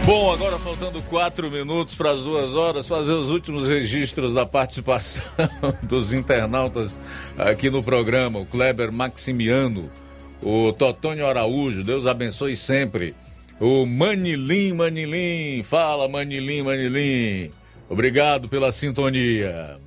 Bom, 0.04 0.32
agora 0.32 0.58
faltando 0.58 1.00
quatro 1.02 1.48
minutos 1.48 1.94
para 1.94 2.10
as 2.10 2.24
duas 2.24 2.54
horas, 2.54 2.88
fazer 2.88 3.12
os 3.12 3.30
últimos 3.30 3.68
registros 3.68 4.34
da 4.34 4.44
participação 4.44 5.22
dos 5.82 6.12
internautas 6.12 6.98
aqui 7.38 7.70
no 7.70 7.84
programa. 7.84 8.40
O 8.40 8.46
Kleber 8.46 8.90
Maximiano, 8.90 9.88
o 10.42 10.72
Totônio 10.72 11.24
Araújo, 11.24 11.84
Deus 11.84 12.04
abençoe 12.04 12.56
sempre. 12.56 13.14
O 13.60 13.86
Manilim, 13.86 14.72
Manilim, 14.72 15.62
fala 15.62 16.08
Manilim, 16.08 16.62
Manilim. 16.62 17.50
Obrigado 17.88 18.48
pela 18.48 18.72
sintonia. 18.72 19.78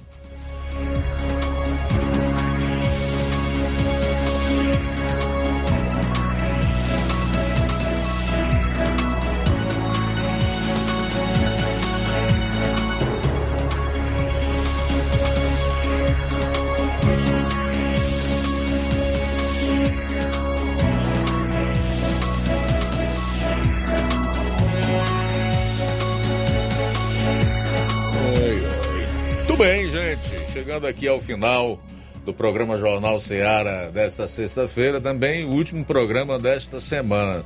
Chegando 30.55 30.87
aqui 30.87 31.05
ao 31.05 31.19
final 31.19 31.77
do 32.23 32.33
programa 32.33 32.77
Jornal 32.77 33.19
Seara 33.19 33.91
desta 33.91 34.25
sexta-feira, 34.25 35.01
também 35.01 35.43
o 35.43 35.49
último 35.49 35.83
programa 35.83 36.39
desta 36.39 36.79
semana. 36.79 37.43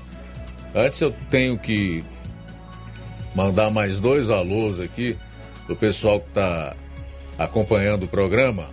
Antes 0.76 1.02
eu 1.02 1.12
tenho 1.28 1.58
que 1.58 2.04
mandar 3.34 3.72
mais 3.72 4.00
dois 4.00 4.30
alôs 4.30 4.80
aqui 4.80 5.18
do 5.68 5.76
pessoal 5.76 6.20
que 6.20 6.28
está 6.28 6.76
acompanhando 7.36 8.04
o 8.04 8.08
programa. 8.08 8.70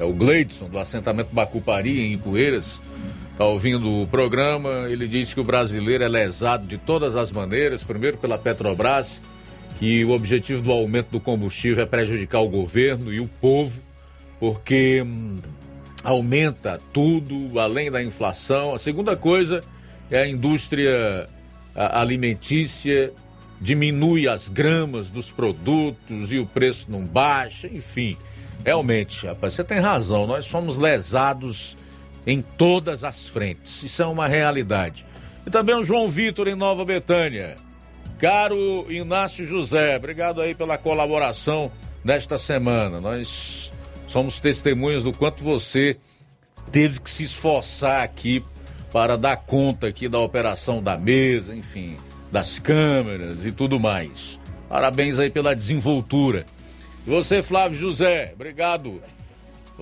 É 0.00 0.02
o 0.02 0.12
Gleidson, 0.12 0.68
do 0.68 0.76
assentamento 0.76 1.32
Bacupari, 1.32 2.00
em 2.00 2.14
Ipueiras. 2.14 2.82
Está 3.30 3.44
ouvindo 3.44 4.02
o 4.02 4.08
programa. 4.08 4.88
Ele 4.88 5.06
diz 5.06 5.32
que 5.32 5.38
o 5.38 5.44
brasileiro 5.44 6.02
é 6.02 6.08
lesado 6.08 6.66
de 6.66 6.76
todas 6.76 7.14
as 7.14 7.30
maneiras. 7.30 7.84
Primeiro 7.84 8.16
pela 8.16 8.36
Petrobras, 8.36 9.20
que 9.78 10.04
o 10.04 10.10
objetivo 10.10 10.62
do 10.62 10.72
aumento 10.72 11.10
do 11.10 11.20
combustível 11.20 11.82
é 11.82 11.86
prejudicar 11.86 12.40
o 12.40 12.48
governo 12.48 13.12
e 13.12 13.20
o 13.20 13.26
povo, 13.26 13.82
porque 14.38 15.02
hum, 15.02 15.38
aumenta 16.02 16.80
tudo, 16.92 17.58
além 17.58 17.90
da 17.90 18.02
inflação. 18.02 18.74
A 18.74 18.78
segunda 18.78 19.16
coisa 19.16 19.62
é 20.10 20.22
a 20.22 20.28
indústria 20.28 21.26
alimentícia, 21.74 23.12
diminui 23.60 24.28
as 24.28 24.48
gramas 24.48 25.08
dos 25.08 25.30
produtos 25.30 26.30
e 26.30 26.38
o 26.38 26.46
preço 26.46 26.86
não 26.88 27.04
baixa, 27.04 27.66
enfim. 27.66 28.16
Realmente, 28.64 29.26
rapaz, 29.26 29.54
você 29.54 29.64
tem 29.64 29.80
razão, 29.80 30.26
nós 30.26 30.46
somos 30.46 30.78
lesados 30.78 31.76
em 32.26 32.40
todas 32.40 33.04
as 33.04 33.26
frentes. 33.26 33.82
Isso 33.82 34.02
é 34.02 34.06
uma 34.06 34.26
realidade. 34.26 35.04
E 35.46 35.50
também 35.50 35.74
o 35.74 35.84
João 35.84 36.08
Vitor 36.08 36.48
em 36.48 36.54
Nova 36.54 36.84
Betânia. 36.84 37.56
Caro 38.18 38.86
Inácio 38.90 39.44
José, 39.44 39.96
obrigado 39.96 40.40
aí 40.40 40.54
pela 40.54 40.78
colaboração 40.78 41.70
nesta 42.04 42.38
semana. 42.38 43.00
Nós 43.00 43.72
somos 44.06 44.38
testemunhas 44.38 45.02
do 45.02 45.12
quanto 45.12 45.42
você 45.42 45.96
teve 46.70 47.00
que 47.00 47.10
se 47.10 47.24
esforçar 47.24 48.02
aqui 48.02 48.44
para 48.92 49.16
dar 49.16 49.36
conta 49.36 49.88
aqui 49.88 50.08
da 50.08 50.20
operação 50.20 50.82
da 50.82 50.96
mesa, 50.96 51.54
enfim, 51.54 51.96
das 52.30 52.58
câmeras 52.58 53.44
e 53.44 53.50
tudo 53.50 53.80
mais. 53.80 54.38
Parabéns 54.68 55.18
aí 55.18 55.30
pela 55.30 55.54
desenvoltura. 55.54 56.46
E 57.06 57.10
você, 57.10 57.42
Flávio 57.42 57.76
José, 57.76 58.32
obrigado. 58.34 59.02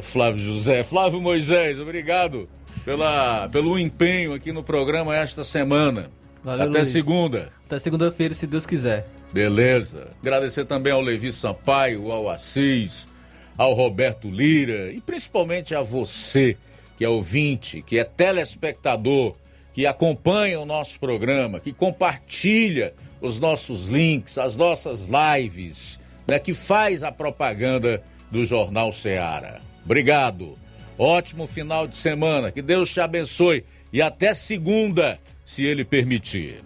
Flávio 0.00 0.42
José, 0.42 0.82
Flávio 0.82 1.20
Moisés, 1.20 1.78
obrigado 1.78 2.48
pela, 2.84 3.48
pelo 3.50 3.78
empenho 3.78 4.32
aqui 4.32 4.50
no 4.50 4.62
programa 4.62 5.14
esta 5.14 5.44
semana. 5.44 6.10
Valeu, 6.44 6.68
Até 6.68 6.78
Luiz. 6.78 6.88
segunda. 6.88 7.52
Até 7.66 7.78
segunda-feira, 7.78 8.34
se 8.34 8.46
Deus 8.46 8.66
quiser. 8.66 9.06
Beleza. 9.32 10.08
Agradecer 10.20 10.64
também 10.64 10.92
ao 10.92 11.00
Levi 11.00 11.32
Sampaio, 11.32 12.10
ao 12.10 12.28
Assis, 12.28 13.08
ao 13.56 13.72
Roberto 13.74 14.30
Lira 14.30 14.92
e 14.92 15.00
principalmente 15.00 15.74
a 15.74 15.80
você, 15.82 16.56
que 16.98 17.04
é 17.04 17.08
ouvinte, 17.08 17.82
que 17.82 17.98
é 17.98 18.04
telespectador 18.04 19.34
que 19.72 19.86
acompanha 19.86 20.60
o 20.60 20.66
nosso 20.66 21.00
programa, 21.00 21.58
que 21.58 21.72
compartilha 21.72 22.92
os 23.22 23.38
nossos 23.38 23.88
links, 23.88 24.36
as 24.36 24.54
nossas 24.54 25.08
lives, 25.08 25.98
né, 26.28 26.38
que 26.38 26.52
faz 26.52 27.02
a 27.02 27.10
propaganda 27.10 28.02
do 28.30 28.44
Jornal 28.44 28.92
Ceará. 28.92 29.60
Obrigado. 29.84 30.58
Ótimo 30.98 31.46
final 31.46 31.86
de 31.88 31.96
semana. 31.96 32.52
Que 32.52 32.60
Deus 32.60 32.92
te 32.92 33.00
abençoe 33.00 33.64
e 33.92 34.02
até 34.02 34.34
segunda, 34.34 35.18
se 35.52 35.66
ele 35.66 35.84
permitir. 35.84 36.64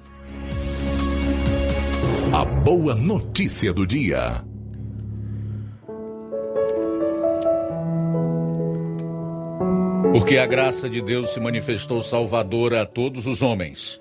A 2.33 2.45
boa 2.45 2.95
notícia 2.95 3.73
do 3.73 3.85
dia. 3.85 4.45
Porque 10.13 10.37
a 10.37 10.47
graça 10.47 10.89
de 10.89 11.03
Deus 11.03 11.31
se 11.31 11.41
manifestou 11.41 12.01
salvadora 12.01 12.83
a 12.83 12.87
todos 12.87 13.27
os 13.27 13.43
homens. 13.43 14.01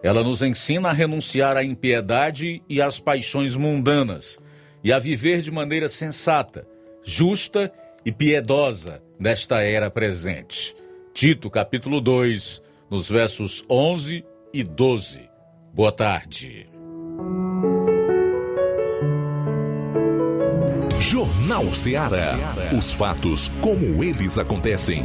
Ela 0.00 0.22
nos 0.22 0.42
ensina 0.42 0.90
a 0.90 0.92
renunciar 0.92 1.56
à 1.56 1.64
impiedade 1.64 2.62
e 2.68 2.80
às 2.80 3.00
paixões 3.00 3.56
mundanas 3.56 4.38
e 4.84 4.92
a 4.92 5.00
viver 5.00 5.42
de 5.42 5.50
maneira 5.50 5.88
sensata, 5.88 6.68
justa 7.02 7.72
e 8.06 8.12
piedosa 8.12 9.02
nesta 9.18 9.60
era 9.60 9.90
presente. 9.90 10.76
Tito, 11.12 11.50
capítulo 11.50 12.00
2, 12.00 12.69
nos 12.90 13.08
versos 13.08 13.64
11 13.70 14.26
e 14.52 14.64
12. 14.64 15.30
Boa 15.72 15.92
tarde. 15.92 16.68
Jornal 20.98 21.72
Ceará. 21.72 22.36
Os 22.76 22.90
fatos 22.92 23.48
como 23.60 24.02
eles 24.02 24.38
acontecem. 24.38 25.04